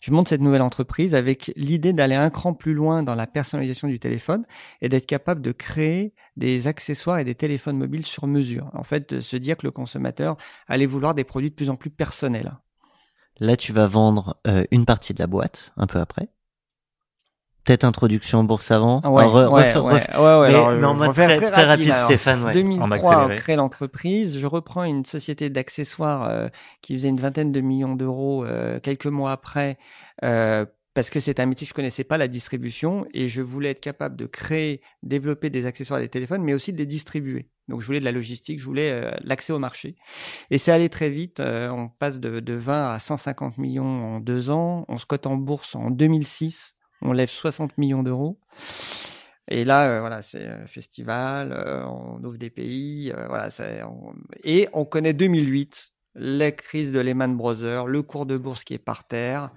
je 0.00 0.10
monte 0.10 0.28
cette 0.28 0.40
nouvelle 0.40 0.62
entreprise 0.62 1.14
avec 1.14 1.52
l'idée 1.56 1.92
d'aller 1.92 2.14
un 2.14 2.30
cran 2.30 2.52
plus 2.52 2.74
loin 2.74 3.02
dans 3.02 3.14
la 3.14 3.26
personnalisation 3.26 3.88
du 3.88 3.98
téléphone 3.98 4.44
et 4.80 4.88
d'être 4.88 5.06
capable 5.06 5.40
de 5.40 5.52
créer 5.52 6.12
des 6.36 6.66
accessoires 6.66 7.18
et 7.18 7.24
des 7.24 7.34
téléphones 7.34 7.78
mobiles 7.78 8.06
sur 8.06 8.26
mesure. 8.26 8.70
En 8.74 8.84
fait, 8.84 9.20
se 9.20 9.36
dire 9.36 9.56
que 9.56 9.66
le 9.66 9.70
consommateur 9.70 10.36
allait 10.68 10.86
vouloir 10.86 11.14
des 11.14 11.24
produits 11.24 11.50
de 11.50 11.54
plus 11.54 11.70
en 11.70 11.76
plus 11.76 11.90
personnels. 11.90 12.52
Là, 13.40 13.56
tu 13.56 13.72
vas 13.72 13.86
vendre 13.86 14.38
une 14.70 14.84
partie 14.84 15.14
de 15.14 15.18
la 15.18 15.26
boîte 15.26 15.72
un 15.76 15.86
peu 15.86 15.98
après 15.98 16.28
peut-être 17.64 17.84
introduction 17.84 18.40
en 18.40 18.44
bourse 18.44 18.70
avant. 18.70 19.00
Ouais, 19.02 19.24
ouais, 19.24 19.44
ouais, 19.46 19.80
ouais, 19.82 20.54
Alors, 20.54 21.12
très, 21.12 21.36
très, 21.36 21.64
rapide, 21.64 21.94
Stéphane. 22.04 22.44
Ouais. 22.44 22.52
2003, 22.52 23.26
on 23.26 23.36
crée 23.36 23.56
l'entreprise. 23.56 24.38
Je 24.38 24.46
reprends 24.46 24.84
une 24.84 25.04
société 25.04 25.50
d'accessoires 25.50 26.28
euh, 26.28 26.48
qui 26.80 26.94
faisait 26.96 27.08
une 27.08 27.20
vingtaine 27.20 27.52
de 27.52 27.60
millions 27.60 27.94
d'euros 27.94 28.44
euh, 28.44 28.80
quelques 28.80 29.06
mois 29.06 29.32
après. 29.32 29.78
Euh, 30.24 30.66
parce 30.94 31.08
que 31.08 31.20
c'est 31.20 31.40
un 31.40 31.46
métier 31.46 31.66
que 31.66 31.70
je 31.70 31.74
connaissais 31.74 32.04
pas, 32.04 32.18
la 32.18 32.28
distribution, 32.28 33.06
et 33.14 33.26
je 33.26 33.40
voulais 33.40 33.70
être 33.70 33.80
capable 33.80 34.14
de 34.14 34.26
créer, 34.26 34.82
développer 35.02 35.48
des 35.48 35.64
accessoires 35.64 36.00
des 36.00 36.08
téléphones, 36.08 36.42
mais 36.42 36.52
aussi 36.52 36.72
de 36.74 36.78
les 36.78 36.84
distribuer. 36.84 37.48
Donc 37.68 37.80
je 37.80 37.86
voulais 37.86 38.00
de 38.00 38.04
la 38.04 38.12
logistique, 38.12 38.60
je 38.60 38.66
voulais 38.66 38.90
euh, 38.90 39.10
l'accès 39.22 39.54
au 39.54 39.58
marché. 39.58 39.96
Et 40.50 40.58
c'est 40.58 40.70
allé 40.70 40.90
très 40.90 41.08
vite, 41.08 41.40
on 41.40 41.88
passe 41.88 42.20
de, 42.20 42.40
de 42.40 42.52
20 42.52 42.92
à 42.92 42.98
150 42.98 43.56
millions 43.56 44.16
en 44.16 44.20
deux 44.20 44.50
ans, 44.50 44.84
on 44.88 44.98
se 44.98 45.06
cote 45.06 45.26
en 45.26 45.36
bourse 45.36 45.76
en 45.76 45.90
2006, 45.90 46.76
on 47.02 47.12
lève 47.12 47.28
60 47.28 47.76
millions 47.78 48.02
d'euros. 48.02 48.38
Et 49.48 49.64
là, 49.64 49.88
euh, 49.88 50.00
voilà, 50.00 50.22
c'est 50.22 50.66
festival, 50.66 51.52
euh, 51.52 51.84
on 51.84 52.22
ouvre 52.24 52.38
des 52.38 52.50
pays, 52.50 53.12
euh, 53.12 53.26
voilà, 53.26 53.48
et 54.44 54.68
on 54.72 54.84
connaît 54.84 55.12
2008, 55.12 55.90
la 56.14 56.52
crise 56.52 56.92
de 56.92 57.00
Lehman 57.00 57.36
Brothers, 57.36 57.86
le 57.86 58.02
cours 58.02 58.24
de 58.24 58.38
bourse 58.38 58.64
qui 58.64 58.74
est 58.74 58.78
par 58.78 59.04
terre, 59.04 59.50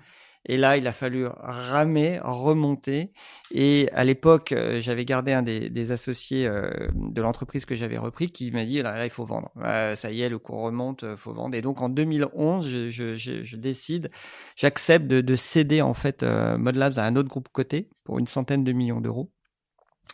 et 0.48 0.58
là, 0.58 0.78
il 0.78 0.86
a 0.88 0.94
fallu 0.94 1.26
ramer, 1.28 2.20
remonter. 2.24 3.12
Et 3.52 3.90
à 3.94 4.04
l'époque, 4.04 4.52
euh, 4.52 4.80
j'avais 4.80 5.06
gardé 5.06 5.34
un 5.34 5.42
des, 5.42 5.70
des 5.70 5.92
associés 5.92 6.46
euh, 6.46 6.70
de 6.94 7.22
l'entreprise 7.22 7.66
que 7.66 7.76
j'avais 7.76 7.98
repris 7.98 8.30
qui 8.30 8.52
m'a 8.52 8.64
dit, 8.64 8.82
là, 8.82 9.06
il 9.06 9.10
faut 9.10 9.26
vendre. 9.26 9.52
ça 9.96 10.12
y 10.12 10.22
est, 10.22 10.30
le 10.30 10.38
cours 10.38 10.62
remonte, 10.62 11.04
euh, 11.04 11.18
faut 11.18 11.34
vendre. 11.34 11.56
Et 11.56 11.62
donc, 11.62 11.82
en 11.82 11.90
2011, 11.90 12.68
je, 12.68 12.90
je, 12.90 13.16
je, 13.16 13.44
je 13.44 13.56
décide, 13.58 14.12
j'accepte 14.56 15.08
de, 15.08 15.22
de, 15.22 15.36
céder 15.36 15.82
en 15.82 15.94
fait 15.94 16.24
Modlabs 16.24 16.98
à 16.98 17.04
un 17.06 17.16
autre 17.16 17.30
groupe 17.30 17.50
coté 17.52 17.90
pour 18.04 18.20
une 18.20 18.28
centaine 18.28 18.64
de 18.64 18.72
millions 18.72 19.02
d'euros. 19.02 19.32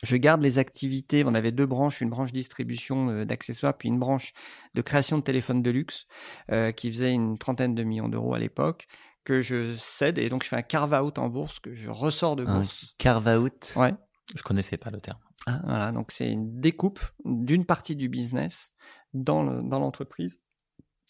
Je 0.04 0.16
garde 0.16 0.42
les 0.42 0.58
activités. 0.58 1.24
On 1.26 1.36
avait 1.36 1.52
deux 1.52 1.66
branches, 1.66 2.02
une 2.02 2.10
branche 2.10 2.32
distribution 2.32 3.24
d'accessoires, 3.24 3.78
puis 3.78 3.90
une 3.90 4.00
branche 4.00 4.34
de 4.74 4.82
création 4.82 5.18
de 5.18 5.24
téléphones 5.24 5.62
de 5.62 5.70
luxe 5.70 6.08
euh, 6.52 6.72
qui 6.72 6.92
faisait 6.92 7.12
une 7.12 7.38
trentaine 7.38 7.76
de 7.76 7.84
millions 7.84 8.10
d'euros 8.10 8.34
à 8.34 8.40
l'époque 8.40 8.88
que 9.24 9.42
je 9.42 9.76
cède 9.78 10.18
et 10.18 10.30
donc 10.30 10.44
je 10.44 10.50
fais 10.50 10.56
un 10.56 10.62
carve 10.62 10.94
out 10.94 11.18
en 11.20 11.30
bourse 11.30 11.60
que 11.60 11.74
je 11.74 11.90
ressors 11.90 12.36
de 12.36 12.46
bourse. 12.46 12.96
carve 12.98 13.28
out. 13.28 13.74
Ouais. 13.76 13.94
Je 14.36 14.44
connaissais 14.44 14.78
pas 14.78 14.90
le 14.90 15.00
terme. 15.00 15.20
Ah, 15.48 15.62
voilà, 15.66 15.92
donc 15.92 16.12
c'est 16.12 16.30
une 16.30 16.60
découpe 16.60 17.00
d'une 17.26 17.66
partie 17.66 17.96
du 17.96 18.10
business 18.10 18.74
dans 19.14 19.44
le, 19.44 19.62
dans 19.62 19.80
l'entreprise 19.80 20.40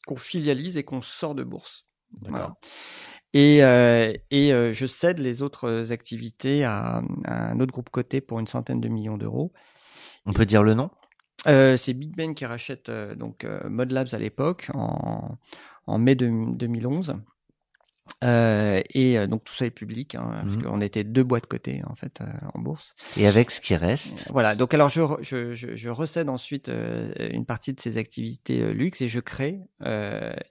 qu'on 0.06 0.16
filialise 0.16 0.78
et 0.78 0.84
qu'on 0.84 1.02
sort 1.02 1.36
de 1.36 1.44
bourse. 1.44 1.86
Voilà. 2.22 2.56
Et, 3.34 3.64
euh, 3.64 4.14
et 4.30 4.54
euh, 4.54 4.74
je 4.74 4.86
cède 4.88 5.20
les 5.20 5.42
autres 5.42 5.92
activités 5.92 6.64
à, 6.66 7.02
un 7.26 7.60
autre 7.60 7.72
groupe 7.72 7.90
coté 7.90 8.20
pour 8.20 8.40
une 8.40 8.48
centaine 8.48 8.82
de 8.82 8.90
millions 8.90 9.18
d'euros. 9.18 9.54
On 10.26 10.34
peut 10.34 10.46
dire 10.46 10.64
le 10.64 10.74
nom? 10.74 10.90
Euh, 11.48 11.78
C'est 11.78 11.94
Big 11.94 12.16
Ben 12.16 12.36
qui 12.36 12.46
rachète 12.46 12.92
donc 13.18 13.46
euh, 13.46 13.68
Modlabs 13.70 14.14
à 14.14 14.18
l'époque 14.18 14.70
en, 14.74 15.38
en 15.88 15.98
mai 15.98 16.16
de, 16.16 16.30
2011. 16.56 17.16
Euh, 18.24 18.82
et 18.94 19.18
euh, 19.18 19.28
donc 19.28 19.44
tout 19.44 19.54
ça 19.54 19.66
est 19.66 19.72
public, 19.72 20.16
hein, 20.16 20.42
parce 20.44 20.58
mmh. 20.58 20.64
qu'on 20.64 20.82
était 20.82 21.04
deux 21.04 21.24
boîtes 21.24 21.48
cotées 21.48 21.82
en 21.88 21.96
fait 21.96 22.22
euh, 22.22 22.26
en 22.54 22.60
bourse. 22.60 22.96
Et 23.18 23.28
avec 23.28 23.52
ce 23.52 23.62
qui 23.62 23.76
reste? 23.76 24.26
Voilà. 24.30 24.56
Donc 24.56 24.74
alors 24.74 24.90
je 24.90 25.02
je, 25.22 25.54
je, 25.54 25.76
je 25.76 25.90
recède 25.90 26.30
ensuite 26.30 26.70
une 27.20 27.46
partie 27.46 27.74
de 27.74 27.80
ces 27.80 27.98
activités 27.98 28.74
luxe 28.74 29.02
et 29.02 29.08
je 29.08 29.20
crée 29.20 29.60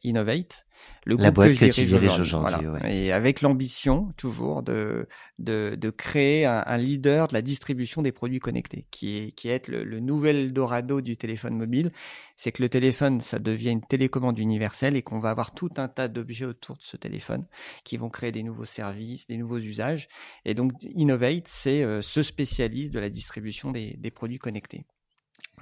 Innovate, 0.03 0.67
le 1.05 1.16
La 1.16 1.31
boîte 1.31 1.49
que 1.49 1.55
je 1.55 1.61
que 1.61 1.64
tu 1.66 1.85
dirige 1.85 1.91
diriges 1.91 2.20
aujourd'hui. 2.20 2.20
aujourd'hui, 2.20 2.66
Voilà. 2.66 2.85
ouais. 2.85 2.97
Et 2.97 3.12
avec 3.12 3.41
l'ambition 3.41 4.12
toujours 4.16 4.62
de, 4.62 5.09
de, 5.39 5.74
de 5.76 5.91
créer 5.91 6.45
un, 6.45 6.62
un 6.66 6.76
leader 6.76 7.26
de 7.28 7.33
la 7.33 7.43
distribution 7.43 8.03
des 8.03 8.12
produits 8.12 8.39
connectés, 8.39 8.87
qui 8.91 9.16
est, 9.18 9.31
qui 9.33 9.49
est 9.49 9.68
le, 9.68 9.83
le 9.85 10.01
nouvel 10.01 10.53
Dorado 10.53 11.01
du 11.01 11.16
téléphone 11.16 11.57
mobile. 11.57 11.91
C'est 12.37 12.53
que 12.53 12.62
le 12.62 12.68
téléphone, 12.68 13.20
ça 13.20 13.39
devient 13.39 13.70
une 13.70 13.81
télécommande 13.85 14.39
universelle 14.39 14.97
et 14.97 15.03
qu'on 15.03 15.20
va 15.20 15.31
avoir 15.31 15.53
tout 15.55 15.70
un 15.78 15.89
tas 15.89 16.09
d'objets 16.09 16.45
autour 16.47 16.76
de 16.76 16.83
ce 16.83 16.97
téléphone 16.97 17.47
qui 17.85 17.97
vont 17.97 18.11
créer 18.11 18.33
des 18.33 18.43
nouveaux 18.43 18.64
services, 18.66 19.26
des 19.26 19.37
nouveaux 19.39 19.59
usages. 19.59 20.09
Et 20.45 20.55
donc, 20.55 20.72
Innovate, 20.83 21.49
c'est 21.49 21.83
euh, 21.83 22.03
ce 22.03 22.22
spécialiste 22.22 22.93
de 22.93 22.99
la 23.01 23.09
distribution 23.11 23.70
des, 23.72 23.95
des 23.99 24.11
produits 24.11 24.39
connectés. 24.39 24.85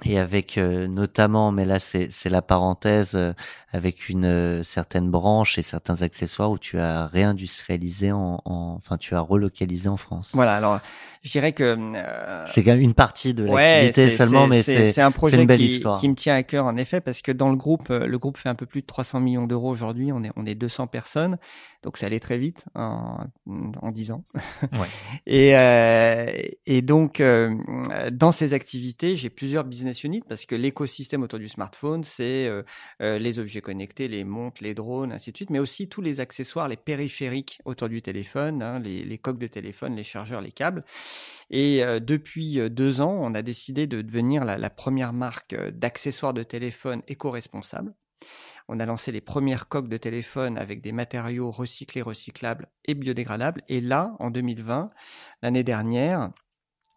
Et 0.05 0.17
avec 0.17 0.57
euh, 0.57 0.87
notamment, 0.87 1.51
mais 1.51 1.65
là 1.65 1.79
c'est 1.79 2.07
c'est 2.09 2.29
la 2.29 2.41
parenthèse, 2.41 3.15
euh, 3.15 3.33
avec 3.71 4.09
une 4.09 4.25
euh, 4.25 4.63
certaine 4.63 5.11
branche 5.11 5.57
et 5.57 5.61
certains 5.61 6.01
accessoires 6.01 6.51
où 6.51 6.57
tu 6.57 6.79
as 6.79 7.07
réindustrialisé 7.07 8.11
en, 8.11 8.41
en 8.45 8.75
enfin 8.77 8.97
tu 8.97 9.15
as 9.15 9.19
relocalisé 9.19 9.89
en 9.89 9.97
France. 9.97 10.31
Voilà, 10.33 10.55
alors 10.55 10.79
je 11.21 11.31
dirais 11.31 11.51
que 11.51 11.75
euh, 11.77 12.45
C'est 12.47 12.63
quand 12.63 12.71
même 12.71 12.79
une 12.79 12.93
partie 12.93 13.33
de 13.33 13.43
l'activité 13.43 14.09
seulement, 14.09 14.47
mais 14.47 14.63
c'est 14.63 14.85
c'est 14.85 15.01
un 15.01 15.11
projet 15.11 15.41
une 15.41 15.47
belle 15.47 15.57
qui, 15.57 15.65
histoire. 15.65 15.99
qui 15.99 16.07
me 16.07 16.15
tient 16.15 16.35
à 16.35 16.43
cœur 16.43 16.65
en 16.65 16.77
effet 16.77 17.01
parce 17.01 17.21
que 17.21 17.33
dans 17.33 17.49
le 17.49 17.57
groupe, 17.57 17.89
euh, 17.89 18.07
le 18.07 18.17
groupe 18.17 18.37
fait 18.37 18.47
un 18.47 18.55
peu 18.55 18.65
plus 18.65 18.81
de 18.81 18.85
300 18.85 19.19
millions 19.19 19.45
d'euros 19.45 19.69
aujourd'hui. 19.69 20.13
On 20.13 20.23
est 20.23 20.31
on 20.37 20.45
est 20.45 20.55
200 20.55 20.87
personnes, 20.87 21.37
donc 21.83 21.97
ça 21.97 22.05
allait 22.05 22.21
très 22.21 22.37
vite 22.37 22.65
en 22.73 23.17
en 23.81 23.91
10 23.91 24.11
ans. 24.11 24.23
Ouais. 24.71 24.87
et 25.25 25.57
euh, 25.57 26.31
et 26.65 26.81
donc 26.81 27.19
euh, 27.19 27.53
dans 28.13 28.31
ces 28.31 28.53
activités, 28.53 29.17
j'ai 29.17 29.29
plusieurs 29.29 29.65
business 29.65 29.88
parce 30.27 30.45
que 30.45 30.55
l'écosystème 30.55 31.23
autour 31.23 31.39
du 31.39 31.49
smartphone, 31.49 32.03
c'est 32.03 32.47
euh, 32.47 32.63
euh, 33.01 33.19
les 33.19 33.39
objets 33.39 33.61
connectés, 33.61 34.07
les 34.07 34.23
montres, 34.23 34.63
les 34.63 34.73
drones, 34.73 35.11
ainsi 35.11 35.31
de 35.31 35.37
suite, 35.37 35.49
mais 35.49 35.59
aussi 35.59 35.87
tous 35.87 36.01
les 36.01 36.19
accessoires, 36.19 36.67
les 36.67 36.77
périphériques 36.77 37.59
autour 37.65 37.89
du 37.89 38.01
téléphone, 38.01 38.61
hein, 38.61 38.79
les, 38.79 39.17
coques 39.17 39.39
de 39.39 39.47
téléphone, 39.47 39.95
les 39.95 40.03
chargeurs, 40.03 40.41
les 40.41 40.51
câbles. 40.51 40.83
Et 41.49 41.83
euh, 41.83 41.99
depuis 41.99 42.69
deux 42.69 43.01
ans, 43.01 43.17
on 43.19 43.33
a 43.33 43.41
décidé 43.41 43.87
de 43.87 44.01
devenir 44.01 44.45
la, 44.45 44.57
la 44.57 44.69
première 44.69 45.13
marque 45.13 45.55
d'accessoires 45.71 46.33
de 46.33 46.43
téléphone 46.43 47.01
éco-responsable. 47.07 47.93
On 48.67 48.79
a 48.79 48.85
lancé 48.85 49.11
les 49.11 49.21
premières 49.21 49.67
coques 49.67 49.89
de 49.89 49.97
téléphone 49.97 50.57
avec 50.57 50.81
des 50.81 50.91
matériaux 50.91 51.49
recyclés, 51.49 52.03
recyclables 52.03 52.67
et 52.85 52.93
biodégradables. 52.93 53.63
Et 53.67 53.81
là, 53.81 54.15
en 54.19 54.29
2020, 54.29 54.91
l'année 55.41 55.63
dernière, 55.63 56.29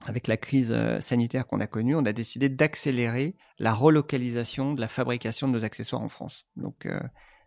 avec 0.07 0.27
la 0.29 0.37
crise 0.37 0.73
euh, 0.73 1.01
sanitaire 1.01 1.47
qu'on 1.47 1.61
a 1.61 1.67
connue, 1.67 1.95
on 1.95 2.05
a 2.05 2.13
décidé 2.13 2.49
d'accélérer 2.49 3.37
la 3.59 3.73
relocalisation 3.73 4.75
de 4.75 4.81
la 4.81 4.89
fabrication 4.89 5.49
de 5.49 5.53
nos 5.53 5.65
accessoires 5.65 6.03
en 6.03 6.09
France. 6.09 6.47
Donc, 6.57 6.87
euh, 6.87 7.01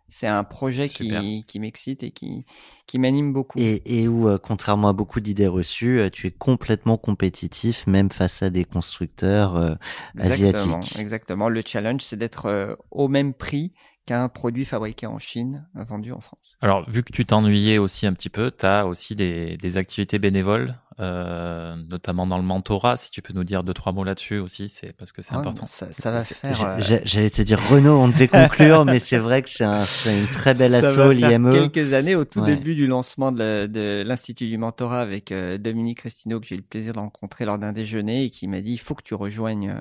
c'est 0.08 0.28
un 0.28 0.44
projet 0.44 0.86
Super. 0.88 1.20
qui, 1.20 1.44
qui 1.46 1.58
m'excite 1.58 2.02
et 2.04 2.12
qui, 2.12 2.44
qui 2.86 2.98
m'anime 2.98 3.32
beaucoup. 3.32 3.58
Et, 3.58 3.82
et 3.84 4.06
où, 4.06 4.28
euh, 4.28 4.38
contrairement 4.38 4.88
à 4.88 4.92
beaucoup 4.92 5.20
d'idées 5.20 5.48
reçues, 5.48 5.98
euh, 5.98 6.10
tu 6.10 6.28
es 6.28 6.30
complètement 6.30 6.96
compétitif, 6.96 7.86
même 7.88 8.10
face 8.10 8.42
à 8.42 8.50
des 8.50 8.64
constructeurs 8.64 9.56
euh, 9.56 9.74
Exactement, 10.14 10.78
asiatiques. 10.78 11.00
exactement. 11.00 11.48
Le 11.48 11.62
challenge, 11.66 12.02
c'est 12.02 12.16
d'être 12.16 12.46
euh, 12.46 12.74
au 12.90 13.08
même 13.08 13.34
prix 13.34 13.72
qu'un 14.06 14.28
produit 14.28 14.64
fabriqué 14.64 15.08
en 15.08 15.18
Chine, 15.18 15.66
vendu 15.74 16.12
en 16.12 16.20
France. 16.20 16.56
Alors, 16.60 16.88
vu 16.88 17.02
que 17.02 17.12
tu 17.12 17.26
t'ennuyais 17.26 17.78
aussi 17.78 18.06
un 18.06 18.12
petit 18.12 18.30
peu, 18.30 18.52
tu 18.56 18.64
as 18.64 18.86
aussi 18.86 19.16
des, 19.16 19.56
des 19.56 19.76
activités 19.76 20.20
bénévoles, 20.20 20.78
euh, 20.98 21.76
notamment 21.90 22.26
dans 22.26 22.38
le 22.38 22.42
mentorat. 22.42 22.96
Si 22.96 23.10
tu 23.10 23.20
peux 23.22 23.34
nous 23.34 23.44
dire 23.44 23.62
deux, 23.62 23.74
trois 23.74 23.92
mots 23.92 24.04
là-dessus 24.04 24.38
aussi, 24.38 24.68
c'est 24.70 24.92
parce 24.94 25.12
que 25.12 25.20
c'est 25.22 25.32
Ouais, 25.34 25.40
important. 25.40 25.66
Ça, 25.66 25.92
ça 25.92 26.10
va 26.10 26.24
faire. 26.24 26.64
Euh, 26.64 27.00
J'allais 27.04 27.30
te 27.30 27.42
dire 27.42 27.60
Renaud, 27.68 27.98
on 27.98 28.08
devait 28.08 28.28
conclure, 28.28 28.84
mais 28.84 28.98
c'est 28.98 29.18
vrai 29.18 29.42
que 29.42 29.50
c'est 29.50 29.64
un, 29.64 29.82
c'est 29.84 30.18
une 30.18 30.26
très 30.28 30.54
belle 30.54 30.72
ça 30.72 30.88
asso, 30.88 31.12
l'IME. 31.12 31.50
quelques 31.50 31.92
années, 31.92 32.14
au 32.14 32.24
tout 32.24 32.40
Ouais. 32.40 32.46
début 32.46 32.74
du 32.74 32.86
lancement 32.86 33.30
de 33.32 34.02
l'Institut 34.06 34.48
du 34.48 34.56
mentorat 34.58 35.00
avec 35.00 35.32
euh, 35.32 35.58
Dominique 35.58 36.00
Restineau, 36.00 36.40
que 36.40 36.46
j'ai 36.46 36.54
eu 36.54 36.58
le 36.58 36.64
plaisir 36.64 36.92
de 36.94 36.98
rencontrer 36.98 37.44
lors 37.44 37.58
d'un 37.58 37.72
déjeuner 37.72 38.24
et 38.24 38.30
qui 38.30 38.48
m'a 38.48 38.60
dit 38.60 38.72
il 38.72 38.78
faut 38.80 38.94
que 38.94 39.02
tu 39.02 39.14
rejoignes 39.14 39.70
euh, 39.70 39.80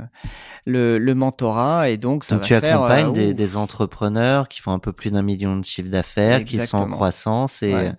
le, 0.66 0.97
le 0.97 1.16
mentorat. 1.16 1.89
Et 1.89 1.97
donc, 1.97 2.24
ça 2.26 2.36
Donc 2.36 2.41
va 2.43 2.47
tu 2.47 2.59
faire, 2.59 2.82
accompagnes 2.84 3.07
euh, 3.09 3.11
des, 3.28 3.34
des 3.34 3.55
entrepreneurs 3.57 4.47
qui 4.49 4.59
font 4.61 4.72
un 4.74 4.80
peu 4.80 4.91
plus 4.91 5.11
d'un 5.11 5.22
million 5.22 5.55
de 5.55 5.63
chiffre 5.66 5.89
d'affaires, 5.89 6.43
qui 6.43 6.59
sont 6.59 6.78
en 6.78 6.89
croissance 6.89 7.63
et, 7.63 7.74
Ouais. 7.74 7.93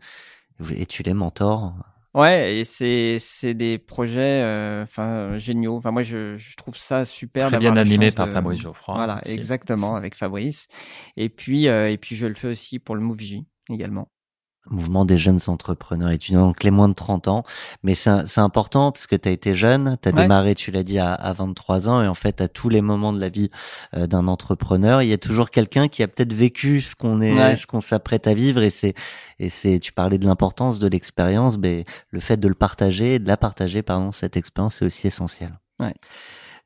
et 0.77 0.87
tu 0.87 1.03
les 1.03 1.15
mentors. 1.15 1.75
Ouais, 2.17 2.57
et 2.57 2.65
c'est 2.65 3.19
c'est 3.21 3.53
des 3.53 3.77
projets 3.77 4.41
euh, 4.43 4.83
enfin 4.83 5.37
géniaux. 5.37 5.77
Enfin 5.77 5.91
moi 5.91 6.03
je, 6.03 6.39
je 6.39 6.57
trouve 6.57 6.75
ça 6.77 7.05
super 7.05 7.49
Très 7.49 7.59
bien 7.59 7.77
animé 7.77 8.11
par 8.11 8.27
de- 8.27 8.33
Fabrice 8.33 8.63
Geoffroy. 8.63 8.95
Voilà, 8.95 9.21
aussi. 9.23 9.35
exactement 9.35 9.97
avec 9.97 10.15
Fabrice. 10.15 10.69
Et 11.19 11.29
puis 11.29 11.69
euh, 11.69 11.91
et 11.91 11.99
puis 11.99 12.17
je 12.17 12.27
le 12.27 12.35
fais 12.35 12.49
aussi 12.49 12.79
pour 12.79 12.97
le 12.97 13.03
MoveJ 13.03 13.43
également. 13.69 14.09
Mouvement 14.69 15.05
des 15.05 15.17
jeunes 15.17 15.39
entrepreneurs 15.47 16.11
étudiants, 16.11 16.47
donc 16.49 16.65
les 16.65 16.73
moins 16.73 16.89
de 16.89 16.95
30 16.95 17.29
ans. 17.29 17.45
Mais 17.85 17.95
c'est 17.95 18.27
c'est 18.27 18.41
important 18.41 18.91
parce 18.91 19.07
que 19.07 19.15
tu 19.15 19.29
as 19.29 19.33
été 19.33 19.55
jeune, 19.55 19.97
tu 20.03 20.09
as 20.09 20.13
Ouais. 20.13 20.23
démarré, 20.23 20.55
tu 20.57 20.71
l'as 20.73 20.83
dit, 20.83 20.99
à, 20.99 21.13
à 21.15 21.33
23 21.33 21.89
ans. 21.89 22.03
Et 22.03 22.09
en 22.09 22.15
fait, 22.15 22.41
à 22.41 22.49
tous 22.49 22.69
les 22.69 22.81
moments 22.81 23.13
de 23.13 23.21
la 23.21 23.29
vie 23.29 23.51
euh, 23.95 24.07
d'un 24.09 24.27
entrepreneur, 24.27 25.03
il 25.03 25.09
y 25.09 25.13
a 25.13 25.19
toujours 25.19 25.51
quelqu'un 25.51 25.87
qui 25.89 26.03
a 26.03 26.09
peut-être 26.09 26.33
vécu 26.33 26.81
ce 26.81 26.97
qu'on 26.97 27.21
est, 27.21 27.33
Ouais. 27.33 27.57
ce 27.57 27.67
qu'on 27.67 27.81
s'apprête 27.81 28.27
à 28.27 28.35
vivre. 28.35 28.63
Et 28.63 28.71
c'est, 28.71 28.95
et 29.39 29.49
c'est, 29.49 29.79
tu 29.79 29.93
parlais 29.93 30.19
de 30.19 30.27
l'importance 30.27 30.79
de 30.79 30.89
l'expérience, 30.89 31.59
mais 31.59 31.85
le 32.11 32.21
fait 32.21 32.37
de 32.37 32.49
le 32.49 32.55
partager, 32.55 33.19
de 33.19 33.29
la 33.29 33.37
partager, 33.37 33.83
pardon, 33.83 34.11
cette 34.11 34.37
expérience, 34.37 34.77
c'est 34.77 34.85
aussi 34.87 35.07
essentiel. 35.07 35.53
Ouais. 35.79 35.95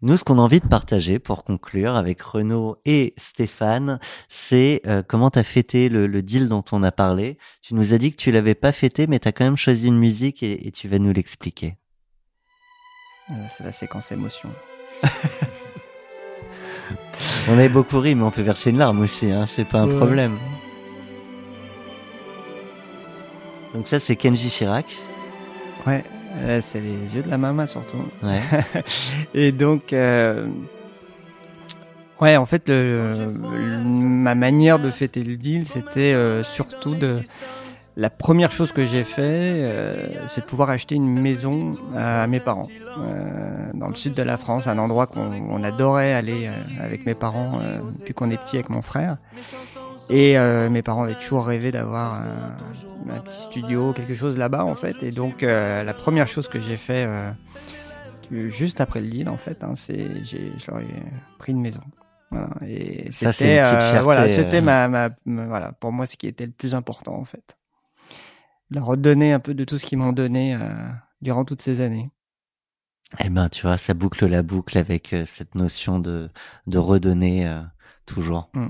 Nous, 0.03 0.17
ce 0.17 0.25
qu'on 0.25 0.39
a 0.39 0.43
envie 0.43 0.61
de 0.61 0.67
partager 0.67 1.19
pour 1.19 1.45
conclure 1.45 1.95
avec 1.95 2.23
Renaud 2.23 2.79
et 2.87 3.13
Stéphane, 3.19 4.01
c'est 4.31 4.81
euh, 4.87 5.03
comment 5.07 5.31
tu 5.31 5.39
as 5.39 5.43
fêté 5.45 5.91
le, 5.91 6.07
le 6.07 6.23
deal 6.23 6.49
dont 6.49 6.65
on 6.73 6.83
a 6.83 6.91
parlé. 6.91 7.37
Tu 7.61 7.75
nous 7.75 7.93
as 7.93 7.99
dit 7.99 8.11
que 8.11 8.17
tu 8.17 8.31
l'avais 8.33 8.55
pas 8.55 8.73
fêté, 8.73 9.07
mais 9.07 9.19
tu 9.19 9.29
as 9.29 9.33
quand 9.33 9.45
même 9.45 9.59
choisi 9.59 9.89
une 9.89 9.99
musique 9.99 10.43
et, 10.43 10.67
et 10.67 10.73
tu 10.73 10.89
vas 10.89 10.99
nous 10.99 11.13
l'expliquer. 11.13 11.77
Euh, 13.31 13.35
C'est 13.57 13.65
la 13.65 13.73
séquence 13.73 14.11
émotion. 14.11 14.49
On 17.49 17.53
avait 17.53 17.69
beaucoup 17.69 18.01
ri, 18.01 18.15
mais 18.15 18.23
on 18.25 18.31
peut 18.31 18.43
verser 18.43 18.71
une 18.71 18.79
larme 18.79 19.01
aussi, 19.01 19.31
hein, 19.31 19.47
c'est 19.47 19.65
pas 19.65 19.81
un 19.81 19.89
Ouais. 19.89 19.97
problème. 19.97 20.37
Donc 23.75 23.87
ça, 23.87 23.99
c'est 24.01 24.17
Kenji 24.17 24.49
Chirac. 24.51 24.87
Ouais, 25.87 26.03
euh, 26.39 26.61
c'est 26.61 26.81
les 26.81 27.14
yeux 27.14 27.22
de 27.22 27.28
la 27.31 27.39
maman 27.39 27.66
surtout. 27.66 28.05
Ouais. 28.22 28.41
Et 29.35 29.53
donc, 29.53 29.93
euh, 29.93 30.47
ouais, 32.20 32.37
en 32.37 32.47
fait, 32.47 32.68
le, 32.68 33.33
le- 33.57 33.78
ma 33.83 34.35
manière 34.35 34.78
de 34.78 34.91
fêter 34.91 35.22
le 35.22 35.37
deal, 35.37 35.66
c'était 35.66 36.12
euh, 36.14 36.43
surtout 36.43 36.95
de 36.95 37.20
la 37.97 38.11
première 38.11 38.53
chose 38.53 38.72
que 38.72 38.85
j'ai 38.87 39.05
fait, 39.05 39.22
euh, 39.24 39.95
c'est 40.28 40.43
de 40.43 40.47
pouvoir 40.47 40.70
acheter 40.70 40.95
une 40.95 41.18
maison 41.20 41.76
à 41.97 42.26
mes 42.26 42.41
parents 42.41 42.68
euh, 42.99 43.70
dans 43.74 43.89
le 43.89 43.95
sud 43.95 44.14
de 44.14 44.22
la 44.22 44.37
France, 44.37 44.66
un 44.66 44.78
endroit 44.78 45.07
qu'on 45.07 45.31
on 45.51 45.62
adorait 45.64 46.12
aller 46.14 46.49
avec 46.81 47.05
mes 47.07 47.14
parents 47.14 47.59
euh, 47.62 47.81
depuis 47.99 48.14
qu'on 48.14 48.31
est 48.31 48.37
petit 48.39 48.57
avec 48.57 48.70
mon 48.70 48.83
frère. 48.83 49.16
Et 50.11 50.37
euh, 50.39 50.69
mes 50.71 50.83
parents 50.83 51.05
avaient 51.05 51.15
toujours 51.15 51.47
rêvé 51.47 51.71
d'avoir 51.71 52.15
un, 52.15 52.57
un 53.15 53.21
petit 53.21 53.41
studio, 53.43 53.93
quelque 53.93 54.15
chose 54.17 54.37
là-bas 54.37 54.65
en 54.65 54.75
fait. 54.75 55.03
Et 55.03 55.13
donc 55.13 55.43
euh, 55.43 55.85
la 55.85 55.95
première 55.95 56.27
chose 56.27 56.49
que 56.49 56.59
j'ai 56.61 56.77
fait 56.77 57.07
euh, 57.07 58.49
juste 58.49 58.81
après 58.81 59.01
le 59.01 59.07
deal 59.07 59.29
en 59.29 59.37
fait, 59.37 59.63
hein, 59.63 59.75
c'est 59.77 60.25
j'ai 60.25 60.51
je 60.59 60.71
leur 60.71 60.81
ai 60.81 60.87
pris 61.39 61.53
une 61.53 61.61
maison. 61.61 61.81
Voilà. 62.31 62.49
Et 62.67 63.11
Ça, 63.13 63.33
c'est 63.33 63.63
c'était 63.63 64.01
voilà, 64.03 64.29
c'était 64.29 64.61
ma, 64.61 64.89
ma, 64.89 65.11
ma- 65.25 65.47
voilà 65.47 65.73
pour 65.73 65.93
moi 65.93 66.07
ce 66.07 66.17
qui 66.17 66.27
était 66.27 66.47
le 66.47 66.53
plus 66.53 66.75
important 66.75 67.15
en 67.15 67.25
fait. 67.25 67.57
Leur 68.71 68.87
redonner 68.87 69.33
un 69.33 69.41
peu 69.41 69.55
de 69.55 69.65
tout 69.65 69.79
ce 69.79 69.87
qu'ils 69.87 69.99
m'ont 69.99 70.13
donné 70.13 70.57
durant 71.23 71.45
toutes 71.45 71.63
ces 71.63 71.81
années. 71.81 72.11
Eh 73.19 73.29
ben, 73.29 73.49
tu 73.49 73.63
vois, 73.63 73.77
ça 73.77 73.95
boucle 73.95 74.27
la 74.27 74.43
boucle 74.43 74.79
avec 74.79 75.15
cette 75.27 75.57
notion 75.57 75.99
de, 75.99 76.31
de 76.69 76.79
redonner 76.79 77.53
toujours. 78.07 78.51
Mm. 78.55 78.69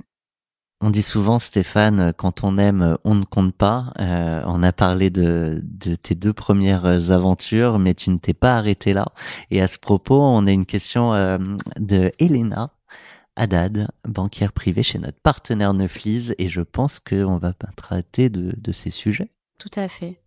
On 0.83 0.89
dit 0.89 1.03
souvent, 1.03 1.39
Stéphane, 1.39 2.15
quand 2.17 2.43
on 2.43 2.57
aime, 2.57 2.97
on 3.05 3.15
ne 3.15 3.25
compte 3.25 3.55
pas. 3.55 3.93
Euh, 3.99 4.43
on 4.47 4.63
a 4.63 4.73
parlé 4.73 5.11
de, 5.11 5.61
de 5.63 5.95
tes 5.95 6.15
deux 6.15 6.33
premières 6.33 7.13
aventures, 7.13 7.79
mais 7.79 7.93
tu 7.93 8.09
ne 8.11 8.17
t'es 8.17 8.33
pas 8.33 8.57
arrêté 8.57 8.95
là. 8.95 9.09
Et 9.51 9.61
à 9.61 9.67
ce 9.67 9.79
propos, 9.79 10.19
on 10.19 10.47
a 10.47 10.51
une 10.51 10.65
question 10.65 11.13
euh, 11.13 11.37
de 11.79 12.11
Elena 12.19 12.73
Haddad, 13.37 13.89
banquière 14.09 14.53
privée 14.53 14.83
chez 14.83 14.99
notre 14.99 15.21
partenaire 15.21 15.75
Neuflise, 15.75 16.35
et 16.39 16.49
je 16.49 16.63
pense 16.63 16.99
qu'on 16.99 17.37
va 17.37 17.53
pas 17.53 17.71
traiter 17.77 18.31
de, 18.31 18.55
de 18.57 18.73
ces 18.73 18.91
sujets. 18.91 19.31
Tout 19.59 19.71
à 19.77 19.87
fait. 19.87 20.21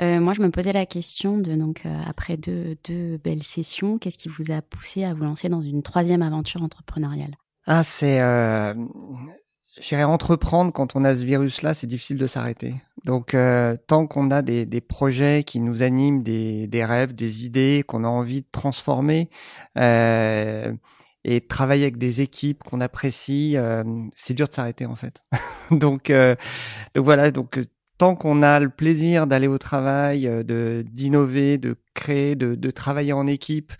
Euh, 0.00 0.20
moi, 0.20 0.34
je 0.34 0.40
me 0.40 0.50
posais 0.50 0.72
la 0.72 0.86
question 0.86 1.38
de 1.38 1.56
donc 1.56 1.82
euh, 1.84 2.00
après 2.06 2.36
deux, 2.36 2.76
deux 2.88 3.18
belles 3.18 3.42
sessions, 3.42 3.98
qu'est-ce 3.98 4.18
qui 4.18 4.28
vous 4.28 4.52
a 4.52 4.62
poussé 4.62 5.04
à 5.04 5.14
vous 5.14 5.24
lancer 5.24 5.48
dans 5.48 5.60
une 5.60 5.82
troisième 5.82 6.22
aventure 6.22 6.62
entrepreneuriale? 6.62 7.34
Ah, 7.66 7.82
c'est, 7.82 8.20
euh, 8.20 8.74
j'irais 9.78 10.04
entreprendre 10.04 10.72
quand 10.72 10.96
on 10.96 11.04
a 11.04 11.16
ce 11.16 11.24
virus-là, 11.24 11.74
c'est 11.74 11.86
difficile 11.86 12.18
de 12.18 12.26
s'arrêter. 12.26 12.74
Donc, 13.04 13.34
euh, 13.34 13.76
tant 13.86 14.06
qu'on 14.06 14.30
a 14.30 14.42
des, 14.42 14.66
des 14.66 14.80
projets 14.80 15.44
qui 15.44 15.60
nous 15.60 15.82
animent, 15.82 16.22
des, 16.22 16.66
des 16.66 16.84
rêves, 16.84 17.14
des 17.14 17.46
idées 17.46 17.82
qu'on 17.86 18.04
a 18.04 18.08
envie 18.08 18.42
de 18.42 18.48
transformer, 18.52 19.30
euh, 19.78 20.72
et 21.24 21.40
travailler 21.40 21.84
avec 21.84 21.98
des 21.98 22.20
équipes 22.20 22.62
qu'on 22.64 22.80
apprécie, 22.80 23.56
euh, 23.56 23.84
c'est 24.14 24.34
dur 24.34 24.48
de 24.48 24.54
s'arrêter 24.54 24.86
en 24.86 24.96
fait. 24.96 25.22
donc, 25.70 26.10
euh, 26.10 26.34
donc 26.94 27.04
voilà, 27.04 27.30
donc 27.30 27.58
euh, 27.58 27.66
tant 27.98 28.14
qu'on 28.14 28.42
a 28.42 28.60
le 28.60 28.70
plaisir 28.70 29.26
d'aller 29.26 29.46
au 29.46 29.58
travail, 29.58 30.22
de 30.22 30.82
d'innover, 30.90 31.58
de 31.58 31.76
créer, 31.94 32.34
de, 32.36 32.54
de 32.54 32.70
travailler 32.70 33.12
en 33.12 33.26
équipe 33.26 33.72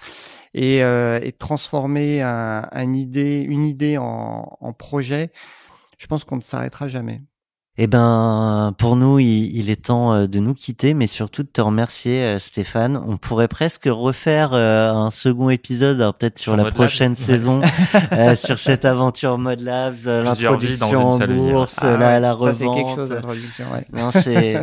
et, 0.53 0.81
et 0.81 1.33
transformer 1.39 2.21
un, 2.21 2.69
un, 2.71 2.93
idée, 2.93 3.41
une 3.41 3.63
idée 3.65 3.97
en, 3.97 4.59
en 4.61 4.73
projet, 4.75 5.31
je 6.01 6.07
pense 6.07 6.25
qu'on 6.25 6.37
ne 6.37 6.41
s'arrêtera 6.41 6.89
jamais. 6.89 7.23
Eh 7.77 7.87
ben, 7.87 8.75
pour 8.79 8.97
nous, 8.97 9.19
il, 9.21 9.71
est 9.71 9.85
temps 9.85 10.13
euh, 10.13 10.27
de 10.27 10.39
nous 10.39 10.55
quitter, 10.55 10.93
mais 10.93 11.07
surtout 11.07 11.43
de 11.43 11.49
te 11.49 11.61
remercier, 11.61 12.21
euh, 12.21 12.39
Stéphane. 12.39 12.97
On 13.07 13.17
pourrait 13.17 13.49
presque 13.49 13.85
refaire 13.87 14.53
euh, 14.55 14.91
un 14.91 15.11
second 15.11 15.51
épisode, 15.51 15.99
peut-être 16.19 16.39
sur, 16.39 16.57
la 16.57 16.71
prochaine 16.71 17.17
saison, 17.17 17.61
sur 18.37 18.59
cette 18.59 18.85
aventure 18.85 19.39
Mode 19.39 19.61
Labs, 19.61 20.07
l'introduction 20.07 21.09
en 21.09 21.19
bourse, 21.19 21.79
ah 21.83 21.97
la, 21.97 22.19
la 22.19 22.33
revente. 22.33 22.55
Ça 22.55 22.65
c'est 22.65 22.71
quelque 22.71 22.95
chose 22.95 23.13
l'introduction. 23.13 23.67
Ouais. 23.73 23.87
Non, 23.93 24.11
c'est, 24.11 24.61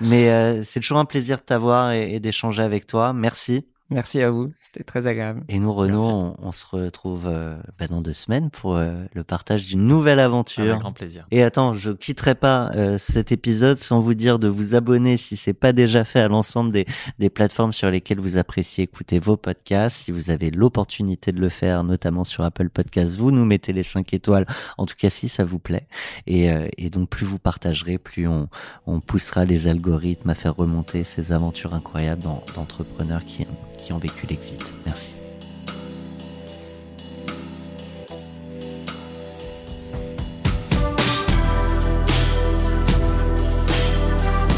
mais 0.00 0.62
c'est 0.64 0.80
toujours 0.80 0.98
un 0.98 1.06
plaisir 1.06 1.38
de 1.38 1.42
t'avoir 1.42 1.92
et 1.92 2.20
d'échanger 2.20 2.62
avec 2.62 2.86
toi. 2.86 3.12
Merci. 3.12 3.66
Merci 3.90 4.22
à 4.22 4.30
vous, 4.30 4.50
c'était 4.60 4.82
très 4.82 5.06
agréable. 5.06 5.44
Et 5.50 5.58
nous, 5.58 5.72
Renaud, 5.72 6.34
on, 6.40 6.52
se 6.52 6.64
retrouve 6.64 7.26
euh, 7.26 7.54
bah, 7.78 7.86
dans 7.86 8.00
deux 8.00 8.14
semaines 8.14 8.48
pour 8.48 8.76
euh, 8.76 9.04
le 9.12 9.24
partage 9.24 9.66
d'une 9.66 9.86
nouvelle 9.86 10.20
aventure. 10.20 10.64
Avec 10.64 10.78
grand 10.78 10.92
plaisir. 10.92 11.26
Et 11.30 11.42
attends, 11.42 11.74
je 11.74 11.90
quitterai 11.90 12.34
pas 12.34 12.70
euh, 12.74 12.96
cet 12.96 13.30
épisode 13.30 13.78
sans 13.78 14.00
vous 14.00 14.14
dire 14.14 14.38
de 14.38 14.48
vous 14.48 14.74
abonner 14.74 15.18
si 15.18 15.36
c'est 15.36 15.52
pas 15.52 15.74
déjà 15.74 16.04
fait 16.04 16.20
à 16.20 16.28
l'ensemble 16.28 16.72
des, 16.72 16.86
des 17.18 17.28
plateformes 17.28 17.74
sur 17.74 17.90
lesquelles 17.90 18.20
vous 18.20 18.38
appréciez 18.38 18.84
écouter 18.84 19.18
vos 19.18 19.36
podcasts. 19.36 20.04
Si 20.04 20.12
vous 20.12 20.30
avez 20.30 20.50
l'opportunité 20.50 21.30
de 21.30 21.40
le 21.40 21.50
faire, 21.50 21.84
notamment 21.84 22.24
sur 22.24 22.42
Apple 22.42 22.70
Podcasts, 22.70 23.16
vous 23.16 23.32
nous 23.32 23.44
mettez 23.44 23.74
les 23.74 23.82
cinq 23.82 24.14
étoiles. 24.14 24.46
En 24.78 24.86
tout 24.86 24.96
cas, 24.96 25.10
si 25.10 25.28
ça 25.28 25.44
vous 25.44 25.58
plaît. 25.58 25.88
Et, 26.26 26.48
et 26.78 26.88
donc, 26.88 27.10
plus 27.10 27.26
vous 27.26 27.38
partagerez, 27.38 27.98
plus 27.98 28.26
on, 28.26 28.48
on 28.86 29.00
poussera 29.00 29.44
les 29.44 29.68
algorithmes 29.68 30.30
à 30.30 30.34
faire 30.34 30.56
remonter 30.56 31.04
ces 31.04 31.32
aventures 31.32 31.74
incroyables 31.74 32.22
d'entrepreneurs 32.22 33.24
qui 33.24 33.46
ont 33.92 33.98
vécu 33.98 34.26
l'exit. 34.26 34.62
Merci. 34.86 35.14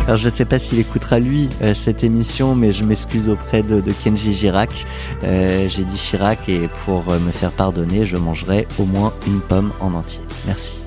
Alors 0.07 0.17
je 0.17 0.27
ne 0.27 0.33
sais 0.33 0.45
pas 0.45 0.61
s'il 0.61 0.79
écoutera 0.79 1.19
lui 1.19 1.49
euh, 1.63 1.75
cette 1.75 2.05
émission, 2.05 2.55
mais 2.55 2.73
je 2.73 2.85
m'excuse 2.85 3.29
auprès 3.29 3.63
de, 3.63 3.83
Kenji 4.05 4.33
Girac. 4.33 4.71
Euh, 5.25 5.69
j'ai 5.69 5.83
dit 5.83 5.97
Chirac 5.97 6.49
et 6.49 6.69
pour 6.85 7.11
euh, 7.11 7.19
me 7.19 7.33
faire 7.33 7.51
pardonner, 7.51 8.05
je 8.05 8.17
mangerai 8.17 8.69
au 8.79 8.85
moins 8.85 9.13
une 9.27 9.41
pomme 9.41 9.73
en 9.81 9.95
entier. 9.95 10.21
Merci. 10.47 10.86